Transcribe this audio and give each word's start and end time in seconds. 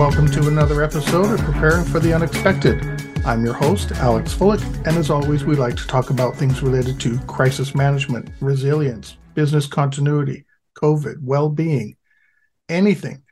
Welcome 0.00 0.30
to 0.30 0.48
another 0.48 0.82
episode 0.82 1.30
of 1.30 1.44
Preparing 1.44 1.84
for 1.84 2.00
the 2.00 2.14
Unexpected. 2.14 2.82
I'm 3.26 3.44
your 3.44 3.52
host, 3.52 3.92
Alex 3.92 4.32
Fullick, 4.32 4.64
and 4.86 4.96
as 4.96 5.10
always, 5.10 5.44
we 5.44 5.56
like 5.56 5.76
to 5.76 5.86
talk 5.86 6.08
about 6.08 6.34
things 6.34 6.62
related 6.62 6.98
to 7.00 7.18
crisis 7.26 7.74
management, 7.74 8.30
resilience, 8.40 9.18
business 9.34 9.66
continuity, 9.66 10.46
COVID, 10.82 11.16
well 11.20 11.50
being, 11.50 11.98
anything 12.70 13.22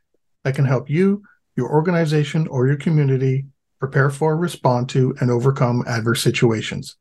that 0.44 0.54
can 0.54 0.66
help 0.66 0.90
you, 0.90 1.22
your 1.56 1.70
organization, 1.70 2.46
or 2.48 2.66
your 2.66 2.76
community 2.76 3.46
prepare 3.80 4.10
for, 4.10 4.36
respond 4.36 4.90
to, 4.90 5.16
and 5.22 5.30
overcome 5.30 5.82
adverse 5.88 6.22
situations. 6.22 6.96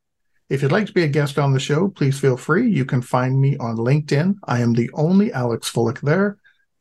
If 0.49 0.61
you'd 0.61 0.71
like 0.71 0.87
to 0.87 0.93
be 0.93 1.03
a 1.03 1.09
guest 1.09 1.37
on 1.37 1.51
the 1.51 1.59
show, 1.59 1.89
please 1.89 2.17
feel 2.17 2.37
free. 2.37 2.71
You 2.71 2.85
can 2.85 3.01
find 3.01 3.37
me 3.37 3.57
on 3.57 3.75
LinkedIn. 3.75 4.35
I 4.45 4.61
am 4.61 4.75
the 4.75 4.89
only 4.93 5.33
Alex 5.33 5.69
Fullick 5.69 5.99
there. 5.99 6.37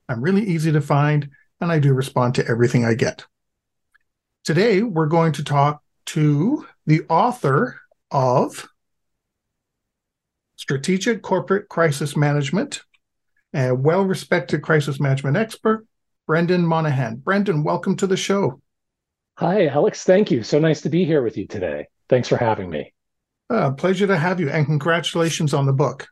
I'm 0.09 0.23
really 0.23 0.45
easy 0.45 0.71
to 0.71 0.81
find 0.81 1.29
and 1.61 1.73
I 1.73 1.79
do 1.79 1.93
respond 1.93 2.35
to 2.37 2.47
everything 2.47 2.85
I 2.85 2.95
get. 2.95 3.25
Today, 4.45 4.83
we're 4.83 5.07
going 5.07 5.33
to 5.33 5.45
talk 5.45 5.83
to 6.07 6.67
the 6.87 7.03
author 7.09 7.81
of 8.11 8.69
Strategic 10.57 11.23
Corporate 11.23 11.69
Crisis 11.69 12.17
Management, 12.17 12.83
a 13.55 13.73
well 13.73 14.05
respected 14.05 14.63
crisis 14.63 15.01
management 15.01 15.37
expert, 15.37 15.87
Brendan 16.27 16.65
Monahan. 16.65 17.17
Brendan, 17.17 17.65
welcome 17.65 17.97
to 17.97 18.07
the 18.07 18.17
show. 18.17 18.61
Hi, 19.39 19.67
Alex. 19.67 20.05
Thank 20.05 20.31
you. 20.31 20.43
So 20.43 20.59
nice 20.59 20.81
to 20.83 20.89
be 20.89 21.05
here 21.05 21.23
with 21.23 21.37
you 21.37 21.47
today. 21.47 21.89
Thanks 22.09 22.29
for 22.29 22.37
having 22.37 22.71
me. 22.71 22.93
Uh, 23.51 23.73
pleasure 23.73 24.07
to 24.07 24.17
have 24.17 24.41
you, 24.41 24.49
and 24.49 24.67
congratulations 24.67 25.55
on 25.55 25.67
the 25.67 25.73
book. 25.73 26.09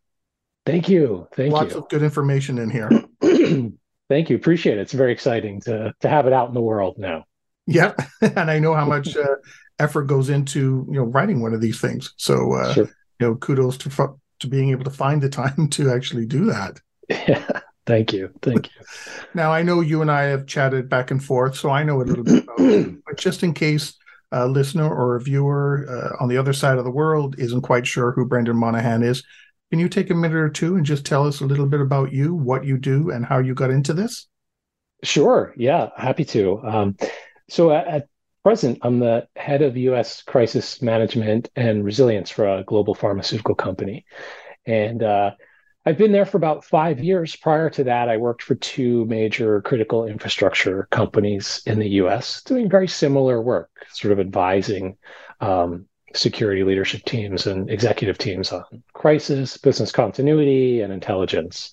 Thank 0.66 0.88
you. 0.88 1.28
Thank 1.34 1.52
Lots 1.52 1.70
you. 1.72 1.76
Lots 1.80 1.84
of 1.84 1.88
good 1.90 2.02
information 2.02 2.58
in 2.58 2.70
here. 2.70 2.90
Thank 4.08 4.30
you. 4.30 4.36
Appreciate 4.36 4.78
it. 4.78 4.82
It's 4.82 4.92
very 4.92 5.12
exciting 5.12 5.60
to 5.62 5.94
to 6.00 6.08
have 6.08 6.26
it 6.26 6.32
out 6.32 6.48
in 6.48 6.54
the 6.54 6.60
world 6.60 6.96
now. 6.98 7.24
Yep, 7.66 8.00
and 8.20 8.50
I 8.50 8.58
know 8.58 8.74
how 8.74 8.84
much 8.84 9.16
uh, 9.16 9.36
effort 9.78 10.04
goes 10.04 10.28
into 10.28 10.86
you 10.88 10.96
know 10.96 11.04
writing 11.04 11.40
one 11.40 11.54
of 11.54 11.60
these 11.60 11.80
things. 11.80 12.12
So 12.16 12.52
uh, 12.54 12.72
sure. 12.74 12.84
you 13.20 13.26
know, 13.26 13.34
kudos 13.36 13.78
to 13.78 14.18
to 14.40 14.46
being 14.46 14.70
able 14.70 14.84
to 14.84 14.90
find 14.90 15.22
the 15.22 15.28
time 15.28 15.68
to 15.70 15.90
actually 15.90 16.26
do 16.26 16.46
that. 16.46 16.80
Yeah. 17.08 17.60
Thank 17.86 18.14
you. 18.14 18.30
Thank 18.40 18.70
you. 18.74 18.86
now 19.34 19.52
I 19.52 19.62
know 19.62 19.82
you 19.82 20.00
and 20.00 20.10
I 20.10 20.22
have 20.22 20.46
chatted 20.46 20.88
back 20.88 21.10
and 21.10 21.22
forth, 21.22 21.54
so 21.54 21.68
I 21.68 21.82
know 21.82 22.00
a 22.00 22.04
little 22.04 22.24
bit 22.24 22.44
about 22.44 22.60
it. 22.60 22.94
But 23.06 23.18
just 23.18 23.42
in 23.42 23.52
case 23.52 23.94
a 24.32 24.48
listener 24.48 24.88
or 24.88 25.16
a 25.16 25.20
viewer 25.20 25.86
uh, 25.86 26.22
on 26.22 26.30
the 26.30 26.38
other 26.38 26.54
side 26.54 26.78
of 26.78 26.84
the 26.84 26.90
world 26.90 27.34
isn't 27.38 27.60
quite 27.60 27.86
sure 27.86 28.12
who 28.12 28.24
Brendan 28.24 28.56
Monahan 28.56 29.02
is, 29.02 29.22
can 29.74 29.80
you 29.80 29.88
take 29.88 30.08
a 30.08 30.14
minute 30.14 30.36
or 30.36 30.48
two 30.48 30.76
and 30.76 30.86
just 30.86 31.04
tell 31.04 31.26
us 31.26 31.40
a 31.40 31.44
little 31.44 31.66
bit 31.66 31.80
about 31.80 32.12
you, 32.12 32.32
what 32.32 32.64
you 32.64 32.78
do, 32.78 33.10
and 33.10 33.26
how 33.26 33.40
you 33.40 33.54
got 33.54 33.72
into 33.72 33.92
this? 33.92 34.28
Sure. 35.02 35.52
Yeah, 35.56 35.88
happy 35.96 36.24
to. 36.26 36.62
Um, 36.62 36.96
so 37.50 37.72
at, 37.72 37.88
at, 37.88 38.08
present, 38.44 38.78
I'm 38.82 39.00
the 39.00 39.26
head 39.34 39.62
of 39.62 39.76
U.S. 39.76 40.22
crisis 40.22 40.80
management 40.80 41.50
and 41.56 41.84
resilience 41.84 42.30
for 42.30 42.46
a 42.46 42.62
global 42.62 42.94
pharmaceutical 42.94 43.56
company, 43.56 44.06
and 44.64 45.02
uh, 45.02 45.32
I've 45.84 45.98
been 45.98 46.12
there 46.12 46.24
for 46.24 46.36
about 46.36 46.64
five 46.64 47.00
years. 47.00 47.34
Prior 47.34 47.68
to 47.70 47.82
that, 47.82 48.08
I 48.08 48.16
worked 48.18 48.44
for 48.44 48.54
two 48.54 49.06
major 49.06 49.60
critical 49.60 50.06
infrastructure 50.06 50.86
companies 50.92 51.62
in 51.66 51.80
the 51.80 51.88
U.S., 51.88 52.44
doing 52.44 52.70
very 52.70 52.86
similar 52.86 53.42
work, 53.42 53.70
sort 53.90 54.12
of 54.12 54.20
advising 54.20 54.98
um, 55.40 55.86
security 56.14 56.62
leadership 56.62 57.04
teams 57.04 57.46
and 57.46 57.70
executive 57.70 58.18
teams 58.18 58.52
on 58.52 58.64
crisis, 58.92 59.56
business 59.56 59.92
continuity, 59.92 60.80
and 60.80 60.92
intelligence, 60.92 61.72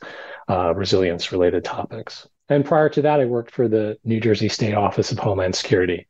uh, 0.49 0.73
resilience 0.75 1.31
related 1.31 1.63
topics. 1.63 2.27
And 2.49 2.65
prior 2.65 2.89
to 2.89 3.01
that, 3.03 3.19
I 3.19 3.25
worked 3.25 3.51
for 3.51 3.67
the 3.67 3.97
New 4.03 4.19
Jersey 4.19 4.49
State 4.49 4.73
Office 4.73 5.11
of 5.11 5.19
Homeland 5.19 5.55
Security, 5.55 6.07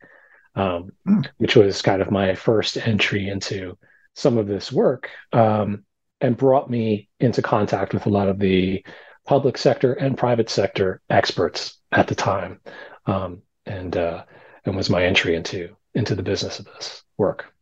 um, 0.55 0.91
mm. 1.07 1.27
which 1.37 1.55
was 1.55 1.81
kind 1.81 2.01
of 2.01 2.09
my 2.09 2.33
first 2.33 2.77
entry 2.77 3.29
into 3.29 3.77
some 4.15 4.37
of 4.37 4.47
this 4.47 4.71
work 4.71 5.09
um, 5.33 5.85
and 6.19 6.35
brought 6.35 6.69
me 6.69 7.09
into 7.19 7.41
contact 7.41 7.93
with 7.93 8.05
a 8.05 8.09
lot 8.09 8.27
of 8.27 8.39
the 8.39 8.83
public 9.25 9.57
sector 9.57 9.93
and 9.93 10.17
private 10.17 10.49
sector 10.49 11.01
experts 11.09 11.79
at 11.91 12.07
the 12.07 12.15
time. 12.15 12.59
Um, 13.05 13.41
and, 13.65 13.95
uh, 13.95 14.23
and 14.65 14.75
was 14.75 14.89
my 14.89 15.03
entry 15.03 15.35
into, 15.35 15.75
into 15.93 16.15
the 16.15 16.23
business 16.23 16.59
of 16.59 16.65
this 16.65 17.03
work. 17.17 17.53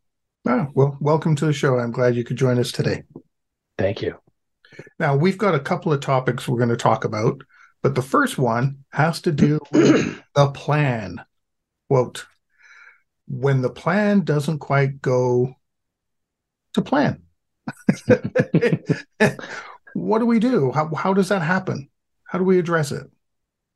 Oh, 0.50 0.68
well, 0.74 0.98
welcome 1.00 1.36
to 1.36 1.46
the 1.46 1.54
show. 1.54 1.78
I'm 1.78 1.92
glad 1.92 2.16
you 2.16 2.24
could 2.24 2.36
join 2.36 2.58
us 2.58 2.72
today. 2.72 3.04
Thank 3.78 4.02
you. 4.02 4.16
Now, 4.98 5.16
we've 5.16 5.38
got 5.38 5.54
a 5.54 5.60
couple 5.60 5.94
of 5.94 6.02
topics 6.02 6.48
we're 6.48 6.58
going 6.58 6.70
to 6.70 6.76
talk 6.76 7.06
about, 7.06 7.44
but 7.84 7.94
the 7.94 8.02
first 8.02 8.40
one 8.40 8.80
has 8.92 9.22
to 9.22 9.32
do 9.32 9.60
with 9.72 10.20
the 10.36 10.50
plan. 10.50 11.24
Quote, 11.88 12.26
when 13.28 13.62
the 13.62 13.70
plan 13.70 14.22
doesn't 14.22 14.58
quite 14.58 15.04
go 15.04 15.54
to 16.74 16.82
plan. 16.82 17.22
what 19.94 20.18
do 20.18 20.26
we 20.26 20.40
do? 20.40 20.72
How, 20.72 20.92
how 20.96 21.14
does 21.14 21.30
that 21.30 21.44
happen? 21.44 21.92
How 22.24 22.40
do 22.40 22.44
we 22.44 22.58
address 22.58 22.92
it? 22.92 23.06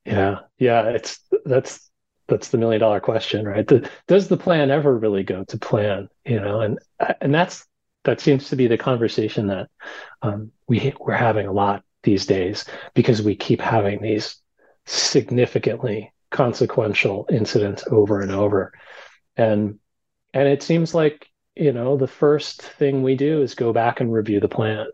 Yeah, 0.05 0.39
yeah, 0.57 0.89
it's 0.89 1.19
that's 1.45 1.91
that's 2.33 2.49
the 2.49 2.57
million 2.57 2.81
dollar 2.81 2.99
question, 2.99 3.47
right? 3.47 3.67
The, 3.67 3.87
does 4.07 4.27
the 4.27 4.37
plan 4.37 4.71
ever 4.71 4.97
really 4.97 5.23
go 5.23 5.43
to 5.45 5.57
plan? 5.57 6.09
You 6.25 6.39
know, 6.39 6.61
and 6.61 6.79
and 7.21 7.33
that's 7.33 7.65
that 8.05 8.19
seems 8.19 8.49
to 8.49 8.55
be 8.55 8.67
the 8.67 8.77
conversation 8.77 9.47
that 9.47 9.69
um, 10.23 10.51
we 10.67 10.93
we're 10.99 11.13
having 11.13 11.45
a 11.45 11.53
lot 11.53 11.83
these 12.01 12.25
days 12.25 12.65
because 12.95 13.21
we 13.21 13.35
keep 13.35 13.61
having 13.61 14.01
these 14.01 14.37
significantly 14.85 16.11
consequential 16.31 17.27
incidents 17.31 17.83
over 17.91 18.21
and 18.21 18.31
over, 18.31 18.73
and 19.37 19.79
and 20.33 20.47
it 20.47 20.63
seems 20.63 20.95
like 20.95 21.27
you 21.55 21.71
know 21.71 21.97
the 21.97 22.07
first 22.07 22.63
thing 22.63 23.03
we 23.03 23.15
do 23.15 23.43
is 23.43 23.53
go 23.53 23.71
back 23.73 24.01
and 24.01 24.11
review 24.11 24.39
the 24.39 24.49
plan 24.49 24.87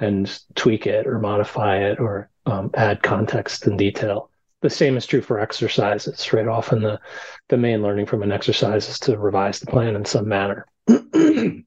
and 0.00 0.40
tweak 0.56 0.88
it 0.88 1.06
or 1.06 1.20
modify 1.20 1.76
it 1.76 2.00
or 2.00 2.30
um, 2.46 2.70
add 2.74 3.00
context 3.02 3.66
and 3.66 3.78
detail 3.78 4.29
the 4.60 4.70
same 4.70 4.96
is 4.96 5.06
true 5.06 5.22
for 5.22 5.40
exercises, 5.40 6.32
right? 6.32 6.46
Often 6.46 6.82
the 6.82 7.00
the 7.48 7.56
main 7.56 7.82
learning 7.82 8.06
from 8.06 8.22
an 8.22 8.32
exercise 8.32 8.88
is 8.88 8.98
to 9.00 9.18
revise 9.18 9.58
the 9.58 9.66
plan 9.66 9.96
in 9.96 10.04
some 10.04 10.28
manner. 10.28 10.66
and 10.86 11.64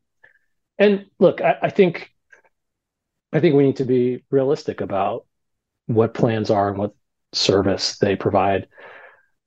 look, 1.20 1.42
I, 1.42 1.58
I 1.64 1.70
think 1.70 2.12
I 3.32 3.40
think 3.40 3.56
we 3.56 3.64
need 3.64 3.78
to 3.78 3.86
be 3.86 4.24
realistic 4.30 4.82
about 4.82 5.26
what 5.88 6.14
plans 6.14 6.50
are 6.50 6.70
and 6.70 6.78
what 6.78 6.94
service 7.34 7.98
they 7.98 8.16
provide 8.16 8.68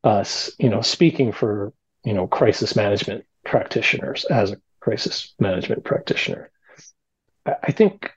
us. 0.02 0.50
You 0.58 0.68
know, 0.68 0.80
speaking 0.80 1.32
for 1.32 1.72
you 2.04 2.14
know 2.14 2.26
crisis 2.26 2.74
management 2.74 3.24
practitioners 3.44 4.24
as 4.24 4.50
a 4.50 4.60
crisis 4.80 5.34
management 5.38 5.84
practitioner, 5.84 6.50
I, 7.46 7.54
I 7.62 7.72
think 7.72 8.10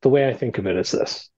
the 0.00 0.08
way 0.08 0.28
I 0.28 0.32
think 0.32 0.56
of 0.56 0.66
it 0.66 0.76
is 0.76 0.92
this: 0.92 1.28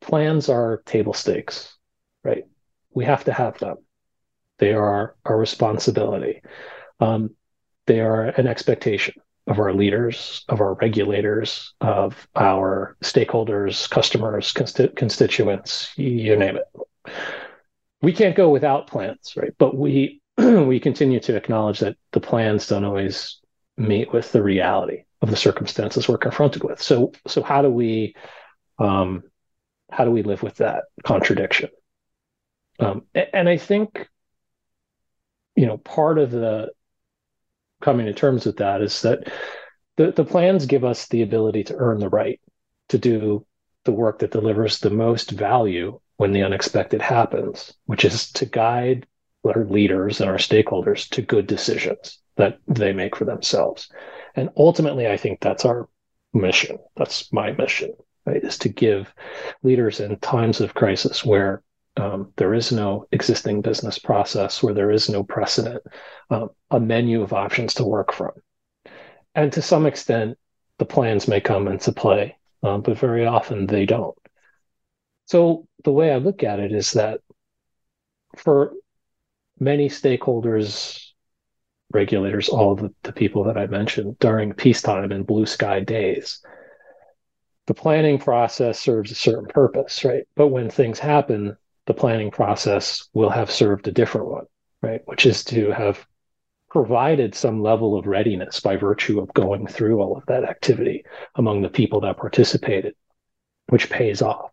plans 0.00 0.48
are 0.48 0.82
table 0.86 1.12
stakes 1.12 1.76
right? 2.24 2.44
We 2.92 3.04
have 3.04 3.24
to 3.24 3.32
have 3.32 3.58
them. 3.58 3.76
They 4.58 4.72
are 4.72 5.14
our 5.24 5.38
responsibility. 5.38 6.42
Um, 6.98 7.34
they 7.86 8.00
are 8.00 8.24
an 8.24 8.46
expectation 8.46 9.14
of 9.46 9.58
our 9.58 9.72
leaders, 9.72 10.44
of 10.48 10.60
our 10.60 10.74
regulators, 10.74 11.74
of 11.80 12.28
our 12.36 12.96
stakeholders, 13.02 13.88
customers, 13.90 14.52
consti- 14.52 14.94
constituents, 14.94 15.90
you 15.96 16.36
name 16.36 16.56
it. 16.56 17.12
We 18.02 18.12
can't 18.12 18.36
go 18.36 18.50
without 18.50 18.86
plans, 18.86 19.34
right? 19.36 19.52
But 19.58 19.76
we 19.76 20.20
we 20.38 20.78
continue 20.78 21.20
to 21.20 21.36
acknowledge 21.36 21.80
that 21.80 21.96
the 22.12 22.20
plans 22.20 22.68
don't 22.68 22.84
always 22.84 23.40
meet 23.76 24.12
with 24.12 24.30
the 24.32 24.42
reality 24.42 25.04
of 25.22 25.30
the 25.30 25.36
circumstances 25.36 26.08
we're 26.08 26.18
confronted 26.18 26.62
with. 26.62 26.80
So 26.80 27.12
so 27.26 27.42
how 27.42 27.62
do 27.62 27.70
we 27.70 28.14
um, 28.78 29.22
how 29.90 30.04
do 30.04 30.10
we 30.10 30.22
live 30.22 30.42
with 30.42 30.56
that 30.56 30.84
contradiction? 31.04 31.70
Um, 32.80 33.02
and 33.14 33.48
I 33.48 33.56
think, 33.56 34.08
you 35.54 35.66
know, 35.66 35.78
part 35.78 36.18
of 36.18 36.30
the 36.30 36.70
coming 37.80 38.06
to 38.06 38.12
terms 38.12 38.46
with 38.46 38.58
that 38.58 38.82
is 38.82 39.02
that 39.02 39.30
the, 39.96 40.12
the 40.12 40.24
plans 40.24 40.66
give 40.66 40.84
us 40.84 41.08
the 41.08 41.22
ability 41.22 41.64
to 41.64 41.76
earn 41.76 41.98
the 41.98 42.08
right 42.08 42.40
to 42.88 42.98
do 42.98 43.46
the 43.84 43.92
work 43.92 44.18
that 44.18 44.32
delivers 44.32 44.78
the 44.78 44.90
most 44.90 45.30
value 45.30 46.00
when 46.16 46.32
the 46.32 46.42
unexpected 46.42 47.00
happens, 47.00 47.72
which 47.86 48.04
is 48.04 48.30
to 48.32 48.46
guide 48.46 49.06
our 49.44 49.64
leaders 49.64 50.20
and 50.20 50.28
our 50.28 50.36
stakeholders 50.36 51.08
to 51.08 51.22
good 51.22 51.46
decisions 51.46 52.18
that 52.36 52.58
they 52.68 52.92
make 52.92 53.16
for 53.16 53.24
themselves. 53.24 53.88
And 54.36 54.50
ultimately, 54.56 55.08
I 55.08 55.16
think 55.16 55.40
that's 55.40 55.64
our 55.64 55.88
mission. 56.34 56.78
That's 56.96 57.32
my 57.32 57.52
mission, 57.52 57.92
right? 58.26 58.42
Is 58.42 58.58
to 58.58 58.68
give 58.68 59.12
leaders 59.62 60.00
in 60.00 60.18
times 60.18 60.60
of 60.60 60.74
crisis 60.74 61.24
where 61.24 61.62
um, 62.00 62.32
there 62.36 62.54
is 62.54 62.72
no 62.72 63.06
existing 63.12 63.60
business 63.60 63.98
process, 63.98 64.62
where 64.62 64.74
there 64.74 64.90
is 64.90 65.08
no 65.08 65.22
precedent, 65.22 65.82
um, 66.30 66.48
a 66.70 66.80
menu 66.80 67.22
of 67.22 67.32
options 67.32 67.74
to 67.74 67.84
work 67.84 68.12
from. 68.12 68.32
And 69.34 69.52
to 69.52 69.62
some 69.62 69.86
extent, 69.86 70.38
the 70.78 70.86
plans 70.86 71.28
may 71.28 71.40
come 71.40 71.68
into 71.68 71.92
play, 71.92 72.36
um, 72.62 72.80
but 72.80 72.98
very 72.98 73.26
often 73.26 73.66
they 73.66 73.84
don't. 73.84 74.16
So 75.26 75.68
the 75.84 75.92
way 75.92 76.10
I 76.10 76.16
look 76.16 76.42
at 76.42 76.58
it 76.58 76.72
is 76.72 76.92
that 76.92 77.20
for 78.36 78.72
many 79.58 79.88
stakeholders, 79.88 81.06
regulators, 81.92 82.48
all 82.48 82.76
the, 82.76 82.94
the 83.02 83.12
people 83.12 83.44
that 83.44 83.58
I 83.58 83.66
mentioned 83.66 84.18
during 84.18 84.54
peacetime 84.54 85.12
and 85.12 85.26
blue 85.26 85.46
sky 85.46 85.80
days, 85.80 86.40
the 87.66 87.74
planning 87.74 88.18
process 88.18 88.80
serves 88.80 89.12
a 89.12 89.14
certain 89.14 89.46
purpose, 89.46 90.04
right? 90.04 90.24
But 90.34 90.48
when 90.48 90.70
things 90.70 90.98
happen, 90.98 91.56
the 91.90 91.94
planning 91.94 92.30
process 92.30 93.08
will 93.14 93.30
have 93.30 93.50
served 93.50 93.88
a 93.88 93.90
different 93.90 94.28
one, 94.28 94.44
right? 94.80 95.00
Which 95.06 95.26
is 95.26 95.42
to 95.46 95.72
have 95.72 96.06
provided 96.70 97.34
some 97.34 97.64
level 97.64 97.98
of 97.98 98.06
readiness 98.06 98.60
by 98.60 98.76
virtue 98.76 99.18
of 99.18 99.34
going 99.34 99.66
through 99.66 100.00
all 100.00 100.16
of 100.16 100.24
that 100.26 100.44
activity 100.44 101.04
among 101.34 101.62
the 101.62 101.68
people 101.68 102.02
that 102.02 102.16
participated, 102.16 102.94
which 103.70 103.90
pays 103.90 104.22
off, 104.22 104.52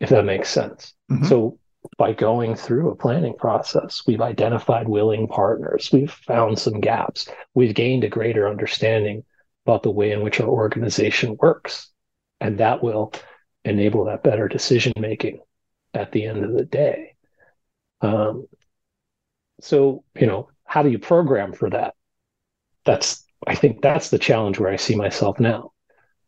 if 0.00 0.08
that 0.08 0.24
makes 0.24 0.48
sense. 0.48 0.94
Mm-hmm. 1.08 1.26
So 1.26 1.60
by 1.98 2.12
going 2.12 2.56
through 2.56 2.90
a 2.90 2.96
planning 2.96 3.34
process, 3.38 4.02
we've 4.04 4.20
identified 4.20 4.88
willing 4.88 5.28
partners, 5.28 5.90
we've 5.92 6.10
found 6.10 6.58
some 6.58 6.80
gaps, 6.80 7.28
we've 7.54 7.76
gained 7.76 8.02
a 8.02 8.08
greater 8.08 8.48
understanding 8.48 9.22
about 9.66 9.84
the 9.84 9.92
way 9.92 10.10
in 10.10 10.22
which 10.22 10.40
our 10.40 10.48
organization 10.48 11.36
works. 11.38 11.92
And 12.40 12.58
that 12.58 12.82
will 12.82 13.12
enable 13.64 14.06
that 14.06 14.24
better 14.24 14.48
decision 14.48 14.94
making 14.98 15.38
at 15.94 16.12
the 16.12 16.24
end 16.24 16.44
of 16.44 16.52
the 16.52 16.64
day. 16.64 17.14
Um, 18.00 18.46
so, 19.60 20.04
you 20.18 20.26
know, 20.26 20.48
how 20.64 20.82
do 20.82 20.90
you 20.90 20.98
program 20.98 21.52
for 21.52 21.70
that? 21.70 21.94
That's 22.84 23.24
I 23.46 23.54
think 23.54 23.82
that's 23.82 24.10
the 24.10 24.18
challenge 24.18 24.58
where 24.58 24.70
I 24.70 24.76
see 24.76 24.94
myself 24.94 25.38
now, 25.38 25.72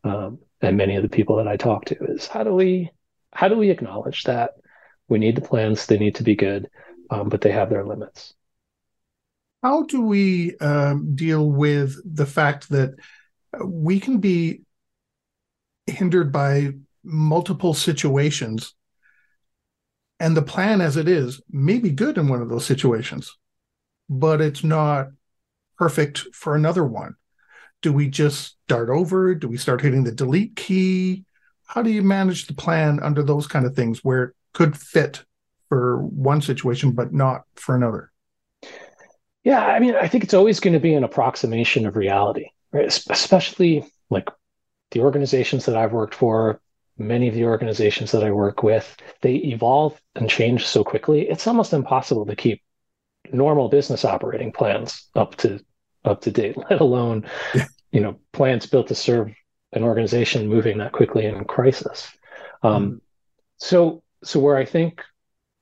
um, 0.05 0.39
and 0.61 0.77
many 0.77 0.97
of 0.97 1.03
the 1.03 1.09
people 1.09 1.37
that 1.37 1.49
I 1.49 1.57
talk 1.57 1.87
to 1.87 1.97
is 2.05 2.27
how 2.27 2.45
do 2.45 2.55
we 2.55 2.91
how 3.33 3.49
do 3.49 3.57
we 3.57 3.71
acknowledge 3.71 4.25
that 4.25 4.53
we 5.09 5.19
need 5.19 5.37
the 5.37 5.43
plans, 5.43 5.87
they 5.87 5.99
need 5.99 6.17
to 6.17 6.23
be 6.23 6.35
good, 6.35 6.69
um, 7.11 7.29
but 7.29 7.41
they 7.41 7.53
have 7.53 7.71
their 7.71 7.85
limits. 7.85 8.35
How 9.63 9.83
do 9.83 10.03
we 10.03 10.57
um, 10.59 11.15
deal 11.15 11.49
with 11.49 11.97
the 12.05 12.27
fact 12.27 12.69
that 12.71 12.95
we 13.65 14.01
can 14.01 14.19
be 14.19 14.63
hindered 15.87 16.33
by 16.33 16.73
multiple 17.03 17.75
situations 17.75 18.75
and 20.19 20.37
the 20.37 20.43
plan 20.43 20.81
as 20.81 20.97
it 20.97 21.09
is 21.09 21.41
may 21.51 21.79
be 21.79 21.91
good 21.91 22.19
in 22.19 22.29
one 22.29 22.43
of 22.43 22.49
those 22.49 22.65
situations 22.65 23.37
but 24.09 24.41
it's 24.41 24.65
not 24.65 25.09
perfect 25.79 26.19
for 26.33 26.55
another 26.55 26.85
one. 26.85 27.15
Do 27.83 27.93
we 27.93 28.09
just 28.09 28.57
start 28.65 28.89
over? 28.89 29.35
Do 29.35 29.49
we 29.49 29.59
start 29.59 29.81
hitting 29.81 30.05
the 30.05 30.13
delete 30.13 30.57
key? 30.57 31.25
How 31.67 31.83
do 31.83 31.91
you 31.91 32.03
manage 32.03 32.47
the 32.47 32.55
plan 32.55 33.01
under 33.03 33.23
those 33.23 33.47
kind 33.47 33.67
of 33.67 33.75
things 33.75 34.03
where 34.03 34.25
it 34.25 34.35
could 34.55 34.77
fit 34.77 35.25
for 35.69 35.99
one 35.99 36.41
situation 36.41 36.93
but 36.93 37.13
not 37.13 37.43
for 37.55 37.75
another? 37.75 38.11
Yeah, 39.45 39.65
I 39.65 39.79
mean, 39.79 39.95
I 39.95 40.09
think 40.09 40.25
it's 40.25 40.35
always 40.35 40.59
going 40.59 40.75
to 40.75 40.81
be 40.81 40.95
an 40.95 41.05
approximation 41.05 41.87
of 41.87 41.97
reality, 41.97 42.47
right? 42.73 42.87
Especially 42.87 43.85
like 44.11 44.29
the 44.91 45.01
organizations 45.01 45.67
that 45.67 45.77
I've 45.77 45.93
worked 45.93 46.15
for, 46.15 46.61
many 46.99 47.29
of 47.29 47.35
the 47.35 47.45
organizations 47.45 48.13
that 48.13 48.25
I 48.25 48.31
work 48.31 48.63
with, 48.63 48.97
they 49.21 49.35
evolve 49.35 50.01
and 50.15 50.29
change 50.29 50.67
so 50.67 50.83
quickly. 50.83 51.29
It's 51.29 51.47
almost 51.47 51.73
impossible 51.73 52.27
to 52.27 52.37
keep 52.37 52.63
normal 53.33 53.69
business 53.69 54.05
operating 54.05 54.53
plans 54.53 55.09
up 55.15 55.37
to 55.37 55.61
up 56.05 56.21
to 56.23 56.31
date, 56.31 56.57
let 56.71 56.81
alone 56.81 57.27
you 57.93 58.01
know 58.01 58.19
plans 58.33 58.67
built 58.67 58.89
to 58.89 58.95
serve 58.95 59.33
an 59.73 59.83
organization 59.83 60.49
moving 60.49 60.79
that 60.79 60.93
quickly 60.93 61.27
in 61.27 61.45
crisis. 61.45 62.11
Um, 62.63 62.91
mm 62.91 63.01
So 63.59 64.03
so 64.23 64.41
where 64.41 64.57
I 64.57 64.65
think 64.65 65.03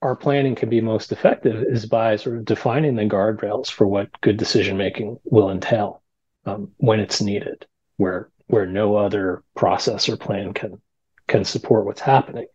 our 0.03 0.17
planning 0.17 0.55
can 0.55 0.69
be 0.69 0.81
most 0.81 1.13
effective 1.13 1.63
is 1.63 1.87
by 1.87 2.17
sort 2.17 2.37
of 2.37 2.45
defining 2.45 2.95
the 2.95 3.05
guardrails 3.05 3.71
for 3.71 3.87
what 3.87 4.21
good 4.21 4.37
decision 4.37 4.77
making 4.77 5.19
will 5.25 5.51
entail 5.51 6.03
um, 6.45 6.73
when 6.77 7.01
it's 7.01 7.23
needed, 7.23 7.67
where 7.97 8.31
where 8.47 8.67
no 8.67 8.97
other 8.97 9.43
process 9.55 10.09
or 10.09 10.17
plan 10.17 10.53
can 10.53 10.81
can 11.27 11.45
support 11.45 11.87
what's 11.87 12.01
happening. 12.01 12.47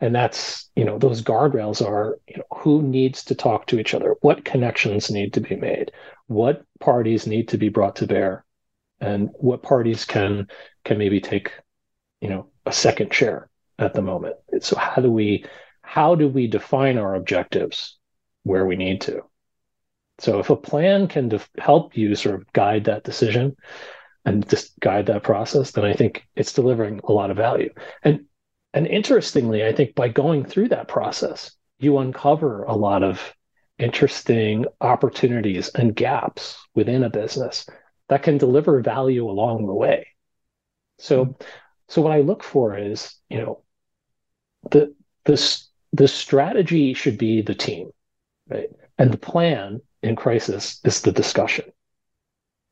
And 0.00 0.14
that's 0.14 0.70
you 0.74 0.84
know 0.84 0.98
those 0.98 1.22
guardrails 1.22 1.84
are 1.84 2.18
you 2.28 2.38
know 2.38 2.44
who 2.58 2.82
needs 2.82 3.24
to 3.26 3.34
talk 3.34 3.66
to 3.66 3.78
each 3.78 3.94
other? 3.94 4.16
What 4.20 4.44
connections 4.44 5.10
need 5.10 5.34
to 5.34 5.40
be 5.40 5.56
made? 5.56 5.92
What 6.26 6.64
parties 6.80 7.26
need 7.26 7.48
to 7.48 7.58
be 7.58 7.68
brought 7.68 7.96
to 7.96 8.06
bear? 8.06 8.44
And 9.00 9.30
what 9.34 9.62
parties 9.62 10.04
can 10.04 10.48
can 10.84 10.98
maybe 10.98 11.20
take 11.20 11.52
you 12.20 12.28
know 12.28 12.48
a 12.66 12.72
second 12.72 13.10
chair 13.10 13.50
at 13.78 13.94
the 13.94 14.02
moment? 14.02 14.36
So 14.60 14.76
how 14.76 15.02
do 15.02 15.10
we 15.10 15.44
how 15.82 16.14
do 16.14 16.28
we 16.28 16.46
define 16.46 16.98
our 16.98 17.14
objectives 17.14 17.98
where 18.42 18.64
we 18.64 18.76
need 18.76 19.02
to? 19.02 19.22
So 20.18 20.38
if 20.38 20.48
a 20.48 20.56
plan 20.56 21.08
can 21.08 21.28
def- 21.28 21.50
help 21.58 21.96
you 21.96 22.14
sort 22.14 22.36
of 22.36 22.52
guide 22.52 22.84
that 22.84 23.04
decision 23.04 23.56
and 24.24 24.48
just 24.48 24.78
guide 24.80 25.06
that 25.06 25.22
process, 25.22 25.72
then 25.72 25.84
I 25.84 25.92
think 25.92 26.26
it's 26.34 26.52
delivering 26.52 27.00
a 27.04 27.12
lot 27.12 27.30
of 27.30 27.36
value. 27.36 27.70
And 28.02 28.26
and 28.72 28.86
interestingly, 28.88 29.64
I 29.64 29.72
think 29.72 29.94
by 29.94 30.08
going 30.08 30.44
through 30.44 30.70
that 30.70 30.88
process, 30.88 31.52
you 31.78 31.98
uncover 31.98 32.64
a 32.64 32.74
lot 32.74 33.04
of 33.04 33.34
interesting 33.78 34.64
opportunities 34.80 35.68
and 35.68 35.94
gaps 35.94 36.56
within 36.74 37.04
a 37.04 37.10
business 37.10 37.66
that 38.08 38.22
can 38.22 38.38
deliver 38.38 38.80
value 38.80 39.28
along 39.28 39.66
the 39.66 39.74
way. 39.74 40.08
So 40.98 41.26
mm-hmm. 41.26 41.44
so 41.88 42.02
what 42.02 42.12
I 42.12 42.20
look 42.20 42.42
for 42.42 42.76
is, 42.76 43.14
you 43.28 43.38
know, 43.38 43.62
the 44.70 44.94
this 45.24 45.68
the 45.92 46.08
strategy 46.08 46.94
should 46.94 47.18
be 47.18 47.42
the 47.42 47.54
team, 47.54 47.90
right? 48.48 48.68
And 48.98 49.12
the 49.12 49.18
plan 49.18 49.80
in 50.02 50.16
crisis 50.16 50.80
is 50.84 51.02
the 51.02 51.12
discussion. 51.12 51.66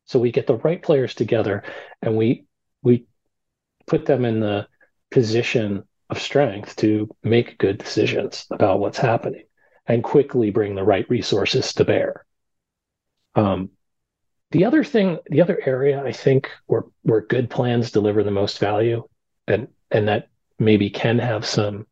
So 0.06 0.18
we 0.18 0.32
get 0.32 0.47
the 0.47 0.56
right 0.56 0.82
players 0.82 1.14
together 1.14 1.62
and 2.00 2.16
we 2.16 2.44
we 2.82 3.06
put 3.87 4.06
them 4.06 4.25
in 4.25 4.40
the 4.40 4.66
position 5.11 5.85
of 6.11 6.21
strength 6.21 6.76
to 6.76 7.09
make 7.23 7.59
good 7.59 7.78
decisions 7.78 8.47
about 8.50 8.80
what's 8.80 8.99
happening 8.99 9.44
and 9.87 10.04
quickly 10.04 10.50
bring 10.50 10.75
the 10.75 10.85
right 10.85 11.09
resources 11.09 11.73
to 11.75 11.85
bear. 11.85 12.25
Um, 13.35 13.71
the 14.50 14.66
other 14.66 14.85
thing, 14.85 15.18
the 15.26 15.40
other 15.40 15.59
area 15.64 16.02
I 16.04 16.12
think 16.12 16.50
where 16.66 16.85
where 17.02 17.23
good 17.23 17.49
plans 17.49 17.90
deliver 17.90 18.23
the 18.23 18.30
most 18.30 18.59
value 18.59 19.04
and 19.47 19.68
and 19.90 20.09
that 20.09 20.28
maybe 20.59 20.90
can 20.90 21.18
have 21.18 21.44
some 21.47 21.87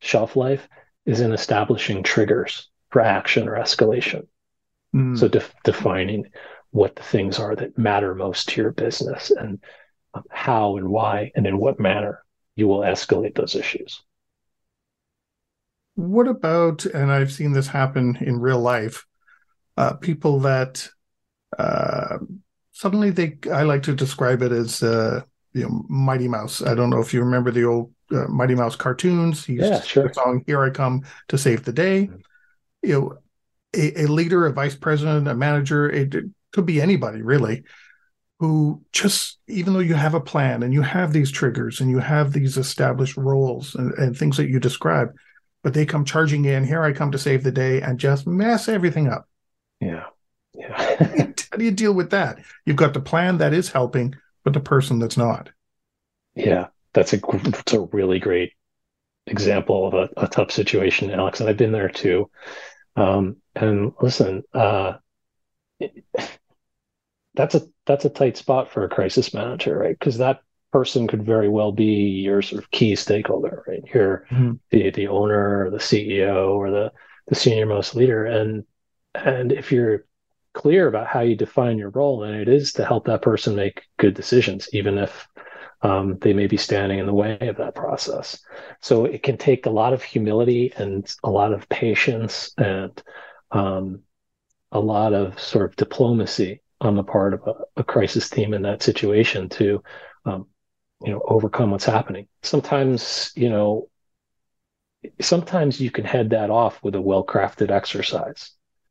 shelf 0.00 0.36
life 0.36 0.68
is 1.04 1.20
in 1.20 1.32
establishing 1.32 2.02
triggers 2.02 2.68
for 2.90 3.02
action 3.02 3.48
or 3.48 3.56
escalation. 3.56 4.26
Mm. 4.94 5.18
So 5.18 5.28
defining 5.64 6.26
what 6.76 6.94
the 6.94 7.02
things 7.02 7.38
are 7.38 7.56
that 7.56 7.78
matter 7.78 8.14
most 8.14 8.50
to 8.50 8.60
your 8.60 8.70
business 8.70 9.30
and 9.30 9.58
um, 10.12 10.22
how 10.30 10.76
and 10.76 10.86
why 10.86 11.32
and 11.34 11.46
in 11.46 11.56
what 11.56 11.80
manner 11.80 12.22
you 12.54 12.68
will 12.68 12.80
escalate 12.80 13.34
those 13.34 13.54
issues. 13.54 14.02
What 15.94 16.28
about, 16.28 16.84
and 16.84 17.10
I've 17.10 17.32
seen 17.32 17.52
this 17.52 17.66
happen 17.66 18.18
in 18.20 18.40
real 18.40 18.60
life, 18.60 19.06
uh, 19.78 19.94
people 19.94 20.40
that 20.40 20.86
uh, 21.58 22.18
suddenly 22.72 23.08
they, 23.08 23.38
I 23.50 23.62
like 23.62 23.84
to 23.84 23.94
describe 23.94 24.42
it 24.42 24.52
as, 24.52 24.82
uh, 24.82 25.22
you 25.54 25.62
know, 25.62 25.86
Mighty 25.88 26.28
Mouse. 26.28 26.60
I 26.60 26.74
don't 26.74 26.90
know 26.90 27.00
if 27.00 27.14
you 27.14 27.20
remember 27.20 27.50
the 27.50 27.64
old 27.64 27.90
uh, 28.10 28.26
Mighty 28.28 28.54
Mouse 28.54 28.76
cartoons. 28.76 29.46
He 29.46 29.54
used 29.54 29.64
yeah, 29.64 29.80
sure. 29.80 30.08
the 30.08 30.14
song 30.14 30.44
"Here 30.46 30.62
I 30.62 30.68
Come 30.68 31.04
to 31.28 31.38
Save 31.38 31.64
the 31.64 31.72
Day." 31.72 32.08
Mm-hmm. 32.08 32.18
You 32.82 32.92
know, 33.00 33.18
a, 33.74 34.02
a, 34.02 34.06
leader, 34.06 34.44
a 34.46 34.52
vice 34.52 34.74
president, 34.74 35.26
a 35.26 35.34
manager, 35.34 35.88
it, 35.88 36.14
could 36.56 36.66
be 36.66 36.80
anybody 36.80 37.22
really 37.22 37.62
who 38.40 38.82
just 38.92 39.38
even 39.46 39.72
though 39.72 39.78
you 39.78 39.94
have 39.94 40.14
a 40.14 40.20
plan 40.20 40.62
and 40.62 40.72
you 40.74 40.82
have 40.82 41.12
these 41.12 41.30
triggers 41.30 41.80
and 41.80 41.90
you 41.90 41.98
have 41.98 42.32
these 42.32 42.56
established 42.56 43.16
roles 43.16 43.74
and, 43.74 43.92
and 43.94 44.16
things 44.16 44.36
that 44.36 44.48
you 44.48 44.58
describe 44.58 45.14
but 45.62 45.74
they 45.74 45.86
come 45.86 46.04
charging 46.04 46.44
in 46.44 46.64
here 46.64 46.82
i 46.82 46.92
come 46.92 47.12
to 47.12 47.18
save 47.18 47.44
the 47.44 47.52
day 47.52 47.80
and 47.80 48.00
just 48.00 48.26
mess 48.26 48.68
everything 48.68 49.08
up. 49.08 49.28
Yeah. 49.80 50.06
Yeah. 50.54 51.34
How 51.52 51.58
do 51.58 51.64
you 51.64 51.70
deal 51.70 51.92
with 51.92 52.10
that? 52.10 52.38
You've 52.64 52.76
got 52.76 52.94
the 52.94 53.00
plan 53.00 53.38
that 53.38 53.52
is 53.52 53.70
helping 53.70 54.14
but 54.44 54.52
the 54.52 54.60
person 54.60 54.98
that's 54.98 55.16
not. 55.16 55.50
Yeah. 56.34 56.68
That's 56.94 57.12
a 57.12 57.18
that's 57.18 57.74
a 57.74 57.80
really 57.80 58.18
great 58.18 58.52
example 59.26 59.86
of 59.86 59.94
a, 59.94 60.08
a 60.24 60.28
tough 60.28 60.50
situation, 60.50 61.10
Alex, 61.10 61.40
and 61.40 61.48
I've 61.48 61.56
been 61.56 61.72
there 61.72 61.88
too. 61.88 62.30
Um, 62.94 63.36
and 63.54 63.92
listen, 64.00 64.42
uh, 64.54 64.94
that's 67.36 67.54
a 67.54 67.62
that's 67.86 68.04
a 68.04 68.10
tight 68.10 68.36
spot 68.36 68.70
for 68.70 68.84
a 68.84 68.88
crisis 68.88 69.32
manager, 69.32 69.78
right? 69.78 69.96
Because 69.98 70.18
that 70.18 70.40
person 70.72 71.06
could 71.06 71.24
very 71.24 71.48
well 71.48 71.72
be 71.72 72.20
your 72.24 72.42
sort 72.42 72.62
of 72.62 72.70
key 72.70 72.96
stakeholder, 72.96 73.64
right? 73.66 73.82
You're 73.94 74.26
mm-hmm. 74.30 74.54
the 74.70 74.90
the 74.90 75.08
owner 75.08 75.66
or 75.66 75.70
the 75.70 75.78
CEO 75.78 76.54
or 76.54 76.70
the 76.70 76.92
the 77.28 77.34
senior 77.34 77.66
most 77.66 77.94
leader. 77.94 78.24
And 78.24 78.64
and 79.14 79.52
if 79.52 79.70
you're 79.70 80.06
clear 80.54 80.88
about 80.88 81.06
how 81.06 81.20
you 81.20 81.36
define 81.36 81.78
your 81.78 81.90
role, 81.90 82.22
and 82.22 82.34
it 82.34 82.48
is 82.48 82.72
to 82.74 82.84
help 82.84 83.06
that 83.06 83.22
person 83.22 83.54
make 83.54 83.82
good 83.98 84.14
decisions, 84.14 84.68
even 84.72 84.98
if 84.98 85.28
um, 85.82 86.18
they 86.20 86.32
may 86.32 86.46
be 86.46 86.56
standing 86.56 86.98
in 86.98 87.06
the 87.06 87.14
way 87.14 87.38
of 87.40 87.58
that 87.58 87.74
process. 87.74 88.38
So 88.80 89.04
it 89.04 89.22
can 89.22 89.36
take 89.36 89.66
a 89.66 89.70
lot 89.70 89.92
of 89.92 90.02
humility 90.02 90.72
and 90.76 91.14
a 91.22 91.30
lot 91.30 91.52
of 91.52 91.68
patience 91.68 92.52
and 92.56 93.00
um, 93.50 94.00
a 94.72 94.80
lot 94.80 95.12
of 95.12 95.38
sort 95.38 95.66
of 95.66 95.76
diplomacy 95.76 96.62
on 96.80 96.96
the 96.96 97.04
part 97.04 97.34
of 97.34 97.42
a, 97.46 97.80
a 97.80 97.84
crisis 97.84 98.28
team 98.28 98.54
in 98.54 98.62
that 98.62 98.82
situation 98.82 99.48
to 99.48 99.82
um, 100.24 100.46
you 101.04 101.12
know 101.12 101.22
overcome 101.26 101.70
what's 101.70 101.84
happening. 101.84 102.28
Sometimes 102.42 103.32
you 103.34 103.48
know 103.48 103.88
sometimes 105.20 105.80
you 105.80 105.90
can 105.90 106.04
head 106.04 106.30
that 106.30 106.50
off 106.50 106.82
with 106.82 106.94
a 106.94 107.00
well-crafted 107.00 107.70
exercise 107.70 108.50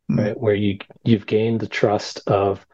mm-hmm. 0.10 0.20
right? 0.20 0.40
Where 0.40 0.56
you 0.56 0.80
you've 1.04 1.26
gained 1.26 1.60
the 1.60 1.68
trust 1.68 2.22
of 2.28 2.66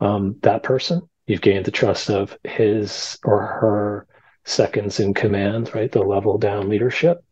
um, 0.00 0.36
that 0.42 0.62
person. 0.62 1.02
You've 1.26 1.40
gained 1.40 1.64
the 1.64 1.70
trust 1.70 2.10
of 2.10 2.36
his 2.44 3.18
or 3.24 3.40
her 3.40 4.06
seconds 4.44 5.00
in 5.00 5.14
command 5.14 5.74
right? 5.74 5.90
The 5.90 6.02
level 6.02 6.38
down 6.38 6.68
leadership. 6.68 7.24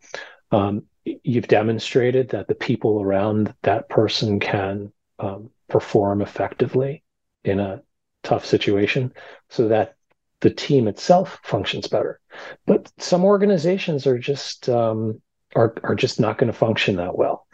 Um, 0.50 0.84
you've 1.04 1.48
demonstrated 1.48 2.30
that 2.30 2.48
the 2.48 2.54
people 2.54 3.00
around 3.00 3.54
that 3.62 3.88
person 3.88 4.40
can 4.40 4.92
um, 5.18 5.50
perform 5.68 6.22
effectively 6.22 7.02
in 7.48 7.60
a 7.60 7.82
tough 8.22 8.44
situation 8.44 9.12
so 9.48 9.68
that 9.68 9.94
the 10.40 10.50
team 10.50 10.86
itself 10.86 11.40
functions 11.42 11.88
better. 11.88 12.20
But 12.66 12.90
some 12.98 13.24
organizations 13.24 14.06
are 14.06 14.18
just 14.18 14.68
um, 14.68 15.20
are 15.56 15.74
are 15.82 15.94
just 15.94 16.20
not 16.20 16.38
going 16.38 16.52
to 16.52 16.58
function 16.58 16.96
that 16.96 17.16
well, 17.16 17.46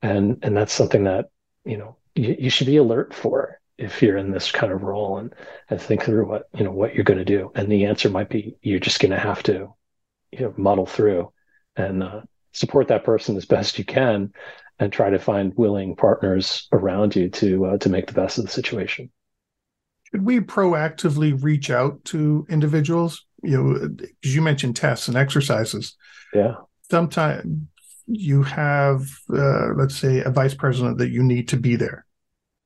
and 0.00 0.38
and 0.42 0.56
that's 0.56 0.72
something 0.72 1.04
that 1.04 1.26
you 1.64 1.76
know 1.76 1.96
you, 2.14 2.36
you 2.38 2.50
should 2.50 2.66
be 2.66 2.78
alert 2.78 3.14
for 3.14 3.60
if 3.78 4.02
you're 4.02 4.16
in 4.16 4.30
this 4.30 4.50
kind 4.50 4.72
of 4.72 4.82
role 4.82 5.18
and 5.18 5.34
and 5.70 5.80
think 5.80 6.02
through 6.02 6.26
what 6.26 6.48
you 6.54 6.64
know 6.64 6.72
what 6.72 6.94
you're 6.94 7.04
going 7.04 7.18
to 7.18 7.24
do. 7.24 7.52
And 7.54 7.70
the 7.70 7.84
answer 7.86 8.08
might 8.08 8.28
be 8.28 8.56
you're 8.62 8.80
just 8.80 9.00
going 9.00 9.12
to 9.12 9.18
have 9.18 9.42
to 9.44 9.74
you 10.32 10.40
know 10.40 10.54
muddle 10.56 10.86
through 10.86 11.32
and 11.76 12.02
uh, 12.02 12.22
support 12.52 12.88
that 12.88 13.04
person 13.04 13.36
as 13.36 13.44
best 13.46 13.78
you 13.78 13.84
can, 13.84 14.32
and 14.78 14.92
try 14.92 15.10
to 15.10 15.18
find 15.18 15.54
willing 15.56 15.94
partners 15.94 16.66
around 16.72 17.14
you 17.14 17.28
to 17.30 17.66
uh, 17.66 17.78
to 17.78 17.88
make 17.88 18.08
the 18.08 18.14
best 18.14 18.38
of 18.38 18.44
the 18.44 18.50
situation 18.50 19.10
should 20.12 20.24
we 20.24 20.40
proactively 20.40 21.40
reach 21.42 21.70
out 21.70 22.04
to 22.06 22.46
individuals? 22.48 23.24
You 23.42 23.62
know, 23.62 23.88
because 23.88 24.34
you 24.34 24.42
mentioned 24.42 24.76
tests 24.76 25.08
and 25.08 25.16
exercises. 25.16 25.96
Yeah. 26.34 26.56
Sometimes 26.90 27.66
you 28.06 28.42
have, 28.42 29.08
uh, 29.32 29.72
let's 29.74 29.96
say, 29.96 30.20
a 30.20 30.30
vice 30.30 30.54
president 30.54 30.98
that 30.98 31.10
you 31.10 31.22
need 31.22 31.48
to 31.48 31.56
be 31.56 31.76
there, 31.76 32.04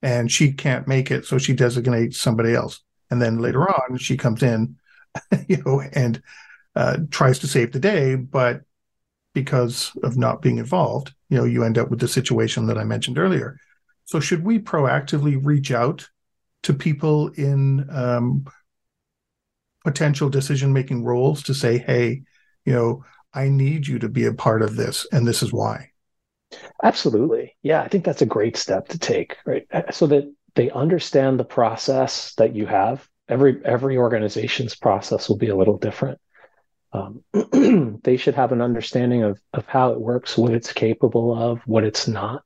and 0.03 0.31
she 0.31 0.53
can't 0.53 0.89
make 0.89 1.11
it, 1.11 1.25
so 1.25 1.39
she 1.39 1.53
designates 1.53 2.19
somebody 2.19 2.55
else, 2.55 2.83
and 3.11 3.23
then 3.23 3.39
later 3.39 3.63
on 3.63 3.97
she 3.99 4.17
comes 4.17 4.43
in, 4.43 4.77
you 5.49 5.63
know, 5.65 5.83
and 5.93 6.21
uh, 6.75 6.99
tries 7.11 7.39
to 7.41 7.47
save 7.47 7.73
the 7.73 7.79
day, 7.81 8.17
but 8.17 8.63
because 9.35 9.93
of 10.03 10.17
not 10.17 10.43
being 10.43 10.59
involved, 10.59 11.15
you 11.29 11.37
know, 11.37 11.45
you 11.45 11.63
end 11.63 11.79
up 11.79 11.91
with 11.91 12.01
the 12.01 12.09
situation 12.09 12.67
that 12.67 12.79
I 12.79 12.85
mentioned 12.85 13.19
earlier. 13.19 13.59
So, 14.05 14.19
should 14.19 14.45
we 14.45 14.59
proactively 14.59 15.39
reach 15.43 15.71
out 15.71 16.09
to 16.67 16.75
people 16.75 17.29
in 17.29 17.89
um, 17.91 18.45
potential 19.85 20.29
decision 20.29 20.73
making 20.73 21.05
roles 21.05 21.45
to 21.45 21.55
say, 21.55 21.79
hey, 21.79 22.23
you 22.65 22.73
know, 22.73 23.05
I 23.33 23.49
need 23.49 23.87
you 23.87 24.01
to 24.01 24.09
be 24.09 24.25
a 24.25 24.33
part 24.33 24.63
of 24.63 24.75
this, 24.75 25.07
and 25.13 25.25
this 25.25 25.45
is 25.45 25.53
why. 25.53 25.91
Absolutely. 26.83 27.55
Yeah, 27.63 27.83
I 27.83 27.89
think 27.89 28.05
that's 28.05 28.23
a 28.23 28.27
great 28.27 28.57
step 28.57 28.89
to 28.89 28.99
take, 28.99 29.37
right? 29.47 29.65
So 29.93 30.09
that 30.09 30.25
they 30.57 30.71
understand 30.71 31.39
the 31.39 31.45
process 31.45 32.35
that 32.35 32.57
you 32.57 32.67
have. 32.67 33.09
Every 33.29 33.65
every 33.65 33.97
organization's 33.97 34.75
process 34.75 35.29
will 35.29 35.37
be 35.37 35.51
a 35.51 35.57
little 35.57 35.79
different. 35.79 36.19
Um, 36.93 37.23
they 38.03 38.17
should 38.17 38.35
have 38.35 38.51
an 38.51 38.61
understanding 38.61 39.23
of 39.23 39.41
of 39.53 39.67
how 39.67 39.93
it 39.93 40.01
works, 40.01 40.37
what 40.37 40.53
it's 40.53 40.73
capable 40.73 41.33
of, 41.33 41.61
what 41.61 41.85
it's 41.85 42.09
not 42.09 42.43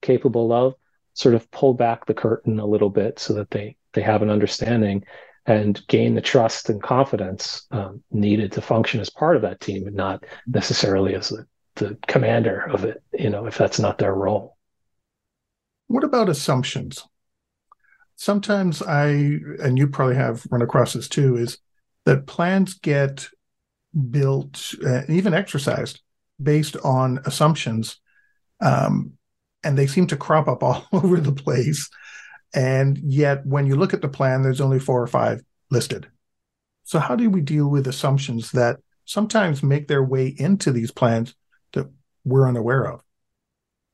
capable 0.00 0.52
of, 0.52 0.74
sort 1.14 1.34
of 1.34 1.50
pull 1.50 1.74
back 1.74 2.06
the 2.06 2.14
curtain 2.14 2.60
a 2.60 2.66
little 2.66 2.90
bit 2.90 3.18
so 3.18 3.32
that 3.34 3.50
they 3.50 3.76
they 3.92 4.02
have 4.02 4.22
an 4.22 4.30
understanding 4.30 5.04
and 5.46 5.86
gain 5.88 6.14
the 6.14 6.20
trust 6.20 6.68
and 6.68 6.82
confidence 6.82 7.66
um, 7.70 8.02
needed 8.10 8.52
to 8.52 8.60
function 8.60 9.00
as 9.00 9.10
part 9.10 9.36
of 9.36 9.42
that 9.42 9.60
team 9.60 9.86
and 9.86 9.94
not 9.96 10.24
necessarily 10.46 11.14
as 11.14 11.28
the, 11.28 11.46
the 11.76 11.96
commander 12.08 12.68
of 12.70 12.84
it 12.84 13.02
you 13.12 13.30
know 13.30 13.46
if 13.46 13.56
that's 13.56 13.78
not 13.78 13.98
their 13.98 14.14
role. 14.14 14.56
What 15.86 16.04
about 16.04 16.28
assumptions? 16.28 17.06
Sometimes 18.16 18.82
i 18.82 19.06
and 19.08 19.78
you 19.78 19.88
probably 19.88 20.16
have 20.16 20.46
run 20.50 20.62
across 20.62 20.92
this 20.92 21.08
too 21.08 21.36
is 21.36 21.58
that 22.04 22.26
plans 22.26 22.74
get 22.74 23.28
built 24.10 24.74
uh, 24.84 25.02
even 25.08 25.34
exercised 25.34 26.00
based 26.42 26.76
on 26.78 27.20
assumptions 27.24 28.00
um, 28.60 29.12
and 29.64 29.78
they 29.78 29.86
seem 29.86 30.06
to 30.08 30.16
crop 30.16 30.48
up 30.48 30.62
all 30.62 30.86
over 30.92 31.20
the 31.20 31.32
place. 31.32 31.88
And 32.54 32.98
yet, 32.98 33.44
when 33.44 33.66
you 33.66 33.74
look 33.74 33.94
at 33.94 34.02
the 34.02 34.08
plan, 34.08 34.42
there's 34.42 34.60
only 34.60 34.78
four 34.78 35.02
or 35.02 35.08
five 35.08 35.42
listed. 35.70 36.08
So, 36.84 36.98
how 36.98 37.16
do 37.16 37.28
we 37.30 37.40
deal 37.40 37.68
with 37.68 37.86
assumptions 37.86 38.52
that 38.52 38.78
sometimes 39.04 39.62
make 39.62 39.88
their 39.88 40.04
way 40.04 40.28
into 40.28 40.70
these 40.70 40.90
plans 40.90 41.34
that 41.72 41.90
we're 42.24 42.48
unaware 42.48 42.86
of? 42.86 43.00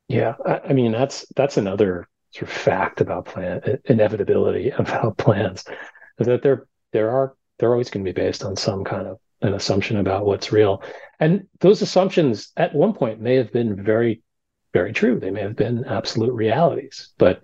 Yeah, 0.09 0.35
I, 0.45 0.73
mean 0.73 0.91
that's 0.91 1.25
that's 1.37 1.57
another 1.57 2.09
sort 2.33 2.51
of 2.51 2.57
fact 2.57 3.01
about 3.01 3.27
plan 3.27 3.61
inevitability 3.85 4.71
about 4.79 5.17
plans 5.17 5.65
is 6.19 6.27
that 6.27 6.43
there 6.43 6.67
there 6.93 7.11
are 7.11 7.35
they're 7.59 7.73
always 7.73 7.91
going 7.91 8.05
to 8.05 8.13
be 8.13 8.21
based 8.21 8.45
on 8.45 8.57
some 8.57 8.83
kind 8.83 9.07
of 9.07 9.19
an 9.43 9.55
assumption 9.55 9.99
about 9.99 10.27
what's 10.27 10.53
real, 10.53 10.83
and 11.21 11.47
those 11.61 11.81
assumptions 11.81 12.51
at 12.57 12.75
one 12.75 12.93
point 12.93 13.21
may 13.21 13.37
have 13.37 13.53
been 13.53 13.83
very 13.83 14.21
very 14.73 14.93
true. 14.93 15.19
They 15.19 15.31
may 15.31 15.43
have 15.43 15.57
been 15.57 15.85
absolute 15.85 16.33
realities, 16.33 17.11
but 17.19 17.43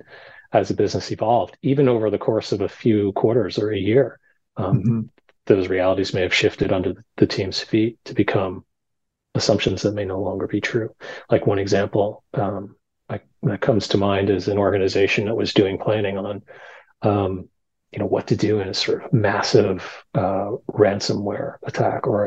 as 0.52 0.68
the 0.68 0.75
business 0.75 1.11
evolved, 1.11 1.56
even 1.62 1.88
over 1.88 2.11
the 2.11 2.18
course 2.18 2.52
of 2.52 2.61
a 2.61 2.68
few 2.68 3.12
quarters 3.12 3.59
or 3.59 3.73
a 3.73 3.78
year, 3.78 4.18
um, 4.56 4.78
mm-hmm. 4.78 5.00
those 5.47 5.68
realities 5.68 6.14
may 6.14 6.23
have 6.23 6.35
shifted 6.35 6.73
under 6.73 7.04
the 7.16 7.26
team's 7.26 7.61
feet 7.61 7.99
to 8.04 8.14
become 8.14 8.64
assumptions 9.35 9.83
that 9.83 9.95
may 9.95 10.04
no 10.04 10.21
longer 10.21 10.47
be 10.47 10.61
true. 10.61 10.95
Like 11.30 11.47
one 11.47 11.59
example 11.59 12.25
um, 12.35 12.76
I, 13.09 13.21
that 13.42 13.61
comes 13.61 13.88
to 13.88 13.99
mind 13.99 14.30
is 14.30 14.49
an 14.49 14.59
organization 14.59 15.26
that 15.26 15.37
was 15.37 15.52
doing 15.52 15.78
planning 15.78 16.16
on, 16.16 16.42
um, 17.02 17.49
you 17.92 17.99
know, 17.99 18.06
what 18.06 18.28
to 18.28 18.37
do 18.37 18.61
in 18.61 18.68
a 18.68 18.75
sort 18.75 19.04
of 19.04 19.12
massive 19.12 20.04
uh, 20.14 20.52
ransomware 20.71 21.56
attack 21.64 22.06
or 22.06 22.26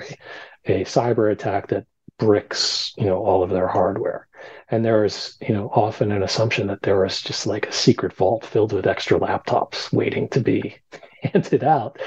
a, 0.65 0.81
a 0.81 0.85
cyber 0.85 1.31
attack 1.31 1.67
that 1.69 1.85
bricks, 2.17 2.93
you 2.97 3.05
know, 3.05 3.17
all 3.17 3.43
of 3.43 3.49
their 3.49 3.67
hardware. 3.67 4.27
And 4.71 4.85
there 4.85 5.03
is 5.03 5.37
you 5.41 5.53
know, 5.53 5.69
often 5.73 6.11
an 6.11 6.23
assumption 6.23 6.67
that 6.67 6.81
there 6.83 7.03
is 7.05 7.21
just 7.21 7.47
like 7.47 7.67
a 7.67 7.71
secret 7.71 8.13
vault 8.13 8.45
filled 8.45 8.73
with 8.73 8.87
extra 8.87 9.19
laptops 9.19 9.91
waiting 9.91 10.29
to 10.29 10.39
be 10.39 10.77
handed 11.23 11.63
out. 11.63 11.99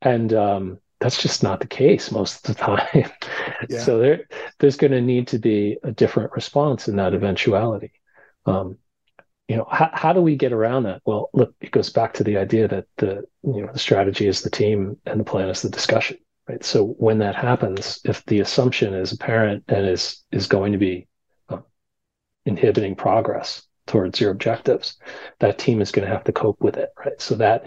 And 0.00 0.32
um, 0.32 0.78
that's 1.00 1.20
just 1.20 1.42
not 1.42 1.60
the 1.60 1.66
case 1.66 2.10
most 2.10 2.48
of 2.48 2.56
the 2.56 2.62
time. 2.62 3.10
Yeah. 3.68 3.80
so 3.80 3.98
there, 3.98 4.20
there's 4.60 4.76
going 4.76 4.92
to 4.92 5.00
need 5.00 5.26
to 5.28 5.38
be 5.38 5.78
a 5.82 5.90
different 5.90 6.30
response 6.32 6.86
in 6.86 6.94
that 6.96 7.12
eventuality. 7.12 7.90
Um, 8.46 8.78
you 9.48 9.56
know, 9.56 9.66
how, 9.68 9.90
how 9.92 10.12
do 10.12 10.20
we 10.20 10.36
get 10.36 10.52
around 10.52 10.84
that? 10.84 11.02
Well, 11.04 11.28
look, 11.34 11.54
it 11.60 11.72
goes 11.72 11.90
back 11.90 12.14
to 12.14 12.24
the 12.24 12.36
idea 12.36 12.68
that 12.68 12.86
the, 12.98 13.24
you 13.42 13.62
know, 13.62 13.70
the 13.72 13.78
strategy 13.80 14.28
is 14.28 14.42
the 14.42 14.50
team 14.50 14.96
and 15.06 15.18
the 15.18 15.24
plan 15.24 15.48
is 15.48 15.62
the 15.62 15.70
discussion, 15.70 16.18
right? 16.48 16.62
So 16.62 16.86
when 16.98 17.18
that 17.18 17.34
happens, 17.34 18.00
if 18.04 18.24
the 18.26 18.38
assumption 18.40 18.94
is 18.94 19.10
apparent 19.10 19.64
and 19.66 19.88
is, 19.88 20.22
is 20.30 20.46
going 20.46 20.70
to 20.70 20.78
be 20.78 21.07
inhibiting 22.48 22.96
progress 22.96 23.62
towards 23.86 24.20
your 24.20 24.30
objectives 24.30 24.96
that 25.38 25.58
team 25.58 25.80
is 25.80 25.92
going 25.92 26.06
to 26.06 26.12
have 26.12 26.24
to 26.24 26.32
cope 26.32 26.60
with 26.60 26.76
it 26.76 26.90
right? 26.98 27.20
So 27.20 27.34
that 27.36 27.64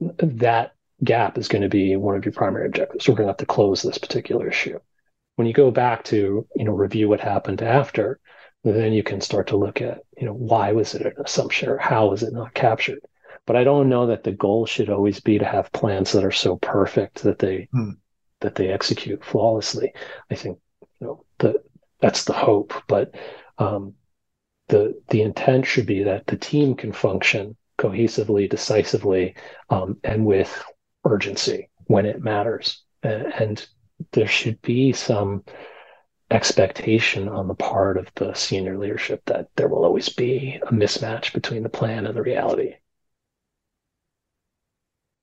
that 0.00 0.72
gap 1.02 1.38
is 1.38 1.48
going 1.48 1.62
to 1.62 1.68
be 1.68 1.96
one 1.96 2.16
of 2.16 2.24
your 2.24 2.32
primary 2.32 2.66
objectives. 2.66 3.08
We're 3.08 3.14
going 3.14 3.26
to 3.26 3.30
have 3.30 3.38
to 3.38 3.46
close 3.46 3.82
this 3.82 3.98
particular 3.98 4.48
issue. 4.48 4.78
When 5.36 5.46
you 5.46 5.52
go 5.52 5.70
back 5.70 6.04
to 6.04 6.46
you 6.56 6.64
know 6.64 6.72
review 6.72 7.08
what 7.08 7.20
happened 7.20 7.62
after 7.62 8.20
then 8.64 8.92
you 8.92 9.04
can 9.04 9.20
start 9.20 9.46
to 9.46 9.56
look 9.56 9.80
at 9.80 10.00
you 10.18 10.26
know 10.26 10.34
why 10.34 10.72
was 10.72 10.94
it 10.94 11.06
an 11.06 11.12
assumption 11.24 11.68
or 11.68 11.78
how 11.78 12.08
was 12.08 12.22
it 12.22 12.32
not 12.32 12.54
captured? 12.54 13.00
But 13.46 13.56
i 13.56 13.64
don't 13.64 13.88
know 13.88 14.06
that 14.06 14.24
the 14.24 14.32
goal 14.32 14.66
should 14.66 14.90
always 14.90 15.20
be 15.20 15.38
to 15.38 15.44
have 15.44 15.72
plans 15.72 16.12
that 16.12 16.24
are 16.24 16.32
so 16.32 16.56
perfect 16.56 17.22
that 17.22 17.38
they 17.38 17.68
hmm. 17.72 17.92
that 18.40 18.56
they 18.56 18.68
execute 18.68 19.24
flawlessly. 19.24 19.92
I 20.30 20.34
think 20.34 20.58
you 21.00 21.06
know 21.06 21.24
the 21.38 21.62
that's 22.00 22.24
the 22.24 22.32
hope, 22.32 22.74
but 22.86 23.14
um, 23.58 23.94
the 24.68 25.00
the 25.08 25.22
intent 25.22 25.66
should 25.66 25.86
be 25.86 26.02
that 26.04 26.26
the 26.26 26.36
team 26.36 26.74
can 26.74 26.92
function 26.92 27.56
cohesively, 27.78 28.48
decisively, 28.48 29.34
um, 29.70 29.98
and 30.04 30.26
with 30.26 30.64
urgency 31.04 31.70
when 31.86 32.06
it 32.06 32.22
matters. 32.22 32.82
And, 33.02 33.66
there 34.12 34.28
should 34.28 34.62
be 34.62 34.92
some 34.92 35.42
expectation 36.30 37.28
on 37.28 37.48
the 37.48 37.54
part 37.54 37.96
of 37.96 38.06
the 38.14 38.32
senior 38.32 38.78
leadership 38.78 39.20
that 39.26 39.48
there 39.56 39.66
will 39.66 39.84
always 39.84 40.08
be 40.08 40.60
a 40.62 40.72
mismatch 40.72 41.32
between 41.32 41.64
the 41.64 41.68
plan 41.68 42.06
and 42.06 42.16
the 42.16 42.22
reality. 42.22 42.74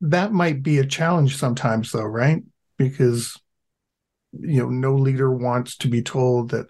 That 0.02 0.34
might 0.34 0.62
be 0.62 0.80
a 0.80 0.86
challenge 0.86 1.38
sometimes, 1.38 1.94
though, 1.94 2.04
right? 2.04 2.44
Because 2.78 3.40
you 4.34 4.62
know, 4.62 4.70
no 4.70 4.96
leader 4.96 5.32
wants 5.32 5.78
to 5.78 5.88
be 5.88 6.02
told 6.02 6.52
that, 6.52 6.68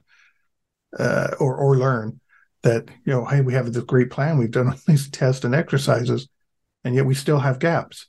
uh, 1.00 1.32
or 1.40 1.56
or 1.56 1.76
learn 1.76 2.20
that 2.66 2.90
you 3.06 3.14
know, 3.14 3.26
hey, 3.26 3.42
we 3.42 3.54
have 3.54 3.72
this 3.72 3.84
great 3.84 4.10
plan, 4.10 4.38
we've 4.38 4.52
done 4.52 4.70
all 4.70 4.76
these 4.88 5.10
tests 5.10 5.46
and 5.46 5.56
exercises, 5.56 6.28
and 6.84 6.96
yet 6.96 7.06
we 7.06 7.16
still 7.16 7.40
have 7.40 7.60
gaps. 7.60 8.08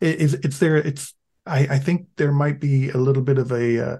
It, 0.00 0.22
it's, 0.22 0.32
it's 0.34 0.58
there. 0.58 0.76
It's 0.76 1.14
I, 1.44 1.66
I 1.70 1.78
think 1.78 2.06
there 2.16 2.32
might 2.32 2.60
be 2.60 2.88
a 2.90 2.96
little 2.96 3.22
bit 3.22 3.38
of 3.38 3.52
a 3.52 3.84
uh, 3.84 3.96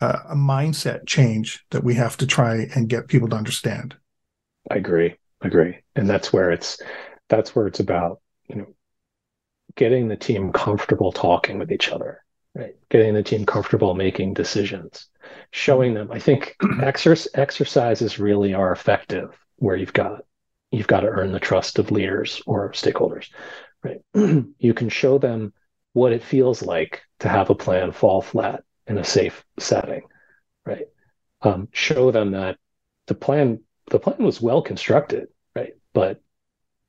a 0.00 0.34
mindset 0.36 1.06
change 1.06 1.64
that 1.70 1.82
we 1.82 1.94
have 1.94 2.16
to 2.18 2.26
try 2.26 2.66
and 2.74 2.88
get 2.88 3.08
people 3.08 3.28
to 3.28 3.36
understand. 3.36 3.96
I 4.70 4.76
agree. 4.76 5.16
Agree. 5.40 5.78
And 5.96 6.08
that's 6.08 6.32
where 6.32 6.50
it's 6.50 6.80
that's 7.28 7.54
where 7.54 7.66
it's 7.66 7.80
about, 7.80 8.20
you 8.48 8.56
know, 8.56 8.74
getting 9.76 10.08
the 10.08 10.16
team 10.16 10.52
comfortable 10.52 11.12
talking 11.12 11.58
with 11.58 11.72
each 11.72 11.90
other, 11.90 12.22
right? 12.54 12.74
Getting 12.90 13.14
the 13.14 13.22
team 13.22 13.46
comfortable 13.46 13.94
making 13.94 14.34
decisions, 14.34 15.08
showing 15.54 15.94
them. 15.94 16.10
I 16.10 16.18
think 16.18 16.56
exer- 16.62 17.28
exercises 17.34 18.18
really 18.18 18.54
are 18.54 18.72
effective 18.72 19.38
where 19.56 19.76
you've 19.76 19.92
got 19.92 20.22
you've 20.72 20.88
got 20.88 21.00
to 21.00 21.06
earn 21.06 21.30
the 21.30 21.38
trust 21.38 21.78
of 21.78 21.92
leaders 21.92 22.42
or 22.44 22.72
stakeholders, 22.72 23.28
right? 23.84 24.00
you 24.58 24.74
can 24.74 24.88
show 24.88 25.16
them 25.18 25.52
what 25.92 26.12
it 26.12 26.24
feels 26.24 26.60
like 26.60 27.02
to 27.20 27.28
have 27.28 27.50
a 27.50 27.54
plan 27.54 27.92
fall 27.92 28.20
flat 28.20 28.64
in 28.88 28.98
a 28.98 29.04
safe 29.04 29.44
setting, 29.56 30.02
right? 30.66 30.86
Um, 31.42 31.68
show 31.72 32.10
them 32.10 32.32
that 32.32 32.58
the 33.06 33.14
plan 33.14 33.60
the 33.92 34.00
plan 34.00 34.24
was 34.24 34.42
well 34.42 34.60
constructed, 34.60 35.28
right? 35.54 35.74
But 35.92 36.20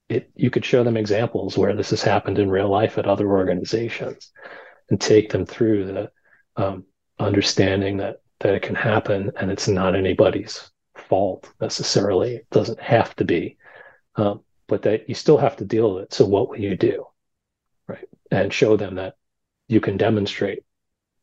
it 0.10 0.32
you 0.36 0.50
could 0.50 0.66
show 0.66 0.84
them 0.84 0.98
examples 0.98 1.56
where 1.56 1.76
this 1.76 1.92
has 1.92 2.02
happened 2.02 2.40
in 2.40 2.50
real 2.50 2.70
life 2.70 2.98
at 2.98 3.06
other 3.06 3.30
organizations, 3.30 4.32
and 4.90 5.00
take 5.00 5.30
them 5.30 5.46
through 5.46 5.86
the 5.86 6.12
um, 6.56 6.86
understanding 7.20 7.98
that 7.98 8.22
that 8.46 8.54
it 8.54 8.62
can 8.62 8.76
happen 8.76 9.32
and 9.38 9.50
it's 9.50 9.68
not 9.68 9.96
anybody's 9.96 10.70
fault 10.96 11.52
necessarily. 11.60 12.36
It 12.36 12.50
doesn't 12.52 12.80
have 12.80 13.16
to 13.16 13.26
be, 13.26 13.58
um, 14.18 14.42
but 14.68 14.84
that 14.84 15.10
you 15.10 15.16
still 15.16 15.38
have 15.38 15.56
to 15.58 15.66
deal 15.66 15.96
with 15.96 16.04
it. 16.04 16.14
So 16.14 16.28
what 16.28 16.50
will 16.50 16.60
you 16.60 16.78
do, 16.78 17.08
right? 17.88 18.08
And 18.30 18.54
show 18.54 18.78
them 18.78 18.96
that 18.96 19.16
you 19.68 19.82
can 19.82 19.98
demonstrate 19.98 20.64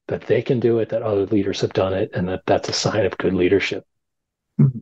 that 0.09 0.23
they 0.23 0.43
can 0.43 0.59
do 0.59 0.81
it, 0.81 0.89
that 0.89 1.03
other 1.03 1.27
leaders 1.27 1.61
have 1.61 1.73
done 1.73 1.95
it, 1.95 2.11
and 2.13 2.29
that 2.29 2.43
that's 2.45 2.69
a 2.69 2.73
sign 2.73 3.07
of 3.07 3.17
good 3.19 3.35
leadership. 3.35 3.87
Mm-hmm. 4.61 4.81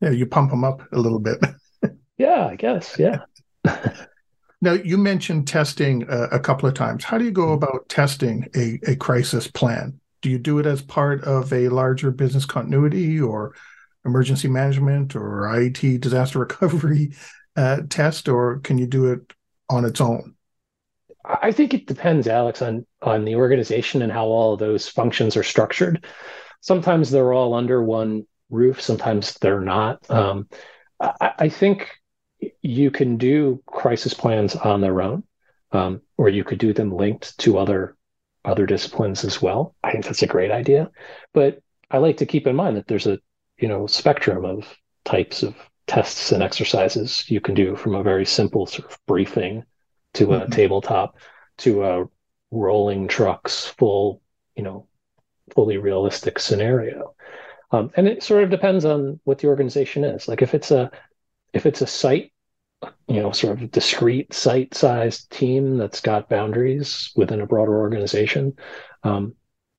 Yeah, 0.00 0.10
you 0.12 0.24
pump 0.24 0.50
them 0.50 0.64
up 0.64 0.90
a 0.90 0.98
little 0.98 1.20
bit. 1.20 1.38
yeah, 2.16 2.46
I 2.46 2.56
guess. 2.56 2.98
Yeah. 2.98 3.18
now, 4.62 4.72
you 4.72 4.96
mentioned 4.96 5.46
testing 5.46 6.08
uh, 6.08 6.28
a 6.32 6.40
couple 6.40 6.66
of 6.66 6.74
times. 6.74 7.04
How 7.04 7.18
do 7.18 7.26
you 7.26 7.30
go 7.30 7.52
about 7.52 7.90
testing 7.90 8.48
a, 8.56 8.80
a 8.90 8.96
crisis 8.96 9.48
plan? 9.48 10.00
Do 10.22 10.30
you 10.30 10.38
do 10.38 10.58
it 10.58 10.66
as 10.66 10.82
part 10.82 11.22
of 11.24 11.52
a 11.52 11.68
larger 11.68 12.10
business 12.10 12.44
continuity 12.44 13.20
or 13.20 13.54
emergency 14.04 14.48
management 14.48 15.14
or 15.14 15.52
IT 15.60 16.00
disaster 16.00 16.38
recovery 16.40 17.14
uh, 17.56 17.82
test, 17.88 18.28
or 18.28 18.58
can 18.60 18.78
you 18.78 18.86
do 18.86 19.12
it 19.12 19.32
on 19.68 19.84
its 19.84 20.00
own? 20.00 20.34
I 21.24 21.50
think 21.50 21.74
it 21.74 21.86
depends, 21.86 22.28
Alex, 22.28 22.62
on 22.62 22.86
on 23.02 23.24
the 23.24 23.34
organization 23.34 24.02
and 24.02 24.12
how 24.12 24.26
all 24.26 24.56
those 24.56 24.88
functions 24.88 25.36
are 25.36 25.42
structured. 25.42 26.06
Sometimes 26.60 27.10
they're 27.10 27.32
all 27.32 27.54
under 27.54 27.82
one 27.82 28.26
roof. 28.50 28.80
Sometimes 28.80 29.34
they're 29.34 29.60
not. 29.60 30.08
Um, 30.10 30.48
I, 31.00 31.32
I, 31.38 31.48
think 31.48 31.90
you 32.62 32.90
can 32.90 33.16
do 33.16 33.62
crisis 33.66 34.14
plans 34.14 34.54
on 34.54 34.80
their 34.80 35.02
own, 35.02 35.24
um, 35.72 36.00
or 36.16 36.28
you 36.28 36.44
could 36.44 36.58
do 36.58 36.72
them 36.72 36.90
linked 36.90 37.36
to 37.38 37.58
other 37.58 37.96
other 38.46 38.66
disciplines 38.66 39.24
as 39.24 39.42
well. 39.42 39.74
I 39.82 39.92
think 39.92 40.04
that's 40.04 40.22
a 40.22 40.26
great 40.26 40.50
idea. 40.50 40.90
But 41.34 41.60
I 41.90 41.98
like 41.98 42.18
to 42.18 42.26
keep 42.26 42.46
in 42.46 42.56
mind 42.56 42.76
that 42.76 42.86
there's 42.86 43.06
a 43.06 43.18
you 43.58 43.68
know 43.68 43.86
spectrum 43.86 44.44
of 44.44 44.76
types 45.04 45.42
of 45.42 45.54
tests 45.86 46.32
and 46.32 46.42
exercises 46.42 47.24
you 47.28 47.40
can 47.40 47.54
do 47.54 47.76
from 47.76 47.94
a 47.94 48.02
very 48.02 48.26
simple 48.26 48.66
sort 48.66 48.90
of 48.90 48.98
briefing 49.06 49.64
to 50.14 50.32
a 50.32 50.40
mm-hmm. 50.40 50.50
tabletop 50.50 51.16
to 51.58 51.84
a 51.84 52.04
rolling 52.50 53.06
trucks 53.06 53.66
full 53.66 54.20
you 54.56 54.62
know 54.62 54.86
fully 55.54 55.76
realistic 55.76 56.38
scenario 56.38 57.14
um, 57.70 57.90
and 57.96 58.08
it 58.08 58.22
sort 58.22 58.42
of 58.42 58.50
depends 58.50 58.84
on 58.84 59.20
what 59.24 59.38
the 59.38 59.46
organization 59.46 60.04
is 60.04 60.26
like 60.26 60.42
if 60.42 60.54
it's 60.54 60.70
a 60.70 60.90
if 61.52 61.66
it's 61.66 61.82
a 61.82 61.86
site 61.86 62.32
you 63.08 63.20
know 63.20 63.32
sort 63.32 63.60
of 63.60 63.70
discrete 63.70 64.32
site 64.32 64.74
sized 64.74 65.30
team 65.30 65.78
that's 65.78 66.00
got 66.00 66.28
boundaries 66.28 67.10
within 67.16 67.40
a 67.40 67.46
broader 67.46 67.78
organization 67.78 68.52
um, 69.02 69.34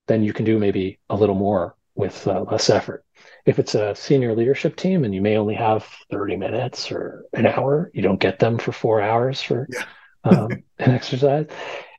then 0.07 0.23
you 0.23 0.33
can 0.33 0.45
do 0.45 0.57
maybe 0.57 0.99
a 1.09 1.15
little 1.15 1.35
more 1.35 1.75
with 1.95 2.27
uh, 2.27 2.43
less 2.51 2.69
effort 2.69 3.03
if 3.45 3.59
it's 3.59 3.75
a 3.75 3.95
senior 3.95 4.35
leadership 4.35 4.75
team 4.75 5.03
and 5.03 5.13
you 5.13 5.21
may 5.21 5.37
only 5.37 5.55
have 5.55 5.87
30 6.11 6.37
minutes 6.37 6.91
or 6.91 7.25
an 7.33 7.45
hour 7.45 7.91
you 7.93 8.01
don't 8.01 8.19
get 8.19 8.39
them 8.39 8.57
for 8.57 8.71
four 8.71 9.01
hours 9.01 9.41
for 9.41 9.67
yeah 9.71 9.83
um, 10.23 10.63
an 10.79 10.91
exercise, 10.91 11.47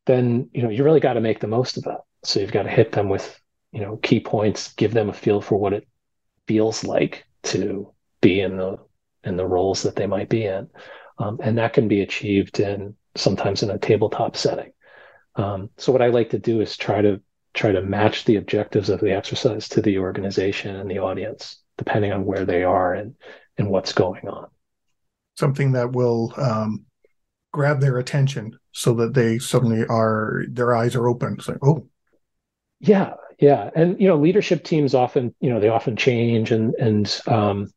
then 0.06 0.48
you 0.52 0.62
know 0.62 0.68
you 0.68 0.84
really 0.84 1.00
got 1.00 1.14
to 1.14 1.20
make 1.20 1.40
the 1.40 1.46
most 1.46 1.76
of 1.76 1.84
that. 1.84 2.00
So 2.24 2.40
you've 2.40 2.52
got 2.52 2.64
to 2.64 2.70
hit 2.70 2.92
them 2.92 3.08
with 3.08 3.40
you 3.72 3.80
know 3.80 3.96
key 3.98 4.20
points, 4.20 4.72
give 4.74 4.92
them 4.92 5.08
a 5.08 5.12
feel 5.12 5.40
for 5.40 5.58
what 5.58 5.72
it 5.72 5.87
feels 6.46 6.84
like 6.84 7.26
to 7.44 7.92
be 8.20 8.40
in 8.40 8.56
the 8.56 8.78
in 9.24 9.37
the 9.37 9.46
roles 9.46 9.83
that 9.83 9.96
they 9.96 10.07
might 10.07 10.28
be 10.28 10.44
in, 10.44 10.68
um, 11.18 11.38
and 11.42 11.59
that 11.59 11.72
can 11.72 11.88
be 11.88 12.02
achieved 12.02 12.61
in 12.61 12.94
sometimes 13.16 13.62
in 13.62 13.70
a 13.70 13.78
tabletop 13.78 14.37
setting. 14.37 14.72
Um, 15.35 15.70
so 15.76 15.92
what 15.92 16.02
I 16.02 16.09
like 16.09 16.31
to 16.31 16.38
do 16.38 16.61
is 16.61 16.76
try 16.76 17.02
to 17.02 17.20
try 17.54 17.72
to 17.72 17.83
match 17.83 18.24
the 18.24 18.37
objectives 18.37 18.90
of 18.90 19.00
the 19.00 19.12
exercise 19.12 19.68
to 19.70 19.83
the 19.83 19.98
organization 19.98 20.76
and 20.76 20.90
the 20.90 20.98
audience, 20.98 21.61
depending 21.76 22.12
on 22.12 22.24
where 22.24 22.44
they 22.44 22.62
are 22.62 22.94
and 22.94 23.14
and 23.57 23.70
what's 23.70 23.92
going 23.92 24.28
on. 24.28 24.46
Something 25.37 25.72
that 25.72 25.92
will 25.92 26.33
um, 26.37 26.85
grab 27.52 27.81
their 27.81 27.98
attention 27.98 28.59
so 28.72 28.94
that 28.94 29.14
they 29.14 29.38
suddenly 29.38 29.85
are 29.88 30.44
their 30.50 30.74
eyes 30.74 30.94
are 30.94 31.09
open. 31.09 31.35
It's 31.38 31.48
like, 31.48 31.59
oh, 31.62 31.88
yeah, 32.81 33.14
yeah, 33.38 33.70
and 33.74 34.00
you 34.00 34.09
know, 34.09 34.16
leadership 34.16 34.64
teams 34.64 34.94
often, 34.94 35.35
you 35.40 35.50
know, 35.50 35.61
they 35.61 35.68
often 35.68 35.96
change, 35.96 36.52
and 36.52 36.74
and 36.74 37.20
um, 37.26 37.72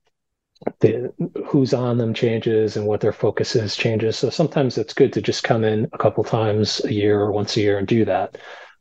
the 0.80 1.12
who's 1.46 1.74
on 1.74 1.98
them 1.98 2.14
changes, 2.14 2.78
and 2.78 2.86
what 2.86 3.02
their 3.02 3.14
focus 3.14 3.56
is 3.56 3.76
changes. 3.76 4.18
So 4.18 4.30
sometimes 4.30 4.78
it's 4.78 4.94
good 4.94 5.14
to 5.14 5.22
just 5.22 5.44
come 5.44 5.64
in 5.64 5.88
a 5.94 5.98
couple 5.98 6.24
times 6.24 6.84
a 6.86 6.94
year 6.94 7.20
or 7.20 7.32
once 7.32 7.58
a 7.58 7.62
year 7.62 7.78
and 7.78 7.88
do 7.88 8.06
that. 8.06 8.38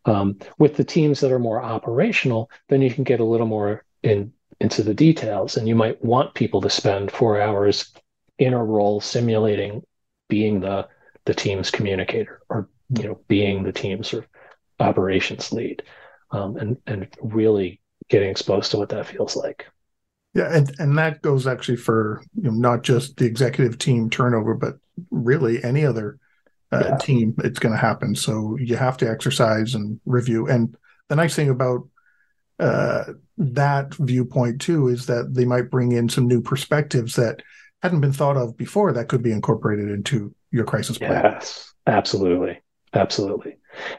Um, 0.07 0.38
with 0.59 0.77
the 0.77 0.85
teams 0.85 1.21
that 1.21 1.33
are 1.33 1.38
more 1.38 1.62
operational, 1.62 2.51
then 2.69 2.81
you 2.83 2.90
can 2.90 3.05
get 3.05 3.21
a 3.21 3.25
little 3.25 3.47
more 3.47 3.85
in 4.03 4.33
into 4.61 4.83
the 4.83 4.95
details, 4.95 5.57
and 5.57 5.66
you 5.69 5.75
might 5.75 6.05
want 6.05 6.35
people 6.35 6.61
to 6.61 6.71
spend 6.71 7.11
four 7.11 7.40
hours 7.40 7.93
in 8.38 8.55
a 8.55 8.64
role 8.64 9.01
simulating 9.01 9.83
being 10.29 10.61
the 10.61 10.88
the 11.27 11.35
team's 11.35 11.71
communicator 11.71 12.40
or 12.49 12.69
you 12.97 13.05
know 13.05 13.21
being 13.29 13.62
the 13.62 13.73
team's 13.73 14.09
sort 14.09 14.25
of 14.25 14.31
operations 14.87 15.53
lead 15.53 15.83
um, 16.31 16.57
and 16.57 16.77
and 16.87 17.09
really 17.21 17.81
getting 18.09 18.31
exposed 18.31 18.71
to 18.71 18.79
what 18.79 18.88
that 18.88 19.07
feels 19.07 19.37
like 19.37 19.66
yeah 20.35 20.55
and, 20.55 20.73
and 20.79 20.99
that 20.99 21.23
goes 21.23 21.47
actually 21.47 21.77
for 21.77 22.23
you 22.35 22.45
know 22.45 22.51
not 22.51 22.83
just 22.83 23.16
the 23.16 23.27
executive 23.27 23.79
team 23.79 24.11
turnover 24.11 24.55
but 24.55 24.77
really 25.11 25.62
any 25.64 25.85
other 25.85 26.19
uh, 26.73 26.85
yeah. 26.85 26.97
team 26.99 27.35
it's 27.38 27.59
going 27.59 27.73
to 27.73 27.81
happen 27.81 28.14
so 28.14 28.57
you 28.59 28.77
have 28.77 28.97
to 28.97 29.09
exercise 29.09 29.75
and 29.75 30.01
review 30.05 30.47
and 30.47 30.77
the 31.09 31.16
nice 31.16 31.35
thing 31.35 31.49
about 31.49 31.87
uh, 32.61 33.05
that 33.38 33.95
viewpoint 33.95 34.61
too 34.61 34.88
is 34.88 35.07
that 35.07 35.35
they 35.35 35.45
might 35.45 35.71
bring 35.71 35.93
in 35.93 36.09
some 36.09 36.29
new 36.29 36.43
perspectives 36.43 37.16
that 37.16 37.43
hadn't 37.83 38.01
been 38.01 38.12
thought 38.12 38.37
of 38.37 38.57
before 38.57 38.93
that 38.93 39.09
could 39.09 39.23
be 39.23 39.33
incorporated 39.33 39.88
into 39.88 40.35
your 40.51 40.64
crisis 40.64 40.99
plan. 40.99 41.23
Yes, 41.25 41.73
absolutely. 41.87 42.61
Absolutely. 42.93 43.57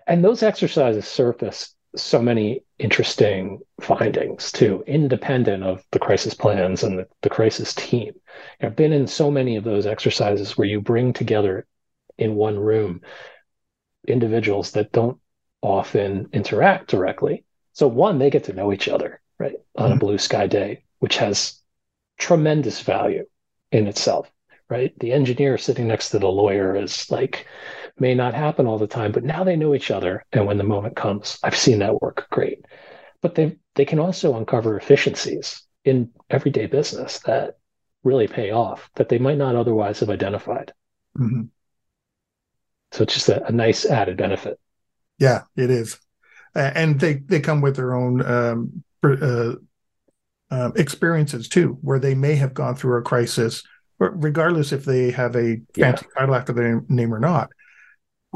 And 0.08 0.24
those 0.24 0.44
exercises 0.44 1.08
surface 1.08 1.74
so 1.96 2.22
many 2.22 2.64
interesting 2.82 3.60
findings 3.80 4.52
too, 4.52 4.84
independent 4.88 5.64
of 5.64 5.84
the 5.92 6.00
crisis 6.00 6.34
plans 6.34 6.84
and 6.84 6.98
the, 6.98 7.08
the 7.22 7.30
crisis 7.30 7.76
team. 7.76 8.14
I've 8.60 8.76
been 8.76 8.92
in 8.92 9.06
so 9.06 9.30
many 9.30 9.56
of 9.56 9.64
those 9.64 9.86
exercises 9.86 10.58
where 10.58 10.68
you 10.68 10.82
bring 10.82 11.14
together 11.14 11.68
in 12.18 12.36
one 12.36 12.58
room 12.58 13.02
individuals 14.08 14.72
that 14.72 14.92
don't 14.92 15.20
often 15.62 16.30
interact 16.34 16.90
directly, 16.90 17.46
So 17.74 17.88
one, 17.88 18.20
they 18.20 18.30
get 18.30 18.46
to 18.46 18.54
know 18.54 18.74
each 18.74 18.88
other, 18.88 19.22
right, 19.40 19.56
on 19.76 19.86
mm-hmm. 19.86 19.98
a 19.98 20.00
blue 20.00 20.18
sky 20.18 20.48
day, 20.48 20.84
which 21.00 21.18
has 21.18 21.60
tremendous 22.18 22.82
value 22.82 23.26
in 23.72 23.88
itself, 23.88 24.32
right? 24.70 24.98
The 25.00 25.14
engineer 25.14 25.58
sitting 25.58 25.88
next 25.88 26.10
to 26.10 26.20
the 26.20 26.28
lawyer 26.28 26.76
is 26.76 27.10
like 27.10 27.48
may 28.02 28.16
not 28.16 28.34
happen 28.34 28.66
all 28.66 28.80
the 28.80 28.88
time, 28.88 29.12
but 29.12 29.24
now 29.24 29.44
they 29.44 29.56
know 29.56 29.76
each 29.76 29.92
other, 29.92 30.26
and 30.34 30.46
when 30.48 30.58
the 30.58 30.64
moment 30.64 30.96
comes, 30.96 31.38
I've 31.44 31.56
seen 31.56 31.80
that 31.80 32.02
work 32.02 32.28
great. 32.32 32.66
But 33.22 33.36
they 33.36 33.58
they 33.76 33.86
can 33.86 34.00
also 34.00 34.36
uncover 34.36 34.76
efficiencies 34.76 35.62
in 35.86 36.10
everyday 36.30 36.66
business 36.66 37.20
that 37.20 37.58
really 38.04 38.28
pay 38.28 38.52
off 38.52 38.90
that 38.96 39.08
they 39.08 39.20
might 39.20 39.38
not 39.38 39.56
otherwise 39.56 40.00
have 40.00 40.10
identified. 40.10 40.74
Mm-hmm. 41.18 41.44
So 42.92 43.04
it's 43.04 43.14
just 43.14 43.30
a, 43.30 43.46
a, 43.46 43.52
nice 43.52 43.86
added 43.86 44.18
benefit. 44.18 44.60
Yeah, 45.20 45.44
it 45.56 45.70
is, 45.70 46.00
and 46.56 47.00
they 47.00 47.14
they 47.14 47.40
come 47.40 47.62
with 47.62 47.76
their 47.76 47.94
own 47.94 48.26
um, 48.26 48.84
uh, 49.04 49.54
uh, 50.50 50.72
experiences 50.76 51.48
too, 51.48 51.78
where 51.82 52.00
they 52.00 52.16
may 52.16 52.34
have 52.36 52.56
gone 52.56 52.76
through 52.76 52.98
a 52.98 53.04
crisis, 53.04 53.62
regardless 54.00 54.72
if 54.72 54.86
they 54.86 55.12
have 55.12 55.36
a 55.36 55.62
fancy 55.76 56.06
yeah. 56.08 56.20
title 56.20 56.36
after 56.36 56.52
their 56.52 56.84
name 56.90 57.14
or 57.14 57.20
not. 57.20 57.52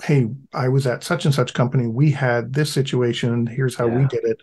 Hey, 0.03 0.27
I 0.53 0.67
was 0.67 0.86
at 0.88 1.03
such 1.03 1.25
and 1.25 1.34
such 1.34 1.53
company. 1.53 1.88
We 1.88 2.12
had 2.12 2.53
this 2.53 2.71
situation. 2.71 3.47
Here's 3.47 3.75
how 3.75 3.88
yeah. 3.88 3.97
we 3.97 4.05
did 4.08 4.23
it. 4.25 4.41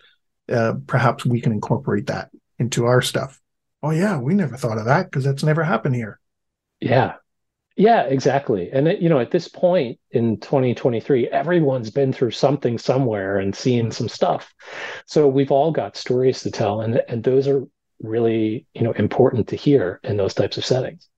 Uh, 0.51 0.73
perhaps 0.87 1.25
we 1.25 1.39
can 1.39 1.51
incorporate 1.51 2.07
that 2.07 2.29
into 2.59 2.85
our 2.85 3.01
stuff. 3.01 3.39
Oh 3.81 3.91
yeah, 3.91 4.17
we 4.17 4.33
never 4.33 4.57
thought 4.57 4.77
of 4.77 4.85
that 4.85 5.09
because 5.09 5.23
that's 5.23 5.43
never 5.43 5.63
happened 5.63 5.95
here. 5.95 6.19
Yeah, 6.79 7.15
yeah, 7.75 8.03
exactly. 8.03 8.69
And 8.71 8.87
you 9.01 9.09
know, 9.09 9.19
at 9.19 9.31
this 9.31 9.47
point 9.47 9.99
in 10.11 10.39
2023, 10.39 11.27
everyone's 11.29 11.89
been 11.89 12.13
through 12.13 12.31
something 12.31 12.77
somewhere 12.77 13.39
and 13.39 13.55
seen 13.55 13.89
some 13.89 14.07
stuff. 14.07 14.53
So 15.07 15.27
we've 15.27 15.51
all 15.51 15.71
got 15.71 15.97
stories 15.97 16.41
to 16.43 16.51
tell, 16.51 16.81
and 16.81 17.01
and 17.07 17.23
those 17.23 17.47
are 17.47 17.63
really 17.99 18.67
you 18.73 18.83
know 18.83 18.91
important 18.91 19.47
to 19.47 19.55
hear 19.55 19.99
in 20.03 20.17
those 20.17 20.35
types 20.35 20.57
of 20.57 20.65
settings. 20.65 21.09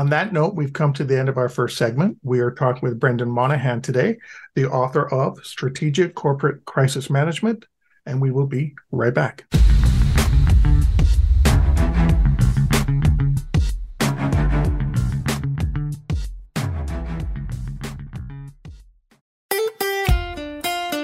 On 0.00 0.08
that 0.08 0.32
note, 0.32 0.54
we've 0.54 0.72
come 0.72 0.94
to 0.94 1.04
the 1.04 1.18
end 1.18 1.28
of 1.28 1.36
our 1.36 1.50
first 1.50 1.76
segment. 1.76 2.16
We 2.22 2.40
are 2.40 2.50
talking 2.50 2.80
with 2.88 2.98
Brendan 2.98 3.28
Monahan 3.28 3.82
today, 3.82 4.16
the 4.54 4.64
author 4.64 5.06
of 5.12 5.44
Strategic 5.44 6.14
Corporate 6.14 6.64
Crisis 6.64 7.10
Management, 7.10 7.66
and 8.06 8.18
we 8.18 8.30
will 8.30 8.46
be 8.46 8.74
right 8.92 9.12
back. 9.12 9.44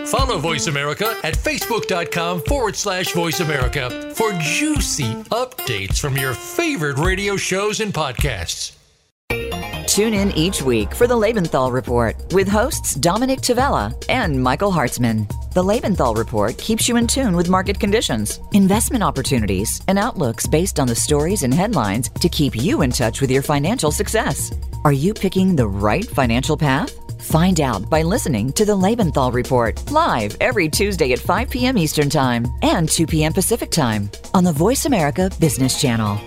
Follow 0.07 0.39
Voice 0.39 0.69
America 0.69 1.15
at 1.23 1.35
facebook.com 1.35 2.41
forward 2.45 2.75
slash 2.75 3.13
voice 3.13 3.41
America 3.41 4.11
for 4.15 4.33
juicy 4.41 5.13
updates 5.25 6.01
from 6.01 6.17
your 6.17 6.33
favorite 6.33 6.97
radio 6.97 7.37
shows 7.37 7.81
and 7.81 7.93
podcasts. 7.93 8.76
Tune 9.97 10.13
in 10.13 10.31
each 10.33 10.61
week 10.61 10.95
for 10.95 11.07
the 11.07 11.15
Lebenthal 11.15 11.73
Report 11.73 12.15
with 12.35 12.47
hosts 12.47 12.97
Dominic 12.97 13.41
Tavella 13.41 13.95
and 14.11 14.39
Michael 14.39 14.71
Hartzman. 14.71 15.27
The 15.55 15.63
Lebenthal 15.63 16.15
Report 16.15 16.59
keeps 16.59 16.87
you 16.87 16.99
in 16.99 17.07
tune 17.07 17.35
with 17.35 17.49
market 17.49 17.81
conditions, 17.81 18.39
investment 18.53 19.03
opportunities, 19.03 19.81
and 19.89 19.99
outlooks 19.99 20.47
based 20.47 20.79
on 20.79 20.87
the 20.87 20.95
stories 20.95 21.45
and 21.45 21.55
headlines 21.55 22.11
to 22.11 22.29
keep 22.29 22.55
you 22.55 22.83
in 22.83 22.91
touch 22.91 23.23
with 23.23 23.31
your 23.31 23.41
financial 23.41 23.91
success. 23.91 24.53
Are 24.85 24.93
you 24.93 25.15
picking 25.15 25.57
the 25.57 25.67
right 25.67 26.07
financial 26.07 26.59
path? 26.59 26.93
Find 27.23 27.59
out 27.63 27.89
by 27.89 28.03
listening 28.03 28.53
to 28.53 28.67
the 28.67 28.77
Lebenthal 28.77 29.33
Report 29.33 29.91
live 29.91 30.37
every 30.43 30.69
Tuesday 30.69 31.15
at 31.15 31.21
5 31.21 31.49
p.m. 31.49 31.79
Eastern 31.79 32.11
Time 32.11 32.45
and 32.61 32.87
2 32.87 33.07
p.m. 33.07 33.33
Pacific 33.33 33.71
Time 33.71 34.11
on 34.35 34.45
the 34.45 34.53
Voice 34.53 34.85
America 34.85 35.31
Business 35.41 35.81
Channel. 35.81 36.21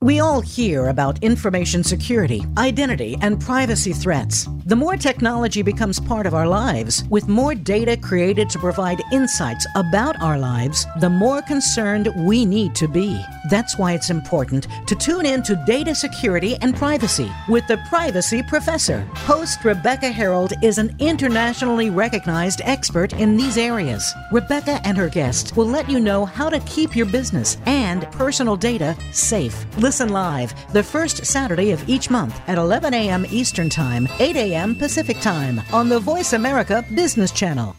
We 0.00 0.20
all 0.20 0.40
hear 0.40 0.90
about 0.90 1.24
information 1.24 1.82
security, 1.82 2.44
identity, 2.56 3.18
and 3.20 3.40
privacy 3.40 3.92
threats. 3.92 4.46
The 4.64 4.76
more 4.76 4.96
technology 4.96 5.60
becomes 5.60 5.98
part 5.98 6.24
of 6.24 6.34
our 6.34 6.46
lives, 6.46 7.02
with 7.10 7.26
more 7.26 7.52
data 7.56 7.96
created 7.96 8.48
to 8.50 8.60
provide 8.60 9.02
insights 9.10 9.66
about 9.74 10.20
our 10.22 10.38
lives, 10.38 10.86
the 11.00 11.10
more 11.10 11.42
concerned 11.42 12.12
we 12.18 12.44
need 12.44 12.76
to 12.76 12.86
be. 12.86 13.20
That's 13.50 13.76
why 13.76 13.94
it's 13.94 14.08
important 14.08 14.68
to 14.86 14.94
tune 14.94 15.26
in 15.26 15.42
to 15.42 15.60
Data 15.66 15.96
Security 15.96 16.54
and 16.60 16.76
Privacy 16.76 17.28
with 17.48 17.66
the 17.66 17.78
Privacy 17.88 18.44
Professor. 18.44 19.00
Host 19.14 19.64
Rebecca 19.64 20.10
Herold 20.10 20.52
is 20.62 20.78
an 20.78 20.94
internationally 21.00 21.90
recognized 21.90 22.60
expert 22.62 23.14
in 23.14 23.36
these 23.36 23.58
areas. 23.58 24.14
Rebecca 24.30 24.80
and 24.84 24.96
her 24.96 25.08
guests 25.08 25.56
will 25.56 25.66
let 25.66 25.90
you 25.90 25.98
know 25.98 26.24
how 26.24 26.48
to 26.48 26.60
keep 26.60 26.94
your 26.94 27.06
business 27.06 27.56
and 27.66 28.02
personal 28.12 28.56
data 28.56 28.96
safe. 29.12 29.66
Listen 29.88 30.10
live 30.10 30.52
the 30.74 30.82
first 30.82 31.24
Saturday 31.24 31.70
of 31.70 31.88
each 31.88 32.10
month 32.10 32.38
at 32.46 32.58
11 32.58 32.92
a.m. 32.92 33.24
Eastern 33.30 33.70
Time, 33.70 34.06
8 34.18 34.36
a.m. 34.36 34.74
Pacific 34.76 35.18
Time 35.20 35.62
on 35.72 35.88
the 35.88 35.98
Voice 35.98 36.34
America 36.34 36.84
Business 36.94 37.32
Channel. 37.32 37.74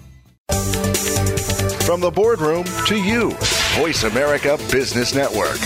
From 1.86 2.02
the 2.02 2.12
boardroom 2.12 2.64
to 2.88 2.96
you, 2.96 3.30
Voice 3.78 4.06
America 4.06 4.58
Business 4.72 5.14
Network. 5.14 5.60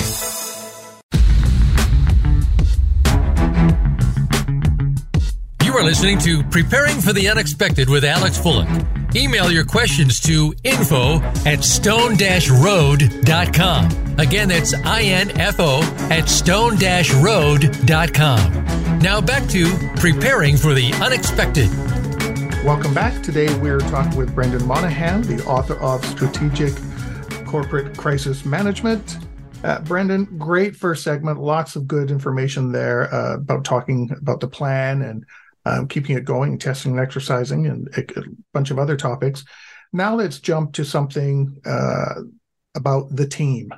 You 5.63 5.77
are 5.77 5.83
listening 5.85 6.19
to 6.19 6.43
Preparing 6.49 6.99
for 6.99 7.13
the 7.13 7.29
Unexpected 7.29 7.89
with 7.89 8.03
Alex 8.03 8.37
Fullick. 8.37 9.02
Email 9.15 9.51
your 9.51 9.63
questions 9.63 10.19
to 10.21 10.55
info 10.63 11.19
at 11.45 11.63
stone-road.com. 11.63 14.15
Again, 14.17 14.49
that's 14.49 14.73
I-N-F-O 14.73 15.81
at 16.09 16.27
stone-road.com. 16.27 18.99
Now 18.99 19.21
back 19.21 19.47
to 19.49 19.67
Preparing 19.97 20.57
for 20.57 20.73
the 20.73 20.91
Unexpected. 21.03 21.69
Welcome 22.65 22.95
back. 22.95 23.21
Today 23.21 23.53
we're 23.59 23.77
talking 23.79 24.17
with 24.17 24.33
Brendan 24.33 24.65
Monahan, 24.65 25.21
the 25.21 25.45
author 25.45 25.75
of 25.75 26.03
Strategic 26.05 26.73
Corporate 27.45 27.95
Crisis 27.95 28.45
Management. 28.45 29.19
Uh, 29.63 29.79
Brendan, 29.81 30.25
great 30.39 30.75
first 30.75 31.03
segment. 31.03 31.39
Lots 31.39 31.75
of 31.75 31.87
good 31.87 32.09
information 32.09 32.71
there 32.71 33.13
uh, 33.13 33.35
about 33.35 33.63
talking 33.63 34.09
about 34.17 34.39
the 34.39 34.47
plan 34.47 35.03
and 35.03 35.23
um, 35.65 35.87
keeping 35.87 36.17
it 36.17 36.25
going, 36.25 36.57
testing 36.57 36.91
and 36.91 36.99
exercising, 36.99 37.67
and 37.67 37.87
a, 37.97 38.19
a, 38.19 38.23
bunch 38.53 38.71
of 38.71 38.79
other 38.79 38.97
topics. 38.97 39.45
Now 39.91 40.15
let's 40.15 40.39
jump 40.39 40.73
to 40.73 40.85
something 40.85 41.59
uh, 41.65 42.21
about 42.75 43.15
the 43.15 43.27
team. 43.27 43.71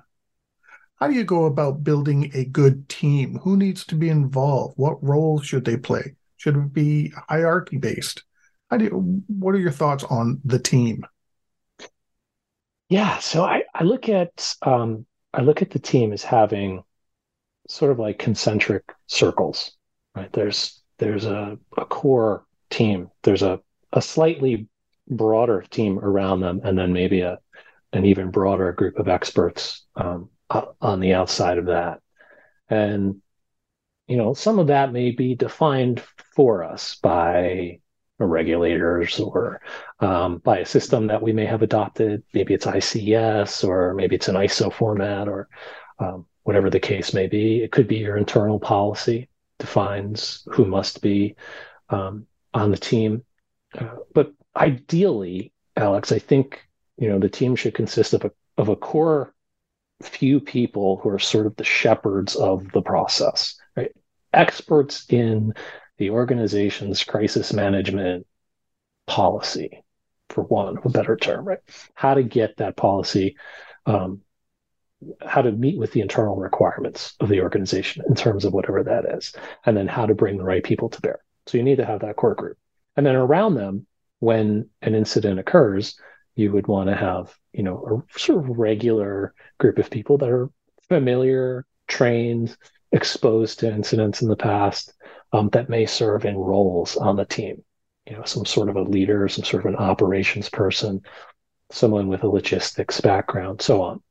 How 0.96 1.08
do 1.08 1.14
you 1.14 1.26
go 1.26 1.46
about 1.46 1.84
building 1.84 2.32
a 2.34 2.46
good 2.46 2.88
team? 2.88 3.38
Who 3.40 3.58
needs 3.58 3.86
to 3.88 3.96
be 3.96 4.10
involved? 4.10 4.78
What 4.78 5.04
role 5.04 5.42
should 5.42 5.66
they 5.66 5.78
play? 5.78 6.16
Should 6.38 6.56
it 6.56 6.74
be 6.74 7.12
hierarchy 7.28 7.78
based? 7.78 8.24
How 8.70 8.78
do 8.78 8.86
you, 8.86 9.24
what 9.28 9.54
are 9.56 9.60
your 9.60 9.72
thoughts 9.72 10.04
on 10.06 10.42
the 10.46 10.60
team? 10.60 11.06
Yeah, 12.90 13.20
so 13.20 13.44
I, 13.44 13.64
I 13.74 13.84
look 13.84 14.10
at 14.10 14.56
um, 14.62 15.06
I 15.34 15.42
look 15.42 15.62
at 15.62 15.72
the 15.72 15.80
team 15.80 16.14
as 16.14 16.24
having 16.24 16.84
sort 17.68 17.92
of 17.92 18.00
like 18.00 18.20
concentric 18.20 18.84
circles, 19.08 19.76
right? 20.16 20.32
There's 20.32 20.82
there's 20.98 21.26
a, 21.26 21.58
a 21.78 21.86
core 21.86 22.46
team. 22.70 23.10
There's 23.24 23.44
a, 23.44 23.60
a 23.94 24.02
slightly 24.02 24.68
broader 25.08 25.64
team 25.70 26.00
around 26.00 26.42
them, 26.42 26.62
and 26.64 26.78
then 26.78 26.94
maybe 26.94 27.22
a 27.22 27.40
an 27.94 28.06
even 28.06 28.30
broader 28.30 28.74
group 28.74 29.00
of 29.00 29.08
experts 29.08 29.86
um, 29.96 30.30
on 30.82 31.00
the 31.00 31.14
outside 31.14 31.58
of 31.58 31.68
that. 31.68 32.02
And 32.70 33.22
you 34.08 34.18
know, 34.18 34.34
some 34.34 34.60
of 34.60 34.68
that 34.68 34.92
may 34.92 35.12
be 35.12 35.34
defined 35.36 36.02
for 36.36 36.64
us 36.64 36.96
by 36.96 37.80
regulators 38.20 39.20
or 39.20 39.62
um, 40.00 40.38
by 40.40 40.60
a 40.60 40.66
system 40.66 41.08
that 41.08 41.22
we 41.22 41.34
may 41.34 41.46
have 41.46 41.62
adopted. 41.62 42.24
Maybe 42.34 42.54
it's 42.54 42.66
ICS 42.66 43.68
or 43.68 43.94
maybe 43.94 44.16
it's 44.16 44.28
an 44.28 44.36
ISO 44.36 44.72
format 44.72 45.28
or 45.28 45.48
um, 46.00 46.26
whatever 46.44 46.70
the 46.70 46.80
case 46.80 47.14
may 47.14 47.28
be. 47.28 47.64
It 47.64 47.72
could 47.72 47.88
be 47.88 47.98
your 47.98 48.18
internal 48.18 48.60
policy 48.60 49.30
defines 49.60 50.48
who 50.52 50.66
must 50.66 51.02
be 51.02 51.36
um, 51.90 52.26
on 52.54 52.72
the 52.72 52.78
team. 52.78 53.24
Uh, 53.78 53.96
but 54.14 54.32
ideally, 54.56 55.52
Alex, 55.76 56.12
I 56.12 56.20
think 56.20 56.62
you 56.98 57.10
know 57.10 57.20
the 57.20 57.30
team 57.30 57.56
should 57.56 57.74
consist 57.74 58.14
of 58.14 58.26
a 58.26 58.32
of 58.58 58.70
a 58.70 58.76
core 58.76 59.34
few 60.02 60.40
people 60.40 60.98
who 60.98 61.10
are 61.10 61.20
sort 61.20 61.46
of 61.46 61.56
the 61.56 61.64
shepherds 61.64 62.36
of 62.36 62.72
the 62.72 62.82
process, 62.82 63.56
right? 63.76 63.92
Experts 64.34 65.06
in 65.10 65.54
the 65.98 66.10
organization's 66.10 67.04
crisis 67.04 67.54
management 67.54 68.28
policy, 69.08 69.84
for 70.30 70.44
one, 70.44 70.78
a 70.84 70.90
better 70.90 71.16
term, 71.16 71.46
right? 71.46 71.60
How 71.94 72.16
to 72.16 72.24
get 72.24 72.58
that 72.58 72.76
policy 72.76 73.38
um, 73.86 74.22
how 75.26 75.42
to 75.42 75.52
meet 75.52 75.78
with 75.78 75.92
the 75.92 76.02
internal 76.02 76.36
requirements 76.36 77.16
of 77.20 77.30
the 77.30 77.42
organization 77.42 78.04
in 78.08 78.16
terms 78.16 78.46
of 78.46 78.54
whatever 78.54 78.84
that 78.84 79.06
is, 79.18 79.34
and 79.66 79.76
then 79.76 79.88
how 79.88 80.06
to 80.06 80.16
bring 80.16 80.38
the 80.38 80.44
right 80.44 80.64
people 80.64 80.90
to 80.90 81.02
bear. 81.02 81.20
So 81.48 81.58
you 81.58 81.64
need 81.64 81.78
to 81.78 81.86
have 81.86 82.02
that 82.02 82.16
core 82.16 82.36
group. 82.36 82.58
And 82.96 83.06
then 83.06 83.16
around 83.16 83.56
them, 83.56 83.86
when 84.20 84.70
an 84.82 84.96
incident 84.96 85.40
occurs, 85.40 86.00
you 86.36 86.52
would 86.52 86.68
want 86.68 86.90
to 86.90 86.96
have, 86.96 87.34
you 87.54 87.64
know, 87.64 88.04
a 88.16 88.20
sort 88.20 88.44
of 88.44 88.58
regular 88.58 89.34
group 89.60 89.78
of 89.78 89.90
people 89.90 90.18
that 90.18 90.30
are 90.30 90.50
familiar, 90.88 91.66
trained, 91.88 92.56
exposed 92.92 93.60
to 93.60 93.72
incidents 93.72 94.22
in 94.22 94.30
the 94.30 94.36
past 94.36 94.94
um, 95.34 95.50
that 95.50 95.70
may 95.70 95.86
serve 95.86 96.26
in 96.26 96.36
roles 96.38 96.96
on 96.96 97.16
the 97.16 97.26
team. 97.26 97.64
You 98.08 98.16
know, 98.16 98.24
some 98.24 98.46
sort 98.46 98.70
of 98.70 98.76
a 98.76 98.84
leader, 98.84 99.28
some 99.28 99.44
sort 99.44 99.66
of 99.66 99.74
an 99.74 99.78
operations 99.78 100.50
person, 100.50 101.02
someone 101.72 102.08
with 102.08 102.24
a 102.24 102.28
logistics 102.28 103.02
background, 103.02 103.62
so 103.62 103.82
on. 103.82 104.02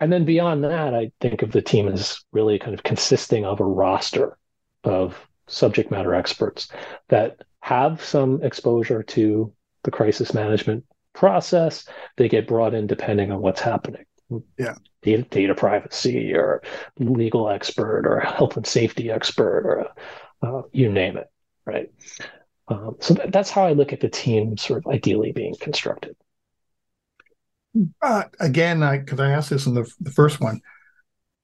And 0.00 0.12
then 0.12 0.24
beyond 0.24 0.64
that, 0.64 0.94
I 0.94 1.12
think 1.20 1.42
of 1.42 1.52
the 1.52 1.62
team 1.62 1.88
as 1.88 2.22
really 2.32 2.58
kind 2.58 2.74
of 2.74 2.82
consisting 2.82 3.44
of 3.44 3.60
a 3.60 3.64
roster 3.64 4.36
of 4.82 5.16
subject 5.46 5.90
matter 5.90 6.14
experts 6.14 6.68
that 7.08 7.42
have 7.60 8.02
some 8.02 8.42
exposure 8.42 9.02
to 9.02 9.52
the 9.84 9.90
crisis 9.90 10.34
management 10.34 10.84
process. 11.12 11.86
They 12.16 12.28
get 12.28 12.48
brought 12.48 12.74
in 12.74 12.86
depending 12.86 13.30
on 13.30 13.40
what's 13.40 13.60
happening. 13.60 14.04
Yeah. 14.58 14.74
Data, 15.02 15.22
data 15.22 15.54
privacy 15.54 16.34
or 16.34 16.62
legal 16.98 17.48
expert 17.48 18.06
or 18.06 18.20
health 18.20 18.56
and 18.56 18.66
safety 18.66 19.10
expert 19.10 19.64
or 19.64 19.88
uh, 20.42 20.62
you 20.72 20.90
name 20.90 21.16
it. 21.16 21.30
Right. 21.66 21.90
Um, 22.68 22.96
so 23.00 23.14
that, 23.14 23.32
that's 23.32 23.50
how 23.50 23.64
I 23.64 23.72
look 23.72 23.92
at 23.92 24.00
the 24.00 24.08
team 24.08 24.56
sort 24.56 24.84
of 24.84 24.92
ideally 24.92 25.32
being 25.32 25.54
constructed. 25.60 26.16
Uh, 28.02 28.24
again, 28.40 28.82
I 28.82 28.98
because 28.98 29.20
I 29.20 29.30
asked 29.30 29.50
this 29.50 29.66
in 29.66 29.74
the, 29.74 29.90
the 30.00 30.10
first 30.10 30.40
one, 30.40 30.60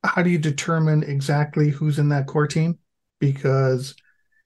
how 0.04 0.22
do 0.22 0.30
you 0.30 0.38
determine 0.38 1.02
exactly 1.02 1.70
who's 1.70 1.98
in 1.98 2.08
that 2.10 2.26
core 2.26 2.46
team? 2.46 2.78
Because 3.18 3.94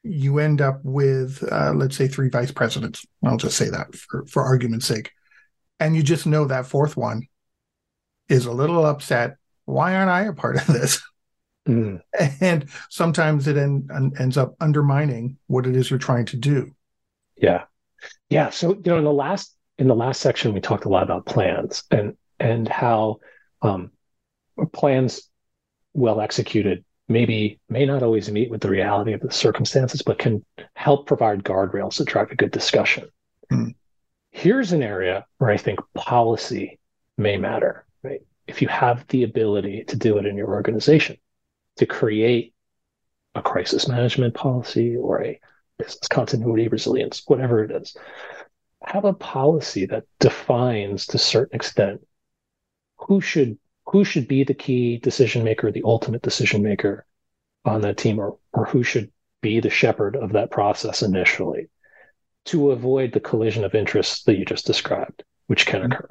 you 0.02 0.38
end 0.38 0.60
up 0.60 0.80
with, 0.82 1.42
uh, 1.50 1.72
let's 1.74 1.96
say, 1.96 2.08
three 2.08 2.28
vice 2.28 2.52
presidents. 2.52 3.06
I'll 3.24 3.36
just 3.36 3.56
say 3.56 3.70
that 3.70 3.94
for, 3.94 4.26
for 4.26 4.42
argument's 4.42 4.86
sake. 4.86 5.12
And 5.80 5.96
you 5.96 6.02
just 6.02 6.26
know 6.26 6.44
that 6.46 6.66
fourth 6.66 6.96
one 6.96 7.26
is 8.28 8.46
a 8.46 8.52
little 8.52 8.84
upset. 8.84 9.36
Why 9.64 9.96
aren't 9.96 10.10
I 10.10 10.24
a 10.24 10.32
part 10.32 10.56
of 10.56 10.66
this? 10.66 11.02
Mm. 11.68 12.00
And 12.40 12.66
sometimes 12.90 13.48
it 13.48 13.56
en- 13.56 14.12
ends 14.18 14.36
up 14.36 14.54
undermining 14.60 15.38
what 15.46 15.66
it 15.66 15.74
is 15.74 15.88
you're 15.88 15.98
trying 15.98 16.26
to 16.26 16.36
do. 16.36 16.74
Yeah. 17.36 17.64
Yeah. 18.28 18.50
So, 18.50 18.74
you 18.74 18.82
know, 18.84 18.98
in 18.98 19.04
the 19.04 19.12
last 19.12 19.53
in 19.78 19.88
the 19.88 19.94
last 19.94 20.20
section, 20.20 20.54
we 20.54 20.60
talked 20.60 20.84
a 20.84 20.88
lot 20.88 21.02
about 21.02 21.26
plans 21.26 21.84
and 21.90 22.16
and 22.38 22.68
how 22.68 23.18
um, 23.62 23.90
plans 24.72 25.28
well 25.92 26.20
executed 26.20 26.84
maybe 27.08 27.60
may 27.68 27.84
not 27.84 28.02
always 28.02 28.30
meet 28.30 28.50
with 28.50 28.60
the 28.60 28.70
reality 28.70 29.12
of 29.12 29.20
the 29.20 29.30
circumstances, 29.30 30.02
but 30.02 30.18
can 30.18 30.44
help 30.74 31.06
provide 31.06 31.44
guardrails 31.44 31.96
to 31.96 32.04
drive 32.04 32.30
a 32.30 32.36
good 32.36 32.50
discussion. 32.50 33.08
Mm. 33.52 33.74
Here's 34.30 34.72
an 34.72 34.82
area 34.82 35.26
where 35.38 35.50
I 35.50 35.56
think 35.56 35.80
policy 35.94 36.78
may 37.18 37.36
matter, 37.36 37.84
right? 38.02 38.20
If 38.46 38.62
you 38.62 38.68
have 38.68 39.06
the 39.08 39.22
ability 39.22 39.84
to 39.88 39.96
do 39.96 40.18
it 40.18 40.26
in 40.26 40.36
your 40.36 40.48
organization, 40.48 41.18
to 41.76 41.86
create 41.86 42.54
a 43.34 43.42
crisis 43.42 43.86
management 43.86 44.34
policy 44.34 44.96
or 44.96 45.22
a 45.22 45.38
business 45.78 46.08
continuity 46.08 46.68
resilience, 46.68 47.22
whatever 47.26 47.64
it 47.64 47.70
is, 47.70 47.96
have 48.86 49.04
a 49.04 49.12
policy 49.12 49.86
that 49.86 50.04
defines 50.20 51.06
to 51.06 51.16
a 51.16 51.20
certain 51.20 51.56
extent 51.56 52.06
who 52.98 53.20
should 53.20 53.58
who 53.86 54.04
should 54.04 54.26
be 54.26 54.44
the 54.44 54.54
key 54.54 54.98
decision 54.98 55.44
maker, 55.44 55.70
the 55.70 55.82
ultimate 55.84 56.22
decision 56.22 56.62
maker 56.62 57.06
on 57.66 57.82
that 57.82 57.98
team, 57.98 58.18
or, 58.18 58.38
or 58.52 58.64
who 58.64 58.82
should 58.82 59.10
be 59.42 59.60
the 59.60 59.70
shepherd 59.70 60.16
of 60.16 60.32
that 60.32 60.50
process 60.50 61.02
initially 61.02 61.68
to 62.46 62.70
avoid 62.70 63.12
the 63.12 63.20
collision 63.20 63.62
of 63.62 63.74
interests 63.74 64.24
that 64.24 64.38
you 64.38 64.44
just 64.44 64.66
described, 64.66 65.22
which 65.48 65.66
can 65.66 65.82
mm-hmm. 65.82 65.92
occur. 65.92 66.08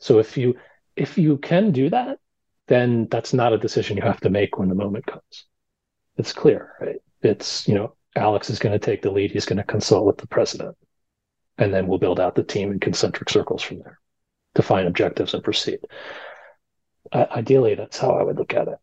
So 0.00 0.18
if 0.18 0.36
you 0.36 0.56
if 0.96 1.16
you 1.18 1.38
can 1.38 1.72
do 1.72 1.90
that, 1.90 2.18
then 2.66 3.06
that's 3.10 3.32
not 3.32 3.52
a 3.52 3.58
decision 3.58 3.96
you 3.96 4.02
have 4.02 4.20
to 4.20 4.30
make 4.30 4.58
when 4.58 4.68
the 4.68 4.74
moment 4.74 5.06
comes. 5.06 5.44
It's 6.16 6.32
clear, 6.32 6.72
right? 6.80 6.96
It's, 7.22 7.68
you 7.68 7.74
know, 7.74 7.94
Alex 8.16 8.50
is 8.50 8.58
going 8.58 8.72
to 8.72 8.84
take 8.84 9.02
the 9.02 9.10
lead. 9.10 9.30
He's 9.30 9.44
going 9.44 9.58
to 9.58 9.64
consult 9.64 10.06
with 10.06 10.18
the 10.18 10.26
president. 10.26 10.76
And 11.58 11.72
then 11.72 11.86
we'll 11.86 11.98
build 11.98 12.20
out 12.20 12.34
the 12.34 12.42
team 12.42 12.70
in 12.70 12.80
concentric 12.80 13.30
circles 13.30 13.62
from 13.62 13.78
there, 13.78 13.98
define 14.54 14.86
objectives 14.86 15.32
and 15.34 15.42
proceed 15.42 15.80
uh, 17.12 17.26
ideally, 17.34 17.74
that's 17.74 17.98
how 17.98 18.12
I 18.12 18.22
would 18.22 18.36
look 18.36 18.54
at 18.54 18.68
it. 18.68 18.78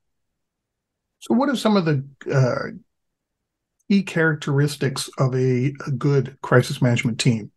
So, 1.20 1.34
what 1.36 1.50
are 1.50 1.56
some 1.56 1.78
of 1.78 1.86
the 1.86 2.04
uh, 2.32 2.78
key 3.90 4.04
characteristics 4.04 5.10
of 5.18 5.34
a, 5.36 5.74
a, 5.88 5.92
good 5.92 6.38
crisis 6.42 6.82
management 6.82 7.20
team? 7.20 7.52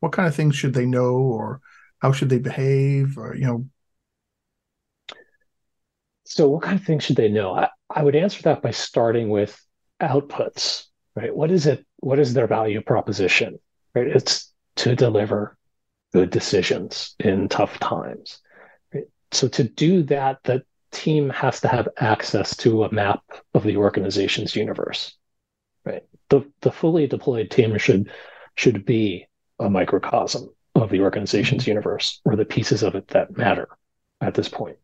What 0.00 0.12
kind 0.12 0.28
of 0.28 0.34
things 0.34 0.56
should 0.56 0.74
they 0.74 0.86
know, 0.86 1.14
or 1.14 1.60
how 2.00 2.12
should 2.12 2.30
they 2.30 2.38
behave? 2.38 3.16
Or, 3.16 3.34
you 3.34 3.46
know. 3.46 3.68
So, 6.24 6.48
what 6.48 6.62
kind 6.62 6.78
of 6.78 6.84
things 6.84 7.04
should 7.04 7.16
they 7.16 7.28
know? 7.28 7.54
I, 7.54 7.68
I 7.90 8.02
would 8.02 8.16
answer 8.16 8.42
that 8.42 8.62
by 8.62 8.72
starting 8.72 9.28
with 9.28 9.60
outputs. 10.00 10.86
Right? 11.14 11.34
What 11.34 11.50
is 11.50 11.66
it? 11.66 11.84
What 11.98 12.18
is 12.18 12.34
their 12.34 12.46
value 12.46 12.80
proposition? 12.80 13.58
Right? 13.94 14.08
It's 14.08 14.51
to 14.76 14.96
deliver 14.96 15.56
good 16.12 16.30
decisions 16.30 17.14
in 17.18 17.48
tough 17.48 17.78
times 17.78 18.40
so 19.32 19.48
to 19.48 19.64
do 19.64 20.02
that, 20.04 20.42
the 20.44 20.62
team 20.92 21.30
has 21.30 21.60
to 21.62 21.68
have 21.68 21.88
access 21.96 22.54
to 22.58 22.84
a 22.84 22.92
map 22.92 23.22
of 23.54 23.64
the 23.64 23.78
organization's 23.78 24.54
universe. 24.54 25.16
Right. 25.84 26.04
The 26.28 26.42
the 26.60 26.70
fully 26.70 27.06
deployed 27.06 27.50
team 27.50 27.76
should 27.78 28.10
should 28.54 28.84
be 28.84 29.26
a 29.58 29.68
microcosm 29.68 30.50
of 30.74 30.90
the 30.90 31.00
organization's 31.00 31.62
mm-hmm. 31.62 31.70
universe 31.70 32.20
or 32.24 32.36
the 32.36 32.44
pieces 32.44 32.82
of 32.82 32.94
it 32.94 33.08
that 33.08 33.36
matter 33.36 33.68
at 34.20 34.34
this 34.34 34.48
point. 34.48 34.76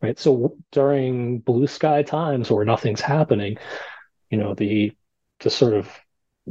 Right. 0.00 0.18
So 0.18 0.56
during 0.70 1.40
blue 1.40 1.66
sky 1.66 2.02
times 2.02 2.50
where 2.50 2.64
nothing's 2.64 3.00
happening, 3.00 3.58
you 4.30 4.38
know, 4.38 4.54
the 4.54 4.92
the 5.40 5.50
sort 5.50 5.74
of 5.74 5.90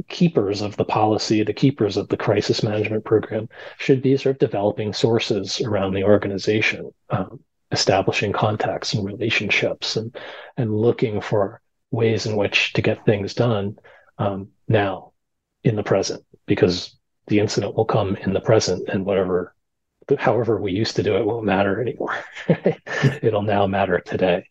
keepers 0.08 0.60
of 0.60 0.76
the 0.76 0.84
policy, 0.84 1.42
the 1.42 1.52
keepers 1.52 1.96
of 1.96 2.08
the 2.08 2.16
crisis 2.16 2.62
management 2.62 3.04
program, 3.04 3.48
should 3.78 4.02
be 4.02 4.16
sort 4.16 4.36
of 4.36 4.38
developing 4.38 4.92
sources 4.92 5.60
around 5.60 5.94
the 5.94 6.04
organization, 6.04 6.90
um, 7.10 7.40
establishing 7.72 8.32
contacts 8.32 8.94
and 8.94 9.04
relationships, 9.04 9.96
and 9.96 10.16
and 10.56 10.74
looking 10.74 11.20
for 11.20 11.60
ways 11.90 12.26
in 12.26 12.36
which 12.36 12.72
to 12.74 12.82
get 12.82 13.04
things 13.04 13.34
done 13.34 13.76
um, 14.18 14.48
now 14.68 15.12
in 15.64 15.76
the 15.76 15.82
present, 15.82 16.24
because 16.46 16.96
the 17.26 17.40
incident 17.40 17.74
will 17.74 17.84
come 17.84 18.16
in 18.16 18.32
the 18.32 18.40
present, 18.40 18.88
and 18.88 19.04
whatever, 19.04 19.54
however 20.18 20.60
we 20.60 20.72
used 20.72 20.96
to 20.96 21.02
do 21.02 21.16
it, 21.16 21.26
won't 21.26 21.44
matter 21.44 21.80
anymore. 21.80 22.16
It'll 23.22 23.42
now 23.42 23.66
matter 23.66 24.00
today 24.00 24.44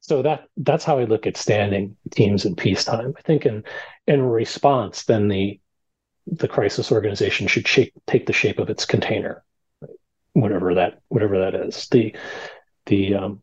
so 0.00 0.22
that 0.22 0.48
that's 0.56 0.84
how 0.84 0.98
I 0.98 1.04
look 1.04 1.26
at 1.26 1.36
standing 1.36 1.96
teams 2.10 2.44
in 2.44 2.56
peacetime. 2.56 3.14
I 3.16 3.22
think 3.22 3.46
in 3.46 3.62
in 4.10 4.22
response, 4.22 5.04
then 5.04 5.28
the 5.28 5.60
the 6.26 6.48
crisis 6.48 6.92
organization 6.92 7.46
should 7.46 7.66
shape, 7.66 7.92
take 8.06 8.26
the 8.26 8.32
shape 8.32 8.58
of 8.58 8.68
its 8.68 8.84
container, 8.84 9.42
whatever 10.32 10.74
that 10.74 11.00
whatever 11.08 11.38
that 11.38 11.54
is. 11.54 11.86
The 11.88 12.14
the 12.86 13.14
um, 13.14 13.40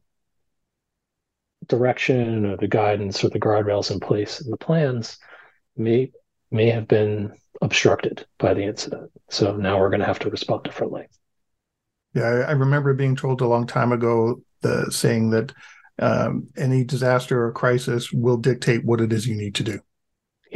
direction 1.68 2.46
or 2.46 2.58
the 2.58 2.68
guidance 2.68 3.24
or 3.24 3.30
the 3.30 3.40
guardrails 3.40 3.92
in 3.92 4.00
place 4.02 4.42
and 4.42 4.52
the 4.52 4.58
plans 4.58 5.18
may 5.78 6.12
may 6.52 6.70
have 6.70 6.88
been 6.88 7.34
obstructed 7.62 8.26
by 8.38 8.54
the 8.54 8.64
incident. 8.64 9.10
So 9.30 9.56
now 9.56 9.80
we're 9.80 9.90
going 9.90 10.02
to 10.02 10.06
have 10.06 10.20
to 10.20 10.30
respond 10.30 10.64
differently. 10.64 11.08
Yeah, 12.14 12.46
I 12.48 12.52
remember 12.52 12.94
being 12.94 13.16
told 13.16 13.42
a 13.42 13.48
long 13.48 13.68
time 13.68 13.94
ago 13.94 14.42
the 14.62 14.92
saying 14.92 15.30
that 15.32 15.54
um, 16.00 16.48
any 16.58 16.84
disaster 16.84 17.46
or 17.46 17.52
crisis 17.54 18.12
will 18.12 18.38
dictate 18.38 18.86
what 18.86 19.02
it 19.02 19.14
is 19.14 19.28
you 19.28 19.36
need 19.36 19.56
to 19.56 19.64
do. 19.64 19.80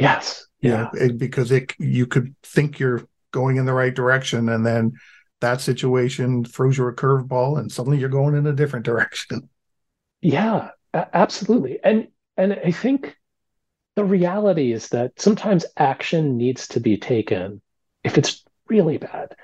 Yes. 0.02 0.46
Yeah. 0.60 0.90
it, 0.94 1.18
because 1.18 1.50
it 1.50 1.72
you 1.78 2.06
could 2.06 2.34
think 2.42 2.78
you're 2.78 3.06
going 3.32 3.56
in 3.56 3.66
the 3.66 3.72
right 3.72 3.94
direction, 3.94 4.48
and 4.48 4.64
then 4.64 4.92
that 5.40 5.60
situation 5.60 6.44
throws 6.44 6.78
you 6.78 6.86
a 6.86 6.92
curveball, 6.94 7.58
and 7.58 7.70
suddenly 7.70 7.98
you're 7.98 8.08
going 8.08 8.36
in 8.36 8.46
a 8.46 8.52
different 8.52 8.84
direction. 8.84 9.48
Yeah, 10.20 10.70
absolutely. 10.94 11.80
And 11.82 12.08
and 12.36 12.52
I 12.64 12.70
think 12.70 13.16
the 13.96 14.04
reality 14.04 14.72
is 14.72 14.88
that 14.90 15.20
sometimes 15.20 15.66
action 15.76 16.36
needs 16.36 16.68
to 16.68 16.80
be 16.80 16.96
taken 16.96 17.60
if 18.04 18.16
it's 18.16 18.44
really 18.68 18.98
bad. 18.98 19.34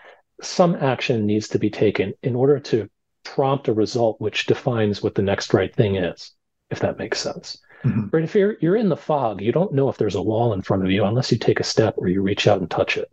Some 0.41 0.77
action 0.77 1.27
needs 1.27 1.49
to 1.49 1.59
be 1.59 1.69
taken 1.69 2.15
in 2.23 2.37
order 2.37 2.61
to 2.61 2.89
prompt 3.25 3.69
a 3.69 3.75
result 3.75 4.21
which 4.21 4.47
defines 4.47 5.03
what 5.03 5.15
the 5.15 5.23
next 5.23 5.53
right 5.53 5.75
thing 5.75 5.97
is, 5.97 6.33
if 6.71 6.81
that 6.81 6.99
makes 6.99 7.19
sense. 7.19 7.59
Mm-hmm. 7.85 8.09
Right? 8.11 8.25
If 8.25 8.35
you're 8.35 8.57
you're 8.61 8.77
in 8.77 8.89
the 8.89 8.97
fog, 8.97 9.41
you 9.41 9.53
don't 9.53 9.75
know 9.75 9.89
if 9.89 9.99
there's 9.99 10.17
a 10.17 10.23
wall 10.23 10.53
in 10.53 10.63
front 10.63 10.85
of 10.85 10.91
you 10.91 11.05
unless 11.05 11.31
you 11.31 11.39
take 11.39 11.61
a 11.61 11.65
step 11.65 11.95
or 11.97 12.09
you 12.09 12.23
reach 12.23 12.47
out 12.47 12.61
and 12.61 12.71
touch 12.71 12.97
it. 12.97 13.11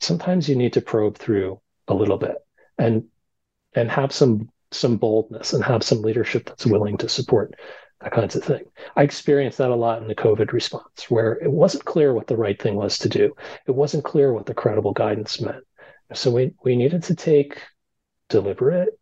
Sometimes 0.00 0.48
you 0.48 0.56
need 0.56 0.72
to 0.74 0.80
probe 0.80 1.18
through 1.18 1.60
a 1.88 1.94
little 1.94 2.18
bit 2.18 2.36
and 2.78 3.04
and 3.74 3.90
have 3.90 4.12
some 4.12 4.50
some 4.70 4.96
boldness 4.96 5.52
and 5.52 5.62
have 5.62 5.82
some 5.82 6.02
leadership 6.02 6.46
that's 6.46 6.66
willing 6.66 6.96
to 6.96 7.08
support 7.08 7.54
that 8.02 8.12
kinds 8.12 8.34
of 8.34 8.42
thing. 8.42 8.64
I 8.96 9.02
experienced 9.02 9.58
that 9.58 9.70
a 9.70 9.76
lot 9.76 10.02
in 10.02 10.08
the 10.08 10.14
COVID 10.14 10.52
response, 10.52 11.08
where 11.08 11.34
it 11.34 11.50
wasn't 11.50 11.84
clear 11.84 12.12
what 12.12 12.26
the 12.26 12.36
right 12.36 12.60
thing 12.60 12.74
was 12.74 12.98
to 12.98 13.08
do. 13.08 13.34
It 13.66 13.72
wasn't 13.72 14.04
clear 14.04 14.32
what 14.32 14.46
the 14.46 14.54
credible 14.54 14.92
guidance 14.92 15.40
meant. 15.40 15.64
So 16.12 16.30
we, 16.30 16.52
we 16.64 16.76
needed 16.76 17.04
to 17.04 17.14
take 17.14 17.60
deliberate, 18.28 18.98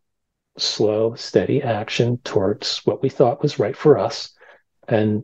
slow, 0.57 1.15
steady 1.15 1.63
action 1.63 2.19
towards 2.23 2.79
what 2.85 3.01
we 3.01 3.09
thought 3.09 3.41
was 3.41 3.59
right 3.59 3.75
for 3.75 3.97
us. 3.97 4.33
And 4.87 5.23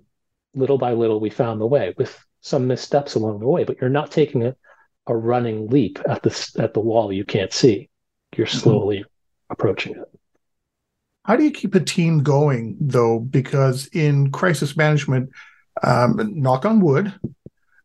little 0.54 0.78
by 0.78 0.94
little, 0.94 1.20
we 1.20 1.30
found 1.30 1.62
the 1.62 1.68
way 1.68 1.94
with 1.98 2.18
some 2.42 2.68
missteps 2.68 3.16
along 3.16 3.40
the 3.40 3.48
way, 3.48 3.64
but 3.64 3.80
you're 3.82 3.90
not 3.90 4.12
taking 4.12 4.44
a, 4.44 4.56
a 5.08 5.16
running 5.16 5.68
leap 5.68 6.00
at 6.08 6.24
the, 6.24 6.52
at 6.60 6.74
the 6.74 6.80
wall 6.80 7.12
you 7.12 7.26
can't 7.26 7.54
see. 7.54 7.90
You're 8.36 8.48
mm-hmm. 8.48 8.58
slowly 8.58 8.98
mm-hmm. 8.98 9.52
approaching 9.52 9.96
it. 9.96 10.20
How 11.26 11.36
do 11.36 11.44
you 11.44 11.52
keep 11.52 11.76
a 11.76 11.82
team 11.82 12.24
going, 12.24 12.78
though? 12.80 13.20
Because 13.20 13.88
in 13.88 14.32
crisis 14.32 14.78
management, 14.78 15.30
um, 15.84 16.18
knock 16.34 16.66
on 16.66 16.80
wood, 16.80 17.14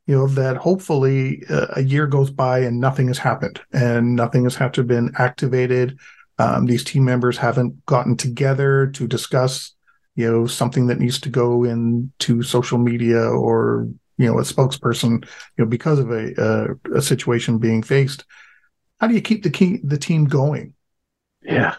you 0.06 0.16
know 0.16 0.26
that 0.28 0.56
hopefully 0.56 1.44
uh, 1.48 1.68
a 1.76 1.82
year 1.82 2.06
goes 2.06 2.30
by 2.30 2.60
and 2.60 2.80
nothing 2.80 3.08
has 3.08 3.18
happened 3.18 3.60
and 3.72 4.16
nothing 4.16 4.44
has 4.44 4.54
had 4.54 4.74
to 4.74 4.84
been 4.84 5.12
activated. 5.18 5.98
Um, 6.38 6.66
these 6.66 6.84
team 6.84 7.04
members 7.04 7.38
haven't 7.38 7.84
gotten 7.86 8.16
together 8.16 8.88
to 8.88 9.06
discuss, 9.06 9.74
you 10.14 10.30
know, 10.30 10.46
something 10.46 10.86
that 10.88 10.98
needs 10.98 11.20
to 11.20 11.28
go 11.28 11.64
into 11.64 12.42
social 12.42 12.78
media 12.78 13.20
or 13.20 13.88
you 14.18 14.26
know 14.26 14.38
a 14.38 14.42
spokesperson, 14.42 15.24
you 15.56 15.64
know, 15.64 15.66
because 15.66 15.98
of 15.98 16.10
a 16.10 16.32
a, 16.36 16.98
a 16.98 17.02
situation 17.02 17.58
being 17.58 17.82
faced. 17.82 18.24
How 19.00 19.08
do 19.08 19.14
you 19.14 19.22
keep 19.22 19.42
the 19.42 19.50
key, 19.50 19.80
the 19.82 19.98
team 19.98 20.26
going? 20.26 20.74
Yeah, 21.42 21.76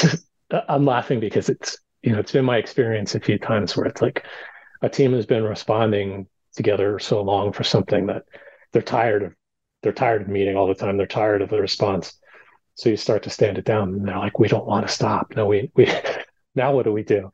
I'm 0.68 0.84
laughing 0.84 1.20
because 1.20 1.48
it's 1.48 1.78
you 2.02 2.12
know 2.12 2.18
it's 2.18 2.32
been 2.32 2.44
my 2.44 2.58
experience 2.58 3.14
a 3.14 3.20
few 3.20 3.38
times 3.38 3.76
where 3.76 3.86
it's 3.86 4.02
like 4.02 4.24
a 4.82 4.88
team 4.88 5.12
has 5.14 5.26
been 5.26 5.44
responding 5.44 6.26
together 6.54 6.98
so 6.98 7.22
long 7.22 7.52
for 7.52 7.64
something 7.64 8.06
that 8.06 8.24
they're 8.72 8.82
tired 8.82 9.22
of 9.22 9.34
they're 9.82 9.92
tired 9.92 10.22
of 10.22 10.28
meeting 10.28 10.56
all 10.56 10.68
the 10.68 10.74
time 10.74 10.96
they're 10.96 11.06
tired 11.06 11.42
of 11.42 11.50
the 11.50 11.60
response 11.60 12.14
so 12.74 12.88
you 12.88 12.96
start 12.96 13.22
to 13.22 13.30
stand 13.30 13.58
it 13.58 13.64
down 13.64 13.88
and 13.88 14.06
they're 14.06 14.18
like 14.18 14.38
we 14.38 14.48
don't 14.48 14.66
want 14.66 14.86
to 14.86 14.92
stop 14.92 15.32
no 15.34 15.46
we 15.46 15.70
we 15.74 15.90
now 16.54 16.72
what 16.72 16.84
do 16.84 16.92
we 16.92 17.02
do 17.02 17.30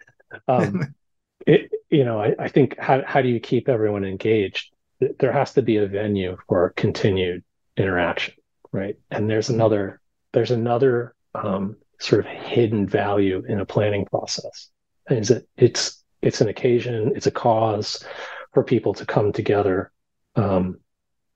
um, 0.48 0.94
it, 1.46 1.70
you 1.90 2.04
know 2.04 2.20
I, 2.20 2.34
I 2.38 2.48
think 2.48 2.78
how, 2.78 3.02
how 3.06 3.22
do 3.22 3.28
you 3.28 3.40
keep 3.40 3.68
everyone 3.68 4.04
engaged? 4.04 4.72
There 5.18 5.32
has 5.32 5.54
to 5.54 5.62
be 5.62 5.76
a 5.78 5.86
venue 5.86 6.36
for 6.46 6.70
continued 6.76 7.42
interaction 7.76 8.34
right? 8.72 8.96
And 9.10 9.28
there's 9.28 9.50
another 9.50 10.00
there's 10.32 10.50
another 10.50 11.14
um, 11.34 11.76
sort 11.98 12.20
of 12.20 12.26
hidden 12.26 12.86
value 12.86 13.42
in 13.48 13.60
a 13.60 13.66
planning 13.66 14.06
process 14.06 14.70
is 15.08 15.28
that 15.28 15.46
it's 15.56 16.02
it's 16.22 16.40
an 16.40 16.48
occasion 16.48 17.12
it's 17.16 17.26
a 17.26 17.32
cause 17.32 18.04
for 18.52 18.62
people 18.62 18.94
to 18.94 19.06
come 19.06 19.32
together 19.32 19.90
um, 20.36 20.78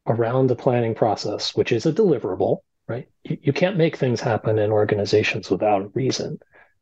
around 0.06 0.46
the 0.46 0.56
planning 0.56 0.94
process 0.94 1.54
which 1.54 1.72
is 1.72 1.86
a 1.86 1.92
deliverable 1.92 2.58
right? 2.86 3.08
You, 3.24 3.38
you 3.42 3.52
can't 3.52 3.78
make 3.78 3.96
things 3.96 4.20
happen 4.20 4.58
in 4.58 4.70
organizations 4.70 5.50
without 5.50 5.82
a 5.82 5.88
reason 5.88 6.38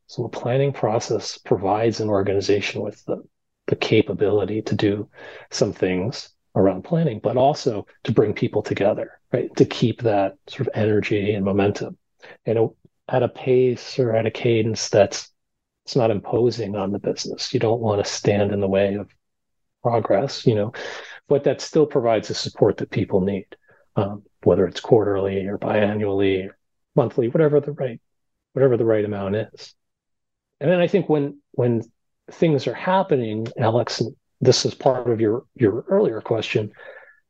so 0.07 0.25
a 0.25 0.29
planning 0.29 0.73
process 0.73 1.37
provides 1.37 1.99
an 1.99 2.09
organization 2.09 2.81
with 2.81 3.03
the, 3.05 3.23
the 3.67 3.75
capability 3.75 4.61
to 4.61 4.75
do 4.75 5.09
some 5.51 5.73
things 5.73 6.29
around 6.55 6.83
planning 6.83 7.19
but 7.21 7.37
also 7.37 7.85
to 8.03 8.11
bring 8.11 8.33
people 8.33 8.61
together 8.61 9.19
right 9.31 9.55
to 9.55 9.65
keep 9.65 10.01
that 10.01 10.33
sort 10.47 10.67
of 10.67 10.69
energy 10.75 11.33
and 11.33 11.43
momentum 11.43 11.97
and 12.45 12.69
at 13.09 13.23
a 13.23 13.29
pace 13.29 13.97
or 13.99 14.15
at 14.15 14.25
a 14.25 14.31
cadence 14.31 14.89
that's 14.89 15.33
it's 15.85 15.95
not 15.95 16.11
imposing 16.11 16.75
on 16.75 16.91
the 16.91 16.99
business. 16.99 17.53
You 17.53 17.59
don't 17.59 17.81
want 17.81 18.03
to 18.03 18.09
stand 18.09 18.51
in 18.51 18.61
the 18.61 18.67
way 18.67 18.95
of 18.95 19.09
progress, 19.81 20.47
you 20.47 20.55
know, 20.55 20.71
but 21.27 21.43
that 21.43 21.61
still 21.61 21.85
provides 21.85 22.29
the 22.29 22.35
support 22.35 22.77
that 22.77 22.89
people 22.89 23.21
need, 23.21 23.47
um, 23.95 24.23
whether 24.43 24.65
it's 24.65 24.79
quarterly 24.79 25.45
or 25.45 25.57
biannually, 25.57 26.47
or 26.47 26.57
monthly, 26.95 27.27
whatever 27.27 27.59
the 27.59 27.73
right, 27.73 27.99
whatever 28.53 28.77
the 28.77 28.85
right 28.85 29.03
amount 29.03 29.35
is. 29.35 29.75
And 30.63 30.71
then 30.71 30.79
I 30.79 30.87
think 30.87 31.07
when 31.07 31.39
when 31.51 31.83
things 32.31 32.65
are 32.65 32.73
happening, 32.73 33.47
Alex, 33.59 34.01
this 34.41 34.65
is 34.65 34.73
part 34.73 35.11
of 35.11 35.21
your 35.21 35.43
your 35.53 35.85
earlier 35.87 36.21
question, 36.21 36.71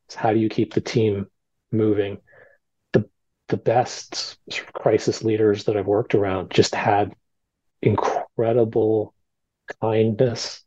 is 0.08 0.14
how 0.14 0.32
do 0.32 0.38
you 0.38 0.48
keep 0.48 0.72
the 0.72 0.80
team 0.80 1.26
moving? 1.70 2.18
the 3.48 3.56
best 3.56 4.38
sort 4.50 4.66
of 4.66 4.72
crisis 4.72 5.22
leaders 5.22 5.64
that 5.64 5.76
I've 5.76 5.86
worked 5.86 6.14
around 6.14 6.50
just 6.50 6.74
had 6.74 7.14
incredible 7.82 9.14
kindness, 9.80 10.62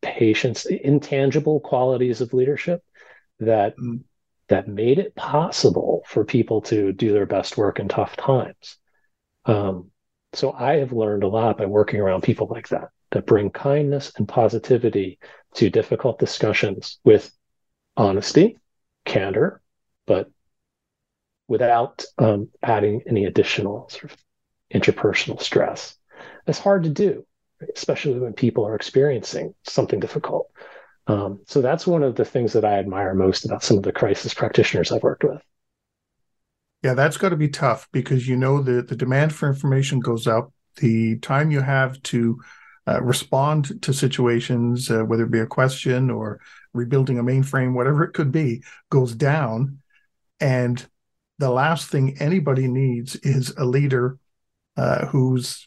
patience, 0.00 0.64
intangible 0.64 1.60
qualities 1.60 2.20
of 2.20 2.32
leadership 2.32 2.82
that 3.40 3.76
mm. 3.76 4.00
that 4.48 4.68
made 4.68 4.98
it 4.98 5.14
possible 5.14 6.02
for 6.06 6.24
people 6.24 6.62
to 6.62 6.92
do 6.92 7.12
their 7.12 7.26
best 7.26 7.56
work 7.56 7.78
in 7.78 7.88
tough 7.88 8.16
times. 8.16 8.78
Um, 9.44 9.90
so 10.36 10.52
I 10.52 10.76
have 10.76 10.92
learned 10.92 11.22
a 11.22 11.28
lot 11.28 11.58
by 11.58 11.66
working 11.66 12.00
around 12.00 12.22
people 12.22 12.46
like 12.50 12.68
that 12.68 12.90
that 13.12 13.26
bring 13.26 13.50
kindness 13.50 14.12
and 14.16 14.28
positivity 14.28 15.18
to 15.54 15.70
difficult 15.70 16.18
discussions 16.18 16.98
with 17.04 17.30
honesty, 17.96 18.58
candor, 19.04 19.62
but 20.06 20.30
without 21.48 22.04
um, 22.18 22.48
adding 22.62 23.02
any 23.08 23.24
additional 23.24 23.88
sort 23.88 24.12
of 24.12 24.16
interpersonal 24.74 25.40
stress. 25.40 25.96
It's 26.46 26.58
hard 26.58 26.82
to 26.84 26.90
do, 26.90 27.24
especially 27.74 28.18
when 28.18 28.32
people 28.32 28.66
are 28.66 28.74
experiencing 28.74 29.54
something 29.64 30.00
difficult. 30.00 30.50
Um, 31.06 31.40
so 31.46 31.62
that's 31.62 31.86
one 31.86 32.02
of 32.02 32.16
the 32.16 32.24
things 32.24 32.52
that 32.54 32.64
I 32.64 32.78
admire 32.78 33.14
most 33.14 33.44
about 33.44 33.62
some 33.62 33.76
of 33.76 33.84
the 33.84 33.92
crisis 33.92 34.34
practitioners 34.34 34.90
I've 34.90 35.02
worked 35.02 35.24
with. 35.24 35.40
Yeah, 36.86 36.94
that's 36.94 37.16
got 37.16 37.30
to 37.30 37.36
be 37.36 37.48
tough 37.48 37.88
because 37.90 38.28
you 38.28 38.36
know 38.36 38.62
the 38.62 38.80
the 38.80 38.94
demand 38.94 39.34
for 39.34 39.48
information 39.48 39.98
goes 39.98 40.28
up. 40.28 40.52
The 40.76 41.18
time 41.18 41.50
you 41.50 41.60
have 41.60 42.00
to 42.04 42.40
uh, 42.86 43.02
respond 43.02 43.82
to 43.82 43.92
situations, 43.92 44.88
uh, 44.88 45.02
whether 45.02 45.24
it 45.24 45.32
be 45.32 45.40
a 45.40 45.46
question 45.46 46.10
or 46.10 46.38
rebuilding 46.72 47.18
a 47.18 47.24
mainframe, 47.24 47.74
whatever 47.74 48.04
it 48.04 48.12
could 48.12 48.30
be, 48.30 48.62
goes 48.88 49.16
down. 49.16 49.80
And 50.38 50.86
the 51.40 51.50
last 51.50 51.88
thing 51.88 52.18
anybody 52.20 52.68
needs 52.68 53.16
is 53.16 53.50
a 53.58 53.64
leader 53.64 54.16
uh, 54.76 55.06
who's 55.06 55.66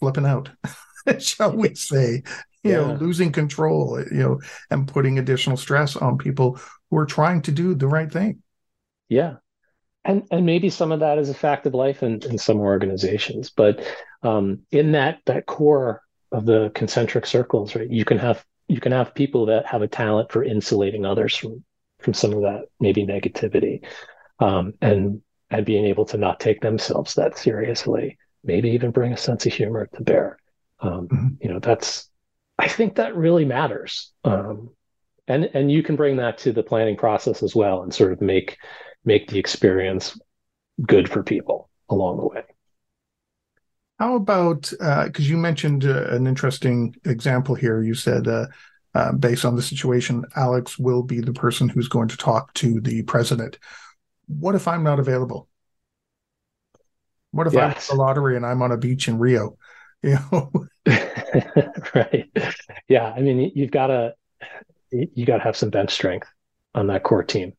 flipping 0.00 0.26
out, 0.26 0.50
shall 1.20 1.54
we 1.54 1.76
say, 1.76 2.24
you 2.64 2.72
yeah. 2.72 2.76
know, 2.78 2.94
losing 2.94 3.30
control, 3.30 4.02
you 4.10 4.18
know, 4.18 4.40
and 4.68 4.88
putting 4.88 5.20
additional 5.20 5.56
stress 5.56 5.94
on 5.94 6.18
people 6.18 6.58
who 6.90 6.96
are 6.96 7.06
trying 7.06 7.40
to 7.42 7.52
do 7.52 7.76
the 7.76 7.86
right 7.86 8.10
thing. 8.10 8.42
Yeah. 9.08 9.36
And 10.04 10.26
and 10.30 10.46
maybe 10.46 10.70
some 10.70 10.92
of 10.92 11.00
that 11.00 11.18
is 11.18 11.28
a 11.28 11.34
fact 11.34 11.66
of 11.66 11.74
life 11.74 12.02
in, 12.02 12.22
in 12.22 12.38
some 12.38 12.58
organizations, 12.58 13.50
but 13.50 13.84
um, 14.22 14.60
in 14.70 14.92
that 14.92 15.20
that 15.26 15.46
core 15.46 16.02
of 16.32 16.46
the 16.46 16.70
concentric 16.74 17.26
circles, 17.26 17.74
right, 17.74 17.90
you 17.90 18.04
can 18.04 18.18
have 18.18 18.44
you 18.68 18.80
can 18.80 18.92
have 18.92 19.14
people 19.14 19.46
that 19.46 19.66
have 19.66 19.82
a 19.82 19.88
talent 19.88 20.32
for 20.32 20.42
insulating 20.42 21.04
others 21.04 21.36
from 21.36 21.62
from 21.98 22.14
some 22.14 22.32
of 22.32 22.40
that 22.42 22.62
maybe 22.78 23.04
negativity 23.04 23.84
um, 24.38 24.74
and 24.80 25.20
and 25.50 25.66
being 25.66 25.84
able 25.84 26.04
to 26.06 26.16
not 26.16 26.40
take 26.40 26.60
themselves 26.60 27.14
that 27.14 27.36
seriously, 27.36 28.16
maybe 28.44 28.70
even 28.70 28.92
bring 28.92 29.12
a 29.12 29.16
sense 29.16 29.46
of 29.46 29.52
humor 29.52 29.88
to 29.94 30.02
bear. 30.02 30.38
Um, 30.80 31.08
mm-hmm. 31.08 31.26
You 31.40 31.52
know, 31.52 31.58
that's 31.58 32.08
I 32.58 32.68
think 32.68 32.96
that 32.96 33.16
really 33.16 33.44
matters. 33.44 34.12
Um, 34.24 34.70
and 35.28 35.50
and 35.54 35.70
you 35.70 35.82
can 35.82 35.96
bring 35.96 36.16
that 36.16 36.38
to 36.38 36.52
the 36.52 36.62
planning 36.62 36.96
process 36.96 37.42
as 37.42 37.54
well, 37.54 37.82
and 37.82 37.92
sort 37.92 38.12
of 38.12 38.20
make 38.20 38.56
make 39.04 39.28
the 39.28 39.38
experience 39.38 40.18
good 40.86 41.08
for 41.08 41.22
people 41.22 41.68
along 41.88 42.18
the 42.18 42.26
way. 42.26 42.42
How 43.98 44.16
about 44.16 44.70
because 44.70 45.26
uh, 45.26 45.30
you 45.30 45.36
mentioned 45.36 45.84
uh, 45.84 46.08
an 46.08 46.26
interesting 46.26 46.94
example 47.04 47.54
here? 47.54 47.82
You 47.82 47.94
said. 47.94 48.28
Uh, 48.28 48.46
uh, 48.92 49.12
based 49.12 49.44
on 49.44 49.54
the 49.54 49.62
situation, 49.62 50.24
Alex 50.34 50.76
will 50.76 51.04
be 51.04 51.20
the 51.20 51.32
person 51.32 51.68
who's 51.68 51.86
going 51.86 52.08
to 52.08 52.16
talk 52.16 52.52
to 52.54 52.80
the 52.80 53.04
president 53.04 53.56
what 54.38 54.54
if 54.54 54.68
I'm 54.68 54.84
not 54.84 55.00
available? 55.00 55.48
What 57.32 57.46
if 57.46 57.52
yes. 57.52 57.90
I'm 57.90 57.96
the 57.96 58.02
lottery 58.02 58.36
and 58.36 58.46
I'm 58.46 58.62
on 58.62 58.72
a 58.72 58.76
beach 58.76 59.08
in 59.08 59.18
Rio? 59.18 59.56
You 60.02 60.16
know, 60.32 60.50
right? 61.94 62.30
Yeah, 62.88 63.12
I 63.14 63.20
mean, 63.20 63.52
you've 63.54 63.70
got 63.70 63.88
to 63.88 64.14
you 64.90 65.26
got 65.26 65.36
to 65.36 65.42
have 65.42 65.54
some 65.54 65.68
bench 65.68 65.90
strength 65.90 66.26
on 66.74 66.86
that 66.86 67.02
core 67.02 67.22
team. 67.22 67.52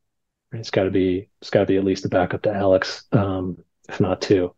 It's 0.51 0.71
got 0.71 0.83
to 0.83 0.91
be 0.91 1.29
it's 1.41 1.49
got 1.49 1.61
to 1.61 1.65
be 1.65 1.77
at 1.77 1.83
least 1.83 2.05
a 2.05 2.09
backup 2.09 2.41
to 2.43 2.53
Alex, 2.53 3.05
um, 3.11 3.57
if 3.87 3.99
not 3.99 4.21
two. 4.21 4.53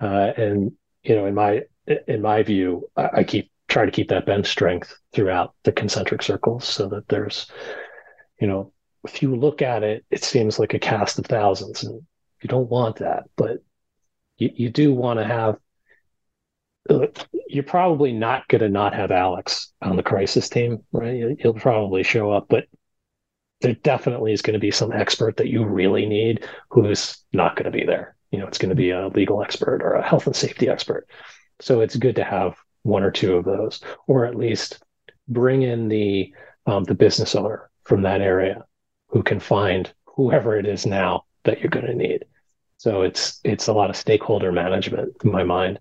Uh, 0.00 0.32
and 0.36 0.72
you 1.02 1.14
know, 1.14 1.26
in 1.26 1.34
my 1.34 1.62
in 2.08 2.22
my 2.22 2.42
view, 2.42 2.88
I, 2.96 3.08
I 3.18 3.24
keep 3.24 3.50
try 3.68 3.84
to 3.84 3.90
keep 3.90 4.08
that 4.08 4.26
bench 4.26 4.46
strength 4.46 4.96
throughout 5.12 5.54
the 5.64 5.72
concentric 5.72 6.22
circles 6.22 6.64
so 6.64 6.88
that 6.88 7.08
there's 7.08 7.50
you 8.40 8.46
know 8.46 8.72
if 9.04 9.22
you 9.22 9.36
look 9.36 9.62
at 9.62 9.82
it, 9.82 10.04
it 10.10 10.24
seems 10.24 10.58
like 10.58 10.74
a 10.74 10.78
cast 10.78 11.18
of 11.18 11.26
thousands, 11.26 11.84
and 11.84 12.02
you 12.42 12.48
don't 12.48 12.70
want 12.70 12.96
that. 12.96 13.24
But 13.36 13.58
you, 14.38 14.50
you 14.54 14.70
do 14.70 14.94
want 14.94 15.18
to 15.18 15.24
have 15.24 15.56
you're 17.48 17.64
probably 17.64 18.12
not 18.12 18.46
going 18.48 18.60
to 18.60 18.68
not 18.68 18.94
have 18.94 19.10
Alex 19.10 19.72
on 19.82 19.96
the 19.96 20.02
crisis 20.02 20.48
team, 20.48 20.84
right? 20.92 21.36
He'll 21.40 21.54
probably 21.54 22.02
show 22.02 22.30
up, 22.30 22.46
but 22.48 22.66
there 23.60 23.74
definitely 23.74 24.32
is 24.32 24.42
going 24.42 24.54
to 24.54 24.60
be 24.60 24.70
some 24.70 24.92
expert 24.92 25.36
that 25.38 25.48
you 25.48 25.64
really 25.64 26.06
need 26.06 26.46
who's 26.70 27.18
not 27.32 27.56
going 27.56 27.64
to 27.70 27.76
be 27.76 27.84
there. 27.84 28.16
You 28.30 28.38
know, 28.38 28.46
it's 28.46 28.58
going 28.58 28.70
to 28.70 28.74
be 28.74 28.90
a 28.90 29.08
legal 29.08 29.42
expert 29.42 29.82
or 29.82 29.94
a 29.94 30.06
health 30.06 30.26
and 30.26 30.36
safety 30.36 30.68
expert. 30.68 31.08
So 31.60 31.80
it's 31.80 31.96
good 31.96 32.16
to 32.16 32.24
have 32.24 32.56
one 32.82 33.02
or 33.02 33.10
two 33.10 33.36
of 33.36 33.44
those, 33.44 33.80
or 34.06 34.26
at 34.26 34.34
least 34.34 34.82
bring 35.28 35.62
in 35.62 35.88
the 35.88 36.32
um, 36.66 36.84
the 36.84 36.94
business 36.94 37.34
owner 37.34 37.70
from 37.84 38.02
that 38.02 38.20
area 38.20 38.64
who 39.08 39.22
can 39.22 39.40
find 39.40 39.92
whoever 40.04 40.58
it 40.58 40.66
is 40.66 40.84
now 40.84 41.24
that 41.44 41.60
you're 41.60 41.70
going 41.70 41.86
to 41.86 41.94
need. 41.94 42.24
So 42.78 43.02
it's 43.02 43.40
it's 43.44 43.68
a 43.68 43.72
lot 43.72 43.90
of 43.90 43.96
stakeholder 43.96 44.52
management 44.52 45.14
in 45.24 45.32
my 45.32 45.44
mind. 45.44 45.78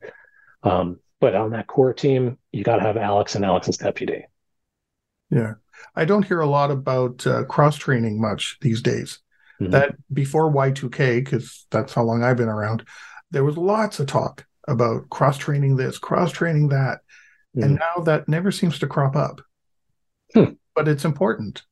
Um, 0.64 1.00
but 1.20 1.36
on 1.36 1.52
that 1.52 1.68
core 1.68 1.94
team, 1.94 2.38
you 2.52 2.64
got 2.64 2.78
to 2.78 2.84
have 2.84 2.98
Alex 2.98 3.36
and 3.36 3.44
Alex's 3.44 3.78
deputy. 3.78 4.26
Yeah. 5.30 5.56
I 5.96 6.06
don't 6.06 6.26
hear 6.26 6.42
a 6.42 6.48
lot 6.48 6.72
about 6.72 7.26
uh, 7.26 7.44
cross 7.46 7.78
training 7.78 8.20
much 8.20 8.58
these 8.62 8.82
days. 8.82 9.20
Mm-hmm. 9.62 9.72
That 9.72 9.96
before 10.12 10.52
Y2K, 10.52 11.24
because 11.24 11.66
that's 11.72 11.94
how 11.94 12.04
long 12.04 12.24
I've 12.24 12.38
been 12.38 12.50
around, 12.50 12.86
there 13.32 13.46
was 13.46 13.58
lots 13.58 14.00
of 14.00 14.08
talk 14.08 14.46
about 14.68 15.10
cross 15.10 15.38
training 15.38 15.78
this, 15.78 15.98
cross 15.98 16.32
training 16.32 16.70
that. 16.70 17.00
Mm-hmm. 17.56 17.64
And 17.64 17.76
now 17.76 18.04
that 18.04 18.28
never 18.28 18.52
seems 18.52 18.80
to 18.80 18.88
crop 18.88 19.16
up. 19.16 19.42
Hmm. 20.34 20.54
But 20.74 20.90
it's 20.90 21.06
important. 21.06 21.64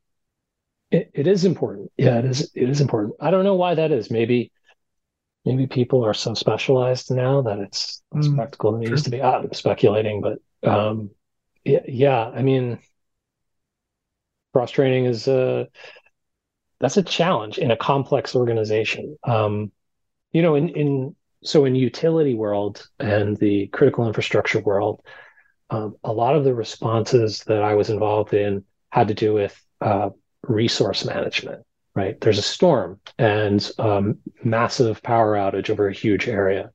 It, 0.92 1.12
it 1.14 1.28
is 1.28 1.44
important. 1.44 1.92
Yeah, 1.98 2.20
it 2.20 2.26
is. 2.26 2.52
It 2.56 2.70
is 2.70 2.80
important. 2.80 3.16
I 3.20 3.32
don't 3.32 3.44
know 3.44 3.56
why 3.56 3.76
that 3.76 3.92
is. 3.92 4.10
Maybe, 4.10 4.52
maybe 5.44 5.68
people 5.68 6.06
are 6.06 6.14
so 6.14 6.36
specialized 6.36 7.12
now 7.12 7.42
that 7.42 7.60
it's 7.60 8.02
less 8.14 8.28
mm, 8.28 8.36
practical 8.36 8.72
than 8.72 8.84
it 8.84 8.90
used 8.90 9.06
to 9.06 9.12
be. 9.12 9.22
I'm 9.22 9.52
speculating, 9.52 10.22
but 10.22 10.40
um, 10.70 11.10
yeah, 11.66 11.82
yeah. 11.88 12.30
I 12.30 12.44
mean, 12.44 12.80
cross 14.54 14.72
training 14.72 15.06
is 15.06 15.28
a 15.28 15.68
that's 16.80 16.98
a 16.98 17.04
challenge 17.04 17.58
in 17.58 17.72
a 17.72 17.78
complex 17.78 18.36
organization. 18.36 19.18
Um, 19.24 19.72
you 20.32 20.42
know, 20.42 20.56
in 20.56 20.70
in 20.70 21.16
so 21.44 21.66
in 21.66 21.76
utility 21.76 22.36
world 22.36 22.88
and 23.00 23.36
the 23.38 23.68
critical 23.68 24.08
infrastructure 24.08 24.60
world, 24.60 25.02
um, 25.70 25.96
a 26.04 26.14
lot 26.14 26.36
of 26.36 26.44
the 26.44 26.54
responses 26.54 27.44
that 27.46 27.64
I 27.64 27.76
was 27.76 27.90
involved 27.90 28.34
in 28.34 28.64
had 28.90 29.08
to 29.10 29.14
do 29.14 29.34
with 29.34 29.60
uh, 29.82 30.10
resource 30.44 31.06
management. 31.06 31.64
Right, 31.96 32.20
there's 32.22 32.40
a 32.40 32.44
storm 32.44 33.00
and 33.20 33.72
um, 33.78 34.18
massive 34.44 35.04
power 35.04 35.36
outage 35.36 35.70
over 35.70 35.88
a 35.88 35.94
huge 35.94 36.28
area, 36.28 36.72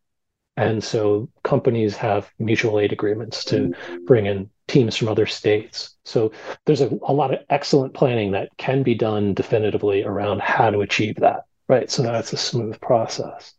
and 0.59 0.83
so 0.83 1.29
companies 1.45 1.97
have 1.97 2.31
mutual 2.39 2.81
aid 2.81 2.93
agreements 2.93 3.45
to 3.47 3.73
bring 4.07 4.27
in 4.27 4.51
teams 4.67 4.97
from 4.97 5.09
other 5.09 5.27
states. 5.27 5.97
So 6.05 6.33
there's 6.67 6.81
a, 6.81 6.91
a 7.07 7.13
lot 7.13 7.33
of 7.33 7.41
excellent 7.49 7.95
planning 7.95 8.33
that 8.33 8.51
can 8.57 8.83
be 8.83 8.95
done 8.95 9.35
definitively 9.35 10.03
around 10.03 10.43
how 10.43 10.71
to 10.71 10.81
achieve 10.81 11.17
that, 11.17 11.45
right? 11.69 11.91
So 11.91 12.03
that's 12.03 12.33
a 12.33 12.37
smooth 12.37 12.81
process. 12.81 13.55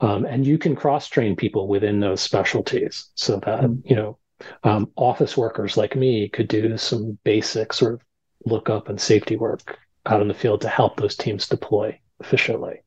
Um, 0.00 0.24
and 0.24 0.44
you 0.44 0.58
can 0.58 0.74
cross 0.74 1.08
train 1.08 1.36
people 1.36 1.68
within 1.68 2.00
those 2.00 2.20
specialties 2.20 3.10
so 3.14 3.36
that, 3.36 3.62
mm-hmm. 3.62 3.86
you 3.88 3.94
know, 3.94 4.18
um, 4.64 4.90
office 4.96 5.36
workers 5.36 5.76
like 5.76 5.94
me 5.94 6.28
could 6.28 6.48
do 6.48 6.76
some 6.76 7.18
basic 7.22 7.72
sort 7.72 7.94
of 7.94 8.00
lookup 8.44 8.88
and 8.88 9.00
safety 9.00 9.36
work 9.36 9.78
out 10.06 10.20
in 10.20 10.26
the 10.26 10.34
field 10.34 10.60
to 10.62 10.68
help 10.68 10.96
those 10.96 11.14
teams 11.14 11.48
deploy 11.48 11.96
efficiently. 12.18 12.82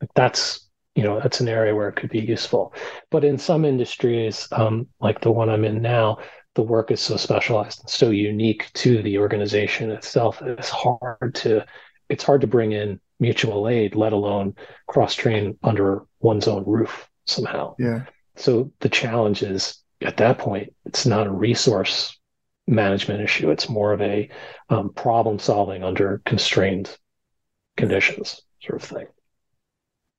Like 0.00 0.10
that's 0.14 0.65
you 0.96 1.02
know 1.02 1.20
that's 1.20 1.40
an 1.40 1.48
area 1.48 1.74
where 1.74 1.88
it 1.88 1.94
could 1.94 2.10
be 2.10 2.20
useful. 2.20 2.74
But 3.10 3.22
in 3.22 3.38
some 3.38 3.64
industries 3.64 4.48
um, 4.50 4.88
like 5.00 5.20
the 5.20 5.30
one 5.30 5.50
i'm 5.50 5.64
in 5.64 5.80
now 5.80 6.18
the 6.54 6.62
work 6.62 6.90
is 6.90 7.00
so 7.00 7.16
specialized 7.16 7.80
and 7.80 7.90
so 7.90 8.10
unique 8.10 8.70
to 8.72 9.02
the 9.02 9.18
organization 9.18 9.90
itself 9.90 10.42
it's 10.42 10.70
hard 10.70 11.34
to 11.34 11.64
it's 12.08 12.24
hard 12.24 12.40
to 12.40 12.46
bring 12.46 12.72
in 12.72 12.98
mutual 13.20 13.68
aid 13.68 13.94
let 13.94 14.12
alone 14.12 14.54
cross 14.86 15.14
train 15.14 15.56
under 15.62 16.02
one's 16.20 16.48
own 16.48 16.64
roof 16.66 17.08
somehow. 17.26 17.74
Yeah. 17.78 18.04
So 18.36 18.72
the 18.80 18.88
challenge 18.88 19.42
is 19.42 19.78
at 20.02 20.16
that 20.16 20.38
point 20.38 20.74
it's 20.84 21.06
not 21.06 21.26
a 21.26 21.32
resource 21.32 22.18
management 22.66 23.20
issue 23.20 23.50
it's 23.50 23.68
more 23.68 23.92
of 23.92 24.00
a 24.00 24.28
um, 24.70 24.92
problem 24.92 25.38
solving 25.38 25.84
under 25.84 26.20
constrained 26.26 26.96
conditions 27.76 28.42
sort 28.60 28.82
of 28.82 28.88
thing 28.88 29.06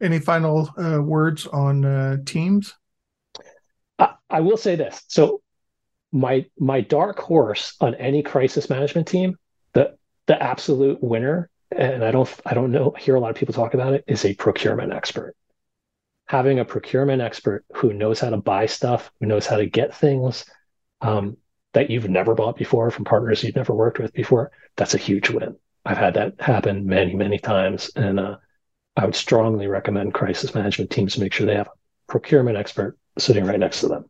any 0.01 0.19
final 0.19 0.69
uh, 0.77 1.01
words 1.01 1.47
on 1.47 1.85
uh, 1.85 2.17
teams 2.25 2.75
I, 3.99 4.13
I 4.29 4.41
will 4.41 4.57
say 4.57 4.75
this 4.75 5.03
so 5.07 5.41
my 6.11 6.45
my 6.59 6.81
dark 6.81 7.19
horse 7.19 7.75
on 7.79 7.95
any 7.95 8.23
crisis 8.23 8.69
management 8.69 9.07
team, 9.07 9.37
the 9.73 9.97
the 10.25 10.41
absolute 10.41 11.01
winner, 11.01 11.49
and 11.75 12.03
I 12.03 12.11
don't 12.11 12.29
I 12.45 12.53
don't 12.53 12.71
know 12.71 12.91
hear 12.97 13.15
a 13.15 13.19
lot 13.19 13.31
of 13.31 13.35
people 13.35 13.53
talk 13.53 13.73
about 13.73 13.93
it, 13.93 14.03
is 14.07 14.25
a 14.25 14.33
procurement 14.33 14.93
expert. 14.93 15.35
Having 16.27 16.59
a 16.59 16.65
procurement 16.65 17.21
expert 17.21 17.65
who 17.73 17.93
knows 17.93 18.19
how 18.19 18.29
to 18.29 18.37
buy 18.37 18.65
stuff, 18.65 19.11
who 19.19 19.27
knows 19.27 19.45
how 19.45 19.57
to 19.57 19.65
get 19.65 19.95
things 19.95 20.45
um, 21.01 21.37
that 21.73 21.89
you've 21.89 22.09
never 22.09 22.35
bought 22.35 22.57
before 22.57 22.91
from 22.91 23.05
partners 23.05 23.43
you've 23.43 23.55
never 23.55 23.73
worked 23.73 23.99
with 23.99 24.13
before, 24.13 24.51
that's 24.75 24.93
a 24.93 24.97
huge 24.97 25.29
win. 25.29 25.55
I've 25.85 25.97
had 25.97 26.15
that 26.15 26.39
happen 26.39 26.85
many 26.85 27.15
many 27.15 27.39
times, 27.39 27.91
and 27.95 28.19
uh, 28.19 28.37
I 28.97 29.05
would 29.05 29.15
strongly 29.15 29.67
recommend 29.67 30.15
crisis 30.15 30.55
management 30.55 30.89
teams 30.89 31.17
make 31.17 31.31
sure 31.31 31.45
they 31.45 31.55
have 31.55 31.67
a 31.67 32.11
procurement 32.11 32.57
expert 32.57 32.97
sitting 33.19 33.45
right 33.45 33.59
next 33.59 33.81
to 33.81 33.87
them. 33.87 34.05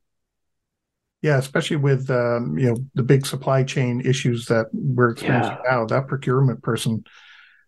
Yeah, 1.21 1.37
especially 1.37 1.77
with 1.77 2.09
um, 2.09 2.57
you 2.57 2.69
know 2.69 2.77
the 2.93 3.03
big 3.03 3.25
supply 3.25 3.63
chain 3.63 4.01
issues 4.01 4.45
that 4.45 4.67
we're 4.71 5.09
experiencing 5.09 5.57
yeah. 5.65 5.71
now. 5.71 5.85
That 5.85 6.07
procurement 6.07 6.63
person 6.63 7.03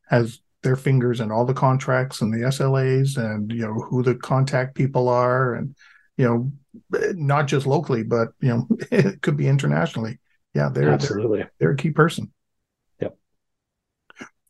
has 0.07 0.39
their 0.61 0.75
fingers 0.75 1.19
in 1.19 1.31
all 1.31 1.45
the 1.45 1.53
contracts 1.53 2.21
and 2.21 2.33
the 2.33 2.47
SLAs, 2.47 3.17
and 3.17 3.51
you 3.51 3.67
know 3.67 3.73
who 3.73 4.01
the 4.01 4.15
contact 4.15 4.75
people 4.75 5.09
are, 5.09 5.55
and 5.55 5.75
you 6.15 6.25
know 6.25 6.51
not 7.15 7.47
just 7.47 7.65
locally, 7.65 8.03
but 8.03 8.29
you 8.39 8.49
know 8.49 8.67
it 8.91 9.21
could 9.21 9.35
be 9.35 9.47
internationally. 9.47 10.19
Yeah, 10.53 10.69
they're 10.69 10.91
absolutely 10.91 11.39
they're, 11.39 11.51
they're 11.59 11.71
a 11.71 11.77
key 11.77 11.91
person. 11.91 12.31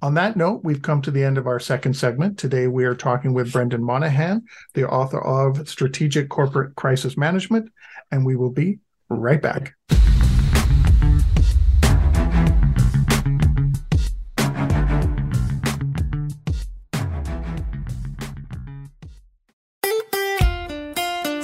On 0.02 0.14
that 0.14 0.38
note, 0.38 0.64
we've 0.64 0.82
come 0.82 1.02
to 1.02 1.12
the 1.12 1.26
end 1.26 1.38
of 1.38 1.45
our 1.45 1.60
second 1.60 1.93
segment. 1.93 2.38
Today, 2.38 2.68
we 2.68 2.86
are 2.86 2.95
talking 2.95 3.34
with 3.34 3.52
Brendan 3.52 3.84
Monahan, 3.84 4.45
the 4.74 4.88
author 4.88 5.20
of 5.20 5.68
Strategic 5.68 6.30
Corporate 6.30 6.74
Crisis 6.76 7.18
Management, 7.18 7.70
and 8.10 8.26
we 8.26 8.38
will 8.38 8.50
be 8.50 8.80
right 9.10 9.41
back. 9.41 9.76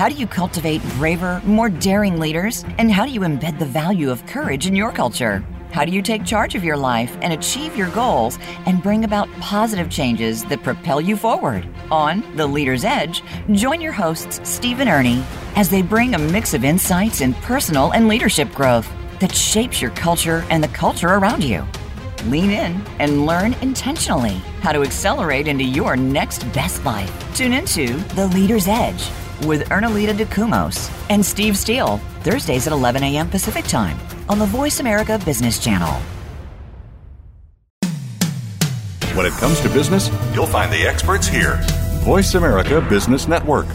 How 0.00 0.08
do 0.08 0.14
you 0.14 0.26
cultivate 0.26 0.82
braver, 0.94 1.42
more 1.44 1.68
daring 1.68 2.18
leaders? 2.18 2.64
And 2.78 2.90
how 2.90 3.04
do 3.04 3.12
you 3.12 3.20
embed 3.20 3.58
the 3.58 3.66
value 3.66 4.10
of 4.10 4.24
courage 4.24 4.66
in 4.66 4.74
your 4.74 4.92
culture? 4.92 5.44
How 5.72 5.84
do 5.84 5.92
you 5.92 6.00
take 6.00 6.24
charge 6.24 6.54
of 6.54 6.64
your 6.64 6.78
life 6.78 7.14
and 7.20 7.34
achieve 7.34 7.76
your 7.76 7.90
goals 7.90 8.38
and 8.64 8.82
bring 8.82 9.04
about 9.04 9.30
positive 9.40 9.90
changes 9.90 10.42
that 10.44 10.62
propel 10.62 11.02
you 11.02 11.18
forward? 11.18 11.68
On 11.90 12.24
The 12.34 12.46
Leader's 12.46 12.82
Edge, 12.82 13.22
join 13.52 13.82
your 13.82 13.92
hosts, 13.92 14.40
Steve 14.48 14.80
and 14.80 14.88
Ernie, 14.88 15.22
as 15.54 15.68
they 15.68 15.82
bring 15.82 16.14
a 16.14 16.18
mix 16.18 16.54
of 16.54 16.64
insights 16.64 17.20
in 17.20 17.34
personal 17.34 17.92
and 17.92 18.08
leadership 18.08 18.50
growth 18.54 18.90
that 19.18 19.34
shapes 19.34 19.82
your 19.82 19.90
culture 19.90 20.46
and 20.48 20.64
the 20.64 20.68
culture 20.68 21.08
around 21.08 21.44
you. 21.44 21.62
Lean 22.24 22.48
in 22.48 22.80
and 23.00 23.26
learn 23.26 23.52
intentionally 23.60 24.40
how 24.62 24.72
to 24.72 24.80
accelerate 24.80 25.46
into 25.46 25.64
your 25.64 25.94
next 25.94 26.50
best 26.54 26.86
life. 26.86 27.12
Tune 27.36 27.52
into 27.52 27.98
The 28.14 28.28
Leader's 28.28 28.66
Edge 28.66 29.10
with 29.46 29.68
Ernalita 29.68 30.16
DeCumos 30.16 30.90
and 31.08 31.24
Steve 31.24 31.56
Steele, 31.56 31.98
Thursdays 32.22 32.66
at 32.66 32.72
11 32.72 33.02
a.m. 33.02 33.28
Pacific 33.28 33.64
Time 33.64 33.98
on 34.28 34.38
the 34.38 34.46
Voice 34.46 34.80
America 34.80 35.20
Business 35.24 35.58
Channel. 35.58 36.00
When 39.14 39.26
it 39.26 39.32
comes 39.32 39.60
to 39.60 39.68
business, 39.68 40.08
you'll 40.34 40.46
find 40.46 40.72
the 40.72 40.86
experts 40.86 41.26
here. 41.26 41.58
Voice 42.04 42.34
America 42.34 42.80
Business 42.88 43.28
Network. 43.28 43.66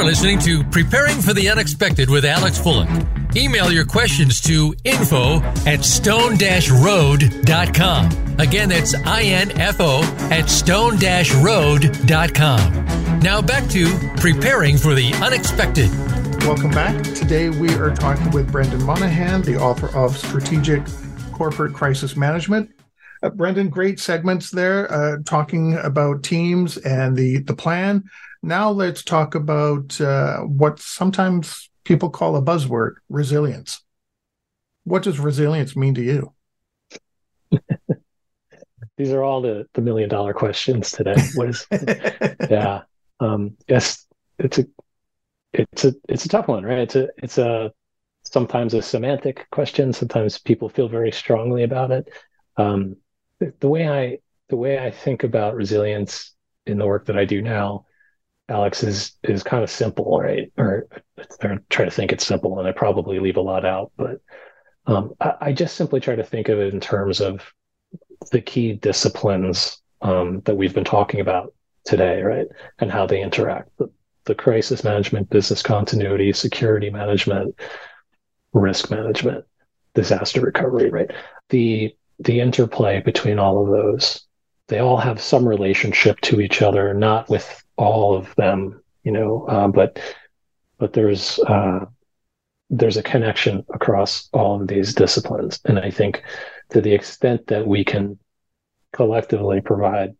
You 0.00 0.06
are 0.06 0.08
listening 0.08 0.38
to 0.38 0.64
Preparing 0.64 1.20
for 1.20 1.34
the 1.34 1.50
Unexpected 1.50 2.08
with 2.08 2.24
Alex 2.24 2.58
Fullick. 2.58 3.36
Email 3.36 3.70
your 3.70 3.84
questions 3.84 4.40
to 4.40 4.74
info 4.82 5.40
at 5.66 5.84
stone-road.com. 5.84 8.38
Again, 8.38 8.70
that's 8.70 8.94
I-N-F-O 8.94 10.00
at 10.30 10.48
stone-road.com. 10.48 13.20
Now 13.20 13.42
back 13.42 13.68
to 13.68 13.94
Preparing 14.16 14.78
for 14.78 14.94
the 14.94 15.12
Unexpected. 15.22 15.90
Welcome 16.46 16.70
back. 16.70 17.04
Today 17.04 17.50
we 17.50 17.74
are 17.74 17.94
talking 17.94 18.30
with 18.30 18.50
Brendan 18.50 18.82
Monahan, 18.82 19.42
the 19.42 19.58
author 19.58 19.94
of 19.94 20.16
Strategic 20.16 20.82
Corporate 21.34 21.74
Crisis 21.74 22.16
Management. 22.16 22.70
Uh, 23.22 23.28
Brendan, 23.28 23.68
great 23.68 24.00
segments 24.00 24.50
there, 24.50 24.90
uh, 24.90 25.18
talking 25.26 25.76
about 25.76 26.22
teams 26.22 26.78
and 26.78 27.14
the 27.14 27.40
the 27.40 27.54
plan. 27.54 28.02
Now 28.42 28.70
let's 28.70 29.02
talk 29.02 29.34
about 29.34 30.00
uh, 30.00 30.38
what 30.40 30.80
sometimes 30.80 31.70
people 31.84 32.10
call 32.10 32.36
a 32.36 32.42
buzzword: 32.42 32.94
resilience. 33.08 33.82
What 34.84 35.02
does 35.02 35.20
resilience 35.20 35.76
mean 35.76 35.94
to 35.94 36.02
you? 36.02 36.32
These 38.96 39.12
are 39.12 39.22
all 39.22 39.40
the 39.42 39.66
the 39.74 39.82
million 39.82 40.08
dollar 40.08 40.32
questions 40.32 40.90
today. 40.90 41.16
What 41.34 41.50
is? 41.50 41.66
yeah. 42.50 42.82
Um, 43.20 43.56
yes, 43.68 44.06
it's 44.38 44.58
a 44.58 44.66
it's 45.52 45.84
a 45.84 45.94
it's 46.08 46.24
a 46.24 46.28
tough 46.28 46.48
one, 46.48 46.64
right? 46.64 46.78
It's 46.78 46.96
a 46.96 47.08
it's 47.18 47.38
a 47.38 47.72
sometimes 48.24 48.74
a 48.74 48.82
semantic 48.82 49.46
question. 49.50 49.92
Sometimes 49.92 50.38
people 50.38 50.68
feel 50.68 50.88
very 50.88 51.12
strongly 51.12 51.62
about 51.62 51.90
it. 51.90 52.08
Um, 52.56 52.96
the, 53.38 53.52
the 53.60 53.68
way 53.68 53.88
I 53.88 54.18
the 54.48 54.56
way 54.56 54.78
I 54.78 54.90
think 54.90 55.24
about 55.24 55.54
resilience 55.54 56.34
in 56.66 56.78
the 56.78 56.86
work 56.86 57.06
that 57.06 57.18
I 57.18 57.24
do 57.24 57.40
now, 57.42 57.86
Alex, 58.50 58.82
is 58.82 59.12
is 59.22 59.42
kind 59.42 59.62
of 59.62 59.70
simple, 59.70 60.20
right? 60.20 60.52
Or 60.58 60.86
I 61.42 61.58
try 61.70 61.84
to 61.84 61.90
think 61.90 62.12
it's 62.12 62.26
simple, 62.26 62.58
and 62.58 62.68
I 62.68 62.72
probably 62.72 63.18
leave 63.20 63.36
a 63.36 63.42
lot 63.42 63.64
out, 63.64 63.92
but 63.96 64.20
um, 64.86 65.14
I, 65.20 65.34
I, 65.40 65.52
just 65.52 65.76
simply 65.76 66.00
try 66.00 66.16
to 66.16 66.24
think 66.24 66.48
of 66.48 66.58
it 66.58 66.72
in 66.74 66.80
terms 66.80 67.20
of 67.20 67.52
the 68.32 68.40
key 68.40 68.72
disciplines 68.72 69.80
um, 70.00 70.40
that 70.46 70.56
we've 70.56 70.74
been 70.74 70.84
talking 70.84 71.20
about 71.20 71.54
today, 71.84 72.22
right? 72.22 72.46
And 72.78 72.90
how 72.90 73.06
they 73.06 73.22
interact. 73.22 73.70
The, 73.78 73.90
the 74.24 74.34
crisis 74.34 74.84
management, 74.84 75.30
business 75.30 75.62
continuity, 75.62 76.32
security 76.32 76.90
management, 76.90 77.54
risk 78.52 78.90
management, 78.90 79.44
disaster 79.94 80.40
recovery, 80.40 80.90
right? 80.90 81.10
The 81.50 81.94
the 82.18 82.40
interplay 82.40 83.00
between 83.00 83.38
all 83.38 83.62
of 83.62 83.70
those, 83.70 84.26
they 84.68 84.78
all 84.78 84.98
have 84.98 85.20
some 85.20 85.48
relationship 85.48 86.20
to 86.20 86.40
each 86.40 86.60
other, 86.60 86.92
not 86.92 87.28
with 87.30 87.64
all 87.80 88.14
of 88.14 88.34
them, 88.36 88.82
you 89.04 89.10
know, 89.10 89.46
uh, 89.48 89.68
but 89.68 89.98
but 90.78 90.92
there's 90.92 91.38
uh, 91.40 91.86
there's 92.68 92.98
a 92.98 93.02
connection 93.02 93.64
across 93.72 94.28
all 94.32 94.60
of 94.60 94.68
these 94.68 94.94
disciplines, 94.94 95.60
and 95.64 95.78
I 95.78 95.90
think 95.90 96.22
to 96.70 96.80
the 96.80 96.92
extent 96.92 97.46
that 97.48 97.66
we 97.66 97.84
can 97.84 98.18
collectively 98.92 99.60
provide 99.60 100.14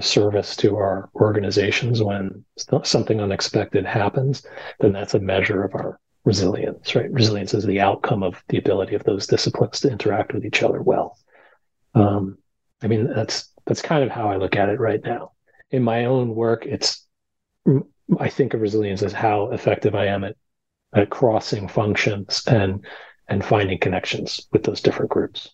service 0.00 0.56
to 0.56 0.76
our 0.76 1.08
organizations 1.14 2.02
when 2.02 2.44
something 2.82 3.20
unexpected 3.20 3.86
happens, 3.86 4.44
then 4.80 4.92
that's 4.92 5.14
a 5.14 5.20
measure 5.20 5.62
of 5.62 5.74
our 5.74 5.98
resilience, 6.24 6.94
right? 6.94 7.10
Resilience 7.12 7.54
is 7.54 7.64
the 7.64 7.80
outcome 7.80 8.22
of 8.22 8.42
the 8.48 8.58
ability 8.58 8.94
of 8.94 9.04
those 9.04 9.26
disciplines 9.26 9.80
to 9.80 9.90
interact 9.90 10.34
with 10.34 10.44
each 10.44 10.62
other 10.62 10.82
well. 10.82 11.16
Um, 11.94 12.38
I 12.82 12.88
mean, 12.88 13.06
that's 13.06 13.52
that's 13.66 13.82
kind 13.82 14.02
of 14.04 14.10
how 14.10 14.30
I 14.30 14.36
look 14.36 14.56
at 14.56 14.68
it 14.68 14.80
right 14.80 15.02
now. 15.02 15.32
In 15.70 15.82
my 15.82 16.04
own 16.04 16.34
work, 16.34 16.64
it's 16.66 17.06
I 18.20 18.28
think 18.28 18.54
of 18.54 18.60
resilience 18.60 19.02
as 19.02 19.12
how 19.12 19.50
effective 19.50 19.94
I 19.94 20.06
am 20.06 20.24
at 20.24 20.36
at 20.94 21.10
crossing 21.10 21.68
functions 21.68 22.42
and 22.46 22.84
and 23.28 23.44
finding 23.44 23.78
connections 23.78 24.46
with 24.52 24.62
those 24.62 24.80
different 24.80 25.10
groups. 25.10 25.50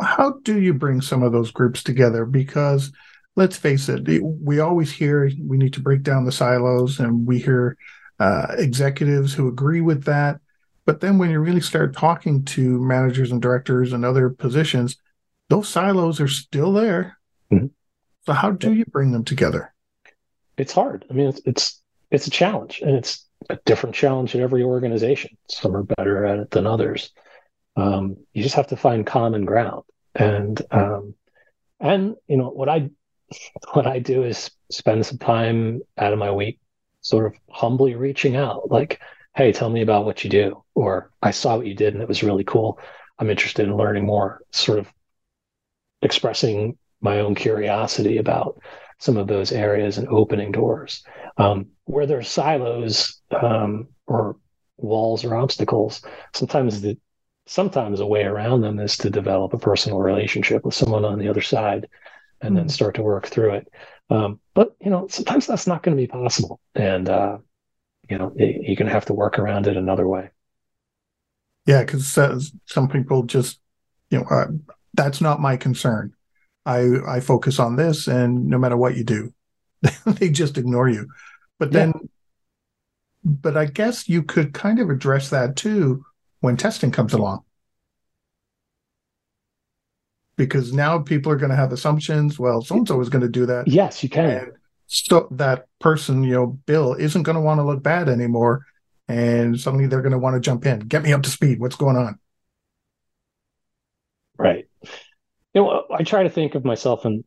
How 0.00 0.40
do 0.42 0.60
you 0.60 0.74
bring 0.74 1.00
some 1.00 1.22
of 1.22 1.32
those 1.32 1.52
groups 1.52 1.82
together? 1.84 2.24
Because 2.24 2.90
let's 3.36 3.56
face 3.56 3.88
it, 3.88 4.22
we 4.22 4.58
always 4.58 4.90
hear 4.90 5.30
we 5.40 5.56
need 5.56 5.72
to 5.74 5.80
break 5.80 6.02
down 6.02 6.24
the 6.24 6.32
silos, 6.32 6.98
and 6.98 7.26
we 7.26 7.38
hear 7.38 7.76
uh, 8.18 8.46
executives 8.58 9.32
who 9.32 9.48
agree 9.48 9.80
with 9.80 10.04
that. 10.04 10.40
But 10.84 11.00
then 11.00 11.18
when 11.18 11.30
you 11.30 11.38
really 11.38 11.60
start 11.60 11.96
talking 11.96 12.44
to 12.44 12.82
managers 12.82 13.32
and 13.32 13.40
directors 13.40 13.92
and 13.92 14.04
other 14.04 14.28
positions, 14.30 14.96
those 15.48 15.68
silos 15.68 16.20
are 16.20 16.28
still 16.28 16.72
there. 16.72 17.16
Mm-hmm. 17.52 17.66
So 18.26 18.32
how 18.32 18.50
do 18.52 18.72
you 18.72 18.84
bring 18.86 19.12
them 19.12 19.24
together? 19.24 19.72
It's 20.56 20.72
hard. 20.72 21.04
I 21.10 21.12
mean, 21.12 21.28
it's, 21.28 21.40
it's 21.44 21.80
it's 22.10 22.26
a 22.26 22.30
challenge, 22.30 22.80
and 22.80 22.92
it's 22.96 23.26
a 23.50 23.58
different 23.64 23.94
challenge 23.94 24.34
in 24.34 24.40
every 24.40 24.62
organization. 24.62 25.36
Some 25.48 25.76
are 25.76 25.82
better 25.82 26.24
at 26.24 26.38
it 26.38 26.50
than 26.50 26.66
others. 26.66 27.10
Um, 27.76 28.16
you 28.32 28.42
just 28.42 28.54
have 28.54 28.68
to 28.68 28.76
find 28.76 29.06
common 29.06 29.44
ground, 29.44 29.82
and 30.14 30.60
um, 30.70 31.14
and 31.80 32.14
you 32.28 32.36
know 32.36 32.50
what 32.50 32.68
I 32.68 32.90
what 33.72 33.86
I 33.86 33.98
do 33.98 34.22
is 34.24 34.50
spend 34.70 35.04
some 35.06 35.18
time 35.18 35.82
out 35.98 36.12
of 36.12 36.18
my 36.18 36.30
week 36.30 36.60
sort 37.04 37.26
of 37.26 37.34
humbly 37.50 37.94
reaching 37.94 38.34
out, 38.34 38.70
like, 38.70 39.00
hey, 39.36 39.52
tell 39.52 39.68
me 39.68 39.82
about 39.82 40.04
what 40.04 40.24
you 40.24 40.30
do. 40.30 40.64
Or 40.74 41.10
I 41.22 41.30
saw 41.30 41.56
what 41.56 41.66
you 41.66 41.74
did 41.74 41.94
and 41.94 42.02
it 42.02 42.08
was 42.08 42.22
really 42.22 42.44
cool. 42.44 42.78
I'm 43.18 43.30
interested 43.30 43.68
in 43.68 43.76
learning 43.76 44.06
more, 44.06 44.40
sort 44.50 44.78
of 44.78 44.92
expressing 46.02 46.78
my 47.04 47.20
own 47.20 47.34
curiosity 47.34 48.16
about 48.16 48.58
some 48.98 49.16
of 49.16 49.28
those 49.28 49.52
areas 49.52 49.98
and 49.98 50.08
opening 50.08 50.50
doors. 50.50 51.04
Um, 51.36 51.66
where 51.84 52.06
there's 52.06 52.28
silos 52.28 53.20
um, 53.30 53.88
or 54.06 54.36
walls 54.78 55.24
or 55.24 55.36
obstacles, 55.36 56.02
sometimes 56.32 56.80
the 56.80 56.96
sometimes 57.46 58.00
a 58.00 58.06
way 58.06 58.24
around 58.24 58.62
them 58.62 58.78
is 58.78 58.96
to 58.96 59.10
develop 59.10 59.52
a 59.52 59.58
personal 59.58 59.98
relationship 59.98 60.64
with 60.64 60.74
someone 60.74 61.04
on 61.04 61.18
the 61.18 61.28
other 61.28 61.42
side 61.42 61.86
and 62.40 62.56
then 62.56 62.64
hmm. 62.64 62.70
start 62.70 62.94
to 62.94 63.02
work 63.02 63.26
through 63.26 63.54
it. 63.54 63.68
Um, 64.08 64.40
but 64.54 64.74
you 64.80 64.90
know, 64.90 65.06
sometimes 65.08 65.46
that's 65.46 65.66
not 65.66 65.82
going 65.82 65.96
to 65.96 66.02
be 66.02 66.06
possible, 66.06 66.60
and 66.74 67.08
uh, 67.08 67.38
you 68.08 68.18
know, 68.18 68.32
you're 68.36 68.76
going 68.76 68.86
to 68.86 68.92
have 68.92 69.06
to 69.06 69.14
work 69.14 69.38
around 69.38 69.66
it 69.66 69.76
another 69.76 70.06
way. 70.06 70.30
Yeah, 71.66 71.82
because 71.82 72.16
uh, 72.18 72.38
some 72.66 72.88
people 72.88 73.22
just, 73.22 73.60
you 74.10 74.18
know, 74.18 74.24
uh, 74.30 74.46
that's 74.92 75.22
not 75.22 75.40
my 75.40 75.56
concern. 75.56 76.12
I 76.66 76.96
I 77.06 77.20
focus 77.20 77.58
on 77.58 77.76
this, 77.76 78.06
and 78.06 78.46
no 78.46 78.58
matter 78.58 78.76
what 78.76 78.96
you 78.96 79.04
do, 79.04 79.32
they 80.06 80.30
just 80.30 80.58
ignore 80.58 80.88
you. 80.88 81.08
But 81.58 81.72
then, 81.72 81.92
yeah. 81.94 82.00
but 83.24 83.56
I 83.56 83.66
guess 83.66 84.08
you 84.08 84.22
could 84.22 84.54
kind 84.54 84.80
of 84.80 84.90
address 84.90 85.30
that 85.30 85.56
too 85.56 86.04
when 86.40 86.56
testing 86.56 86.90
comes 86.90 87.12
along 87.12 87.44
because 90.36 90.72
now 90.72 90.98
people 90.98 91.30
are 91.32 91.36
going 91.36 91.50
to 91.50 91.56
have 91.56 91.72
assumptions. 91.72 92.38
Well, 92.38 92.62
so 92.62 92.76
and 92.76 92.88
so 92.88 93.00
is 93.00 93.08
going 93.08 93.22
to 93.22 93.28
do 93.28 93.46
that. 93.46 93.68
Yes, 93.68 94.02
you 94.02 94.08
can. 94.08 94.30
And 94.30 94.52
so 94.86 95.28
that 95.32 95.66
person, 95.80 96.24
you 96.24 96.34
know, 96.34 96.46
Bill 96.66 96.94
isn't 96.94 97.22
going 97.22 97.36
to 97.36 97.40
want 97.40 97.58
to 97.58 97.64
look 97.64 97.82
bad 97.82 98.08
anymore, 98.08 98.66
and 99.08 99.58
suddenly 99.58 99.86
they're 99.86 100.02
going 100.02 100.12
to 100.12 100.18
want 100.18 100.34
to 100.34 100.40
jump 100.40 100.66
in. 100.66 100.80
Get 100.80 101.02
me 101.02 101.12
up 101.12 101.22
to 101.22 101.30
speed. 101.30 101.60
What's 101.60 101.76
going 101.76 101.96
on? 101.96 102.18
Right. 104.36 104.63
You 105.54 105.62
know, 105.62 105.84
I 105.90 106.02
try 106.02 106.24
to 106.24 106.30
think 106.30 106.54
of 106.54 106.64
myself 106.64 107.06
in, 107.06 107.24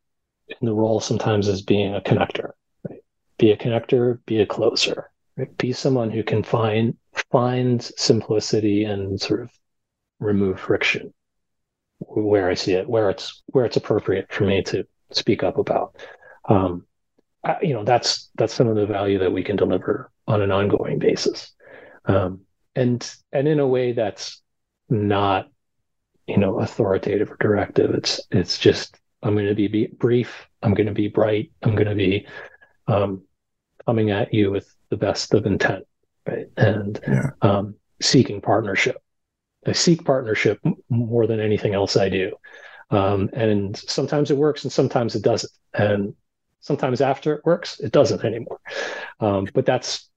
in 0.47 0.65
the 0.65 0.73
role 0.73 0.99
sometimes 0.99 1.47
as 1.47 1.61
being 1.61 1.95
a 1.95 2.01
connector. 2.01 2.51
Right? 2.87 2.99
Be 3.37 3.51
a 3.51 3.57
connector. 3.57 4.19
Be 4.25 4.41
a 4.41 4.45
closer. 4.45 5.09
Right? 5.35 5.57
Be 5.57 5.73
someone 5.73 6.11
who 6.11 6.23
can 6.23 6.43
find 6.43 6.95
find 7.31 7.81
simplicity 7.81 8.83
and 8.83 9.19
sort 9.19 9.41
of 9.41 9.51
remove 10.19 10.59
friction 10.59 11.13
where 11.99 12.49
I 12.49 12.53
see 12.53 12.73
it, 12.73 12.87
where 12.87 13.09
it's 13.09 13.41
where 13.47 13.65
it's 13.65 13.77
appropriate 13.77 14.31
for 14.31 14.45
me 14.45 14.61
to 14.63 14.85
speak 15.11 15.43
up 15.43 15.57
about. 15.57 15.95
Um, 16.47 16.85
I, 17.43 17.57
you 17.61 17.73
know, 17.73 17.83
that's 17.83 18.29
that's 18.35 18.53
some 18.53 18.67
of 18.67 18.75
the 18.75 18.85
value 18.85 19.19
that 19.19 19.31
we 19.31 19.43
can 19.43 19.55
deliver 19.55 20.11
on 20.27 20.41
an 20.41 20.51
ongoing 20.51 20.99
basis, 20.99 21.53
um, 22.05 22.41
and 22.75 23.09
and 23.31 23.47
in 23.47 23.59
a 23.59 23.67
way 23.67 23.93
that's 23.93 24.41
not, 24.89 25.49
you 26.27 26.37
know, 26.37 26.59
authoritative 26.59 27.31
or 27.31 27.37
directive. 27.39 27.91
It's 27.91 28.21
it's 28.31 28.57
just 28.57 28.99
I'm 29.23 29.33
going 29.33 29.47
to 29.47 29.55
be, 29.55 29.67
be 29.67 29.87
brief. 29.87 30.47
I'm 30.61 30.73
going 30.73 30.87
to 30.87 30.93
be 30.93 31.07
bright. 31.07 31.51
I'm 31.63 31.75
going 31.75 31.87
to 31.87 31.95
be 31.95 32.27
um, 32.87 33.23
coming 33.85 34.11
at 34.11 34.33
you 34.33 34.51
with 34.51 34.73
the 34.89 34.97
best 34.97 35.33
of 35.33 35.45
intent, 35.45 35.85
right? 36.27 36.47
And 36.55 36.99
yeah. 37.07 37.29
um, 37.41 37.75
seeking 38.01 38.41
partnership. 38.41 38.97
I 39.65 39.71
seek 39.71 40.05
partnership 40.05 40.59
more 40.89 41.27
than 41.27 41.39
anything 41.39 41.73
else 41.73 41.97
I 41.97 42.09
do. 42.09 42.33
Um, 42.89 43.29
and 43.33 43.75
sometimes 43.75 44.31
it 44.31 44.37
works 44.37 44.63
and 44.63 44.71
sometimes 44.71 45.15
it 45.15 45.23
doesn't. 45.23 45.51
And 45.73 46.13
sometimes 46.61 47.01
after 47.01 47.33
it 47.33 47.45
works, 47.45 47.79
it 47.79 47.91
doesn't 47.91 48.23
anymore. 48.23 48.59
Um, 49.19 49.47
but 49.53 49.65
that's, 49.65 50.09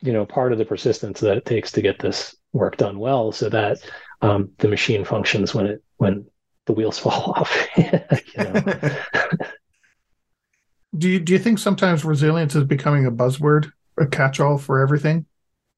you 0.00 0.12
know, 0.12 0.26
part 0.26 0.52
of 0.52 0.58
the 0.58 0.64
persistence 0.64 1.20
that 1.20 1.36
it 1.36 1.46
takes 1.46 1.72
to 1.72 1.82
get 1.82 1.98
this 1.98 2.34
work 2.52 2.76
done 2.76 2.98
well 2.98 3.32
so 3.32 3.48
that 3.48 3.78
um, 4.22 4.50
the 4.58 4.68
machine 4.68 5.04
functions 5.04 5.54
when 5.54 5.66
it 5.66 5.82
when 5.98 6.24
the 6.66 6.72
wheels 6.72 6.98
fall 7.02 7.34
off. 7.36 7.68
do 10.96 11.08
you 11.08 11.20
do 11.20 11.32
you 11.32 11.38
think 11.38 11.58
sometimes 11.58 12.04
resilience 12.04 12.54
is 12.54 12.64
becoming 12.64 13.06
a 13.06 13.12
buzzword, 13.12 13.72
a 13.98 14.06
catch-all 14.06 14.58
for 14.58 14.80
everything? 14.80 15.26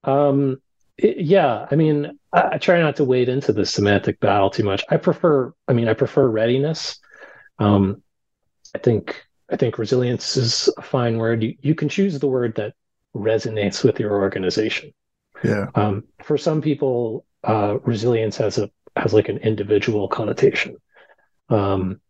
Um, 0.05 0.61
it, 0.99 1.19
yeah, 1.19 1.67
I 1.71 1.75
mean, 1.77 2.19
I, 2.33 2.51
I, 2.53 2.59
try 2.59 2.79
not 2.81 2.97
to 2.97 3.05
wade 3.05 3.31
into 3.31 3.53
the 3.53 3.65
semantic 3.65 4.21
battle 4.21 4.51
too 4.51 4.63
much. 4.63 4.85
I 4.91 4.99
prefer, 4.99 5.53
I 5.67 5.73
mean, 5.73 5.89
I 5.89 5.95
prefer 5.95 6.29
readiness. 6.29 7.01
Um, 7.59 8.03
I 8.75 8.79
think 8.79 9.25
I 9.51 9.57
think 9.57 9.79
resilience 9.79 10.37
is 10.37 10.69
a 10.77 10.83
fine 10.83 11.17
word. 11.17 11.43
You 11.43 11.57
you 11.61 11.75
can 11.75 11.89
choose 11.89 12.19
the 12.19 12.27
word 12.27 12.55
that 12.57 12.75
resonates 13.15 13.85
with 13.85 14.01
your 14.01 14.13
organization. 14.13 14.93
Yeah. 15.43 15.67
Um, 15.75 16.05
for 16.23 16.37
some 16.39 16.61
people, 16.61 17.25
uh, 17.45 17.79
resilience 17.83 18.37
has 18.39 18.59
a 18.59 18.71
has 18.97 19.13
like 19.13 19.29
an 19.29 19.39
individual 19.39 20.09
connotation. 20.09 20.77
Um, 21.49 22.01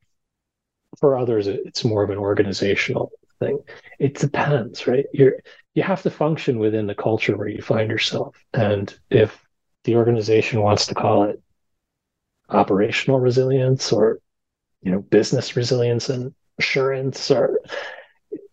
for 1.01 1.17
others, 1.17 1.47
it's 1.47 1.85
more 1.85 2.03
of 2.03 2.11
an 2.11 2.19
organizational 2.19 3.11
thing. 3.41 3.59
It 3.99 4.15
depends, 4.15 4.87
right? 4.87 5.07
You're 5.13 5.35
you 5.75 5.83
have 5.83 6.03
to 6.03 6.11
function 6.11 6.59
within 6.59 6.87
the 6.87 6.95
culture 6.95 7.37
where 7.37 7.49
you 7.49 7.63
find 7.63 7.91
yourself, 7.91 8.37
and 8.53 8.95
if 9.11 9.45
the 9.85 9.97
organization 9.97 10.63
wants 10.63 10.87
to 10.87 10.95
call 10.95 11.25
it 11.25 11.43
operational 12.49 13.21
resilience 13.21 13.93
or 13.93 14.19
you 14.83 14.93
know 14.93 15.01
business 15.01 15.57
resilience 15.57 16.11
and 16.11 16.35
assurance 16.59 17.31
or 17.31 17.59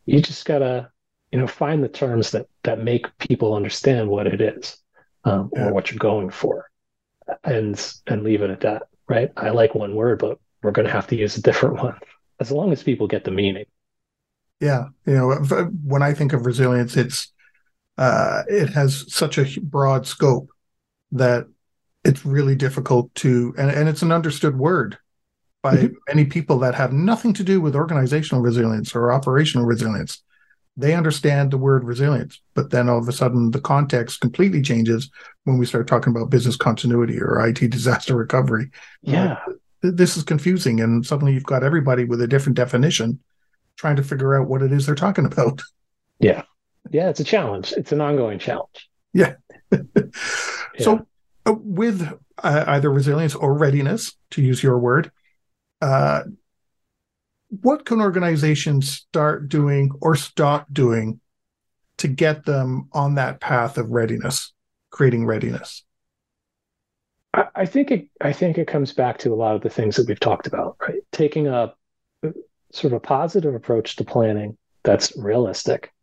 you 0.05 0.21
just 0.21 0.45
gotta 0.45 0.89
you 1.31 1.39
know 1.39 1.47
find 1.47 1.83
the 1.83 1.89
terms 1.89 2.31
that 2.31 2.47
that 2.63 2.79
make 2.79 3.05
people 3.17 3.53
understand 3.53 4.09
what 4.09 4.27
it 4.27 4.39
is 4.39 4.77
um, 5.25 5.51
yeah. 5.53 5.67
or 5.67 5.73
what 5.73 5.91
you're 5.91 5.99
going 5.99 6.29
for 6.29 6.70
and 7.43 7.93
and 8.07 8.23
leave 8.23 8.41
it 8.41 8.49
at 8.49 8.61
that 8.61 8.83
right 9.07 9.31
i 9.37 9.49
like 9.49 9.75
one 9.75 9.95
word 9.95 10.19
but 10.19 10.39
we're 10.61 10.71
going 10.71 10.85
to 10.85 10.93
have 10.93 11.07
to 11.07 11.15
use 11.15 11.37
a 11.37 11.41
different 11.41 11.75
one 11.81 11.97
as 12.39 12.51
long 12.51 12.71
as 12.71 12.83
people 12.83 13.07
get 13.07 13.23
the 13.23 13.31
meaning 13.31 13.65
yeah 14.59 14.85
you 15.05 15.13
know 15.13 15.33
when 15.85 16.01
i 16.01 16.13
think 16.13 16.33
of 16.33 16.45
resilience 16.45 16.97
it's 16.97 17.31
uh, 17.97 18.41
it 18.47 18.69
has 18.69 19.05
such 19.13 19.37
a 19.37 19.59
broad 19.59 20.07
scope 20.07 20.49
that 21.11 21.45
it's 22.03 22.25
really 22.25 22.55
difficult 22.55 23.13
to 23.13 23.53
and, 23.57 23.69
and 23.69 23.87
it's 23.87 24.01
an 24.01 24.11
understood 24.11 24.57
word 24.57 24.97
by 25.61 25.75
mm-hmm. 25.75 25.93
many 26.07 26.25
people 26.25 26.59
that 26.59 26.75
have 26.75 26.91
nothing 26.91 27.33
to 27.33 27.43
do 27.43 27.61
with 27.61 27.75
organizational 27.75 28.41
resilience 28.41 28.95
or 28.95 29.11
operational 29.11 29.65
resilience. 29.65 30.23
They 30.77 30.93
understand 30.93 31.51
the 31.51 31.57
word 31.57 31.83
resilience, 31.83 32.41
but 32.53 32.71
then 32.71 32.87
all 32.87 32.97
of 32.97 33.07
a 33.07 33.11
sudden 33.11 33.51
the 33.51 33.59
context 33.59 34.21
completely 34.21 34.61
changes 34.61 35.09
when 35.43 35.57
we 35.57 35.65
start 35.65 35.87
talking 35.87 36.15
about 36.15 36.29
business 36.29 36.55
continuity 36.55 37.19
or 37.19 37.45
IT 37.45 37.59
disaster 37.69 38.15
recovery. 38.15 38.71
Yeah. 39.01 39.37
Uh, 39.47 39.53
this 39.81 40.15
is 40.15 40.23
confusing. 40.23 40.79
And 40.79 41.05
suddenly 41.05 41.33
you've 41.33 41.43
got 41.43 41.63
everybody 41.63 42.05
with 42.05 42.21
a 42.21 42.27
different 42.27 42.55
definition 42.55 43.19
trying 43.75 43.95
to 43.97 44.03
figure 44.03 44.39
out 44.39 44.47
what 44.47 44.61
it 44.61 44.71
is 44.71 44.85
they're 44.85 44.95
talking 44.95 45.25
about. 45.25 45.61
Yeah. 46.19 46.43
Yeah. 46.91 47.09
It's 47.09 47.19
a 47.19 47.23
challenge. 47.23 47.73
It's 47.75 47.91
an 47.91 47.99
ongoing 47.99 48.37
challenge. 48.37 48.89
Yeah. 49.11 49.37
yeah. 49.71 49.79
So, 50.77 51.07
uh, 51.47 51.55
with 51.57 52.07
uh, 52.37 52.63
either 52.67 52.91
resilience 52.91 53.33
or 53.33 53.55
readiness, 53.55 54.15
to 54.31 54.43
use 54.43 54.61
your 54.61 54.77
word, 54.77 55.11
uh, 55.81 56.21
what 57.59 57.85
can 57.85 57.99
organizations 57.99 58.91
start 58.91 59.49
doing 59.49 59.91
or 60.01 60.15
stop 60.15 60.67
doing 60.71 61.19
to 61.97 62.07
get 62.07 62.45
them 62.45 62.87
on 62.93 63.15
that 63.15 63.41
path 63.41 63.77
of 63.77 63.91
readiness, 63.91 64.53
creating 64.89 65.25
readiness? 65.25 65.83
I 67.33 67.65
think 67.65 67.91
it. 67.91 68.07
I 68.19 68.33
think 68.33 68.57
it 68.57 68.67
comes 68.67 68.93
back 68.93 69.17
to 69.19 69.33
a 69.33 69.35
lot 69.35 69.55
of 69.55 69.61
the 69.61 69.69
things 69.69 69.95
that 69.95 70.07
we've 70.07 70.19
talked 70.19 70.47
about, 70.47 70.75
right? 70.81 70.99
Taking 71.13 71.47
a 71.47 71.73
sort 72.73 72.93
of 72.93 72.93
a 72.93 72.99
positive 72.99 73.55
approach 73.55 73.95
to 73.97 74.03
planning 74.03 74.57
that's 74.83 75.15
realistic, 75.17 75.93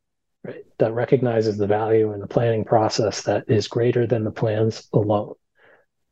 right? 0.43 0.65
That 0.79 0.95
recognizes 0.95 1.59
the 1.59 1.67
value 1.67 2.15
in 2.15 2.21
the 2.21 2.27
planning 2.27 2.65
process 2.65 3.23
that 3.25 3.45
is 3.47 3.69
greater 3.69 4.07
than 4.07 4.25
the 4.25 4.31
plans 4.31 4.89
alone, 4.93 5.35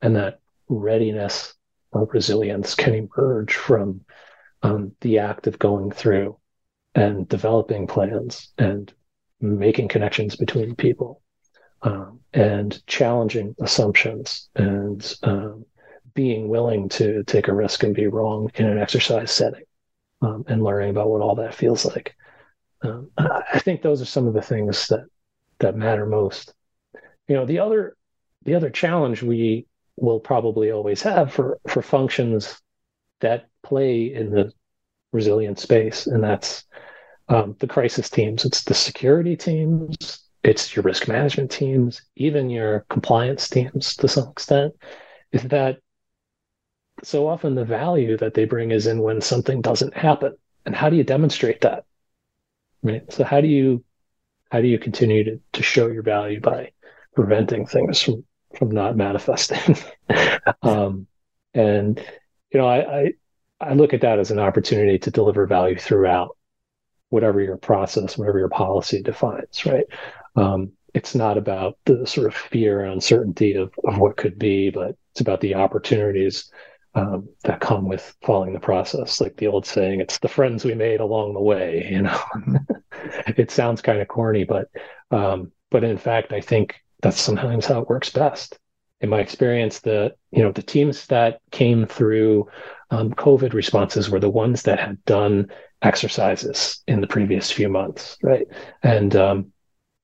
and 0.03 0.17
that 0.17 0.41
readiness 0.69 1.55
or 1.93 2.05
resilience 2.07 2.75
can 2.75 2.95
emerge 2.95 3.55
from 3.55 4.03
um, 4.67 4.93
the 5.01 5.19
act 5.19 5.47
of 5.47 5.59
going 5.59 5.91
through 5.91 6.37
and 6.95 7.29
developing 7.29 7.87
plans 7.87 8.53
and 8.59 8.93
making 9.41 9.89
connections 9.89 10.35
between 10.35 10.75
people 10.75 11.23
um, 11.83 12.21
and 12.33 12.85
challenging 12.87 13.55
assumptions 13.61 14.49
and 14.57 15.15
um, 15.23 15.65
being 16.15 16.49
willing 16.49 16.89
to 16.89 17.23
take 17.25 17.49
a 17.49 17.55
risk 17.55 17.85
and 17.85 17.95
be 17.95 18.07
wrong 18.07 18.51
in 18.57 18.67
an 18.67 18.79
exercise 18.79 19.31
setting 19.31 19.65
um, 20.23 20.45
and 20.49 20.65
learning 20.65 20.91
about 20.91 21.11
what 21.11 21.21
all 21.21 21.37
that 21.37 21.55
feels 21.55 21.85
like. 21.85 22.17
Um, 22.83 23.11
I 23.19 23.61
think 23.61 23.83
those 23.83 24.03
are 24.03 24.07
some 24.07 24.27
of 24.27 24.35
the 24.35 24.43
things 24.43 24.89
that 24.89 25.07
that 25.61 25.77
matter 25.77 26.07
most. 26.07 26.53
You 27.29 27.37
know, 27.37 27.47
the 27.47 27.61
other 27.61 27.97
the 28.45 28.55
other 28.55 28.71
challenge 28.71 29.23
we 29.23 29.67
will 29.97 30.21
probably 30.21 30.73
always 30.73 31.03
have 31.03 31.33
for 31.33 31.59
for 31.69 31.83
functions 31.83 32.61
that 33.21 33.49
play 33.63 34.13
in 34.13 34.31
the 34.31 34.53
resilient 35.13 35.59
space, 35.59 36.07
and 36.07 36.23
that's 36.23 36.65
um, 37.29 37.57
the 37.59 37.67
crisis 37.67 38.11
teams. 38.11 38.45
It's 38.45 38.65
the 38.65 38.75
security 38.75 39.37
teams. 39.37 40.21
It's 40.43 40.77
your 40.77 40.85
risk 40.85 41.09
management 41.09 41.51
teams, 41.51 42.03
even 42.17 42.51
your 42.51 42.87
compliance 42.89 43.49
teams 43.49 43.97
to 43.97 44.09
some 44.09 44.29
extent. 44.29 44.75
Is 45.33 45.43
that 45.45 45.79
so 47.03 47.29
often 47.29 47.55
the 47.55 47.65
value 47.65 48.17
that 48.19 48.35
they 48.35 48.45
bring 48.45 48.71
is 48.71 48.87
in 48.87 49.03
when 49.03 49.21
something 49.21 49.61
doesn't 49.61 49.97
happen, 49.97 50.37
and 50.65 50.75
how 50.75 50.89
do 50.89 50.97
you 50.97 51.05
demonstrate 51.05 51.63
that? 51.63 51.85
Right. 52.83 53.11
So 53.13 53.25
how 53.25 53.41
do 53.41 53.49
you 53.49 53.85
how 54.51 54.61
do 54.61 54.69
you 54.69 54.79
continue 54.79 55.25
to 55.25 55.41
to 55.55 55.63
show 55.63 55.89
your 55.89 56.03
value 56.03 56.41
by 56.41 56.71
preventing 57.15 57.67
things 57.67 58.01
from 58.01 58.25
from 58.57 58.71
not 58.71 58.97
manifesting. 58.97 59.77
um, 60.63 61.07
and 61.55 62.03
you 62.57 62.63
know, 62.63 62.69
I, 62.69 63.01
I 63.01 63.13
I 63.61 63.75
look 63.75 63.93
at 63.93 64.01
that 64.01 64.19
as 64.19 64.31
an 64.31 64.39
opportunity 64.39 64.99
to 65.01 65.11
deliver 65.11 65.47
value 65.47 65.77
throughout 65.77 66.39
whatever 67.11 67.43
your 67.43 67.59
process, 67.59 68.17
whatever 68.17 68.39
your 68.39 68.49
policy 68.49 69.03
defines, 69.03 69.67
right? 69.67 69.85
Um, 70.37 70.73
it's 70.95 71.15
not 71.15 71.37
about 71.37 71.77
the 71.85 72.07
sort 72.07 72.29
of 72.29 72.35
fear 72.35 72.81
and 72.81 72.95
uncertainty 72.95 73.57
of, 73.57 73.75
of 73.85 73.99
what 73.99 74.17
could 74.17 74.39
be, 74.39 74.71
but 74.71 74.97
it's 75.11 75.21
about 75.21 75.43
the 75.43 75.55
opportunities 75.55 76.51
um, 76.95 77.29
that 77.45 77.61
come 77.61 77.89
with 77.89 78.17
following 78.23 78.55
the 78.55 78.59
process. 78.59 79.21
Like 79.21 79.37
the 79.37 79.49
old 79.49 79.67
saying, 79.67 80.01
it's 80.01 80.19
the 80.21 80.29
friends 80.29 80.65
we 80.65 80.75
made 80.75 81.01
along 81.01 81.35
the 81.35 81.43
way. 81.43 81.87
You 81.91 82.03
know, 82.03 82.19
it 83.37 83.51
sounds 83.51 83.83
kind 83.83 84.01
of 84.01 84.09
corny, 84.09 84.45
but 84.45 84.69
um, 85.11 85.53
but 85.71 85.85
in 85.85 85.99
fact, 85.99 86.33
I 86.33 86.41
think 86.41 86.77
that's 87.03 87.21
sometimes 87.21 87.67
how 87.67 87.83
it 87.83 87.89
works 87.91 88.09
best. 88.09 88.59
In 89.01 89.11
my 89.11 89.21
experience, 89.21 89.81
the 89.81 90.15
you 90.31 90.43
know 90.43 90.53
the 90.53 90.63
teams 90.63 91.07
that 91.07 91.41
came 91.51 91.87
through 91.87 92.49
um, 92.91 93.13
COVID 93.13 93.53
responses 93.53 94.09
were 94.09 94.21
the 94.21 94.31
ones 94.31 94.63
that 94.63 94.81
had 94.81 95.05
done 95.05 95.51
exercises 95.83 96.83
in 96.87 97.01
the 97.01 97.07
previous 97.07 97.51
few 97.51 97.69
months, 97.69 98.17
right? 98.23 98.47
And 98.83 99.15
um, 99.15 99.53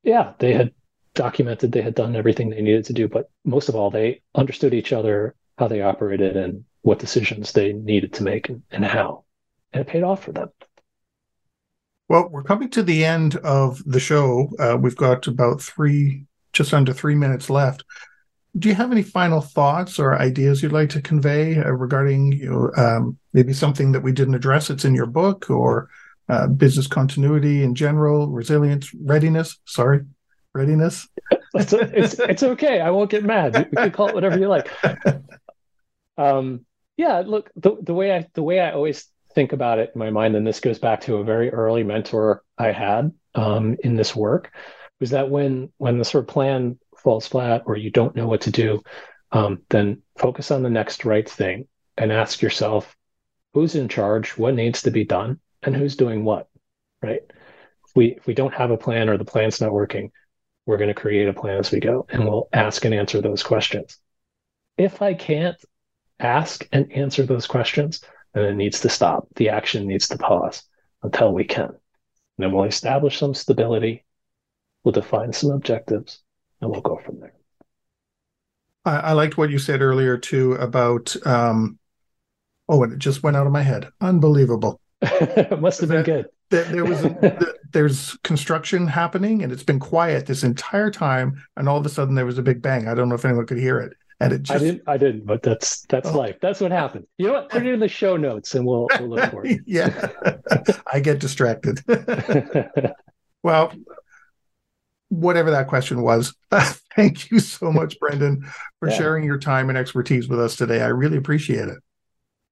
yeah, 0.02 0.34
they 0.38 0.52
had 0.52 0.72
documented 1.14 1.72
they 1.72 1.82
had 1.82 1.94
done 1.94 2.16
everything 2.16 2.50
they 2.50 2.60
needed 2.60 2.84
to 2.86 2.92
do, 2.92 3.08
but 3.08 3.30
most 3.44 3.68
of 3.68 3.74
all, 3.74 3.90
they 3.90 4.22
understood 4.34 4.74
each 4.74 4.92
other, 4.92 5.34
how 5.58 5.68
they 5.68 5.82
operated, 5.82 6.36
and 6.36 6.64
what 6.82 6.98
decisions 6.98 7.52
they 7.52 7.72
needed 7.72 8.12
to 8.14 8.22
make 8.22 8.48
and, 8.48 8.62
and 8.70 8.84
how, 8.84 9.24
and 9.72 9.82
it 9.82 9.86
paid 9.86 10.02
off 10.02 10.24
for 10.24 10.32
them. 10.32 10.50
Well, 12.08 12.28
we're 12.28 12.42
coming 12.42 12.68
to 12.70 12.82
the 12.82 13.04
end 13.04 13.36
of 13.36 13.82
the 13.86 14.00
show. 14.00 14.50
Uh, 14.58 14.76
we've 14.78 14.96
got 14.96 15.26
about 15.26 15.62
three 15.62 16.26
just 16.52 16.74
under 16.74 16.92
three 16.92 17.14
minutes 17.14 17.48
left. 17.48 17.84
Do 18.58 18.68
you 18.68 18.74
have 18.74 18.92
any 18.92 19.02
final 19.02 19.40
thoughts 19.40 19.98
or 19.98 20.18
ideas 20.18 20.62
you'd 20.62 20.72
like 20.72 20.90
to 20.90 21.00
convey 21.00 21.58
uh, 21.58 21.70
regarding 21.70 22.32
you 22.32 22.50
know, 22.50 22.70
um, 22.76 23.18
maybe 23.32 23.52
something 23.52 23.92
that 23.92 24.02
we 24.02 24.12
didn't 24.12 24.34
address? 24.34 24.68
It's 24.68 24.84
in 24.84 24.94
your 24.94 25.06
book 25.06 25.48
or 25.48 25.88
uh, 26.28 26.48
business 26.48 26.86
continuity 26.86 27.62
in 27.62 27.74
general, 27.74 28.28
resilience, 28.28 28.92
readiness. 28.94 29.58
Sorry, 29.64 30.00
readiness. 30.54 31.08
it's, 31.54 31.72
it's, 31.72 32.14
it's 32.18 32.42
okay. 32.42 32.80
I 32.80 32.90
won't 32.90 33.10
get 33.10 33.24
mad. 33.24 33.68
You 33.70 33.76
can 33.76 33.90
call 33.90 34.08
it 34.08 34.14
whatever 34.14 34.38
you 34.38 34.48
like. 34.48 34.70
Um, 36.18 36.66
yeah, 36.96 37.22
look, 37.24 37.50
the, 37.56 37.76
the 37.80 37.94
way 37.94 38.14
I 38.14 38.26
the 38.34 38.42
way 38.42 38.60
I 38.60 38.72
always 38.72 39.08
think 39.34 39.52
about 39.52 39.78
it 39.78 39.92
in 39.94 39.98
my 39.98 40.10
mind, 40.10 40.36
and 40.36 40.46
this 40.46 40.60
goes 40.60 40.78
back 40.78 41.00
to 41.02 41.16
a 41.16 41.24
very 41.24 41.50
early 41.50 41.84
mentor 41.84 42.44
I 42.58 42.72
had 42.72 43.12
um, 43.34 43.76
in 43.82 43.96
this 43.96 44.14
work, 44.14 44.52
was 45.00 45.10
that 45.10 45.30
when 45.30 45.72
when 45.78 45.98
the 45.98 46.04
sort 46.04 46.24
of 46.24 46.28
plan 46.28 46.78
falls 47.02 47.26
flat 47.26 47.62
or 47.66 47.76
you 47.76 47.90
don't 47.90 48.16
know 48.16 48.26
what 48.26 48.42
to 48.42 48.50
do, 48.50 48.82
um, 49.32 49.62
then 49.70 50.02
focus 50.16 50.50
on 50.50 50.62
the 50.62 50.70
next 50.70 51.04
right 51.04 51.28
thing 51.28 51.66
and 51.96 52.12
ask 52.12 52.42
yourself, 52.42 52.96
who's 53.54 53.74
in 53.74 53.88
charge, 53.88 54.36
what 54.38 54.54
needs 54.54 54.82
to 54.82 54.90
be 54.90 55.04
done, 55.04 55.40
and 55.62 55.76
who's 55.76 55.96
doing 55.96 56.24
what, 56.24 56.48
right? 57.02 57.22
If 57.86 57.96
we 57.96 58.06
if 58.14 58.26
we 58.26 58.34
don't 58.34 58.54
have 58.54 58.70
a 58.70 58.76
plan 58.76 59.08
or 59.08 59.18
the 59.18 59.24
plan's 59.24 59.60
not 59.60 59.72
working, 59.72 60.10
we're 60.66 60.78
going 60.78 60.88
to 60.88 60.94
create 60.94 61.28
a 61.28 61.32
plan 61.32 61.58
as 61.58 61.70
we 61.70 61.80
go 61.80 62.06
and 62.08 62.24
we'll 62.24 62.48
ask 62.52 62.84
and 62.84 62.94
answer 62.94 63.20
those 63.20 63.42
questions. 63.42 63.98
If 64.78 65.02
I 65.02 65.14
can't 65.14 65.56
ask 66.18 66.66
and 66.72 66.90
answer 66.92 67.26
those 67.26 67.46
questions, 67.46 68.00
then 68.32 68.44
it 68.44 68.54
needs 68.54 68.80
to 68.80 68.88
stop. 68.88 69.28
The 69.34 69.50
action 69.50 69.86
needs 69.86 70.08
to 70.08 70.18
pause 70.18 70.62
until 71.02 71.32
we 71.32 71.44
can. 71.44 71.68
And 71.68 71.78
then 72.38 72.52
we'll 72.52 72.64
establish 72.64 73.18
some 73.18 73.34
stability, 73.34 74.04
we'll 74.84 74.92
define 74.92 75.32
some 75.32 75.50
objectives, 75.50 76.20
and 76.62 76.70
we'll 76.70 76.80
go 76.80 76.98
from 77.04 77.20
there. 77.20 77.34
I, 78.84 78.96
I 78.96 79.12
liked 79.12 79.36
what 79.36 79.50
you 79.50 79.58
said 79.58 79.82
earlier 79.82 80.16
too 80.16 80.54
about 80.54 81.14
um 81.26 81.78
oh 82.68 82.82
and 82.82 82.92
it 82.94 82.98
just 82.98 83.22
went 83.22 83.36
out 83.36 83.46
of 83.46 83.52
my 83.52 83.62
head. 83.62 83.90
Unbelievable. 84.00 84.80
it 85.02 85.60
must 85.60 85.80
have 85.80 85.90
been 85.90 86.04
good. 86.04 86.26
There, 86.50 86.64
there 86.64 86.84
was 86.84 87.04
a, 87.04 87.54
there's 87.72 88.16
construction 88.24 88.86
happening 88.86 89.42
and 89.42 89.52
it's 89.52 89.62
been 89.62 89.80
quiet 89.80 90.26
this 90.26 90.42
entire 90.44 90.90
time 90.90 91.42
and 91.56 91.68
all 91.68 91.78
of 91.78 91.86
a 91.86 91.88
sudden 91.88 92.14
there 92.14 92.26
was 92.26 92.38
a 92.38 92.42
big 92.42 92.62
bang. 92.62 92.88
I 92.88 92.94
don't 92.94 93.08
know 93.08 93.14
if 93.14 93.24
anyone 93.24 93.46
could 93.46 93.58
hear 93.58 93.78
it. 93.80 93.94
And 94.20 94.32
it 94.32 94.42
just 94.44 94.62
I 94.62 94.64
didn't 94.64 94.82
I 94.86 94.96
didn't, 94.98 95.26
but 95.26 95.42
that's 95.42 95.82
that's 95.88 96.08
Oh. 96.08 96.16
life. 96.16 96.36
That's 96.40 96.60
what 96.60 96.70
happened. 96.70 97.06
You 97.18 97.26
know 97.28 97.32
what? 97.34 97.48
Put 97.48 97.66
it 97.66 97.72
in 97.74 97.80
the 97.80 97.88
show 97.88 98.16
notes 98.16 98.54
and 98.54 98.64
we'll, 98.64 98.86
we'll 99.00 99.08
look 99.08 99.30
for 99.30 99.44
it. 99.44 99.60
yeah. 99.66 100.08
I 100.92 101.00
get 101.00 101.18
distracted. 101.18 101.82
well, 103.42 103.72
whatever 105.12 105.50
that 105.50 105.68
question 105.68 106.00
was, 106.02 106.34
thank 106.96 107.30
you 107.30 107.38
so 107.38 107.70
much, 107.78 107.98
Brendan, 108.00 108.44
for 108.80 108.88
Yeah. 108.88 108.96
sharing 108.96 109.24
your 109.24 109.38
time 109.38 109.68
and 109.68 109.76
expertise 109.76 110.28
with 110.28 110.40
us 110.40 110.56
today. 110.56 110.80
I 110.80 110.88
really 110.88 111.16
appreciate 111.18 111.68
it. 111.68 111.78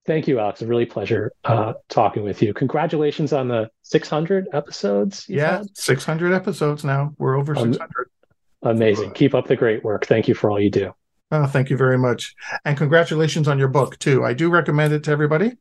Thank 0.06 0.26
you, 0.28 0.38
Alex. 0.40 0.62
A 0.62 0.66
really 0.66 0.86
pleasure 0.86 1.30
uh, 1.44 1.74
talking 1.88 2.22
with 2.24 2.42
you. 2.42 2.52
Congratulations 2.54 3.32
on 3.32 3.48
the 3.48 3.68
600 3.82 4.48
episodes. 4.52 5.26
Yeah, 5.28 5.58
had. 5.58 5.76
600 5.76 6.32
episodes 6.32 6.84
now. 6.84 7.14
We're 7.18 7.36
over 7.38 7.56
Um, 7.56 7.72
600. 7.72 8.11
Amazing. 8.62 9.12
Keep 9.12 9.34
up 9.34 9.46
the 9.46 9.56
great 9.56 9.82
work. 9.84 10.06
Thank 10.06 10.26
you 10.28 10.34
for 10.34 10.50
all 10.50 10.61
you 10.61 10.70
do. 10.70 10.92
Oh, 11.30 11.46
thank 11.46 11.70
you 11.70 11.76
very 11.76 11.96
much. 11.98 12.34
And 12.64 12.76
congratulations 12.76 13.46
on 13.46 13.58
your 13.58 13.68
book, 13.68 13.98
too. 13.98 14.24
I 14.24 14.32
do 14.34 14.50
recommend 14.50 14.92
it 14.92 15.04
to 15.04 15.11
everybody. 15.12 15.52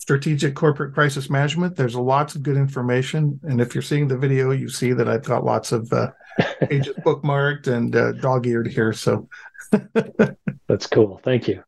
Strategic 0.00 0.54
Corporate 0.54 0.94
Crisis 0.94 1.28
Management. 1.28 1.76
There's 1.76 1.94
lots 1.94 2.34
of 2.34 2.42
good 2.42 2.56
information. 2.56 3.38
And 3.42 3.60
if 3.60 3.74
you're 3.74 3.82
seeing 3.82 4.08
the 4.08 4.16
video, 4.16 4.50
you 4.50 4.70
see 4.70 4.94
that 4.94 5.08
I've 5.08 5.24
got 5.24 5.44
lots 5.44 5.72
of 5.72 5.92
uh, 5.92 6.10
pages 6.60 6.96
bookmarked 7.04 7.66
and 7.66 7.94
uh, 7.94 8.12
dog 8.12 8.46
eared 8.46 8.66
here. 8.66 8.94
So, 8.94 9.28
That's 10.68 10.86
cool. 10.86 11.20
Thank 11.22 11.48
you. 11.48 11.62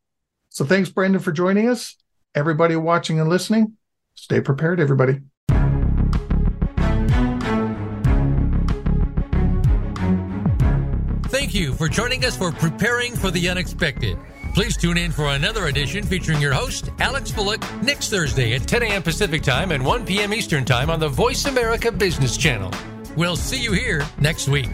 so 0.48 0.64
thanks, 0.64 0.88
Brandon, 0.88 1.20
for 1.20 1.30
joining 1.30 1.68
us. 1.68 1.96
Everybody 2.34 2.74
watching 2.74 3.20
and 3.20 3.28
listening, 3.28 3.76
stay 4.14 4.40
prepared, 4.40 4.80
everybody. 4.80 5.20
Thank 11.26 11.54
you 11.54 11.74
for 11.74 11.86
joining 11.88 12.24
us 12.24 12.36
for 12.36 12.50
Preparing 12.50 13.14
for 13.14 13.30
the 13.30 13.50
Unexpected. 13.50 14.16
Please 14.54 14.76
tune 14.76 14.98
in 14.98 15.10
for 15.12 15.28
another 15.28 15.68
edition 15.68 16.04
featuring 16.04 16.40
your 16.40 16.52
host, 16.52 16.90
Alex 16.98 17.30
Fullick, 17.32 17.62
next 17.82 18.10
Thursday 18.10 18.54
at 18.54 18.68
10 18.68 18.82
a.m. 18.82 19.02
Pacific 19.02 19.42
Time 19.42 19.72
and 19.72 19.82
1 19.82 20.04
p.m. 20.04 20.34
Eastern 20.34 20.64
Time 20.66 20.90
on 20.90 21.00
the 21.00 21.08
Voice 21.08 21.46
America 21.46 21.90
Business 21.90 22.36
Channel. 22.36 22.70
We'll 23.16 23.36
see 23.36 23.62
you 23.62 23.72
here 23.72 24.06
next 24.20 24.48
week. 24.48 24.68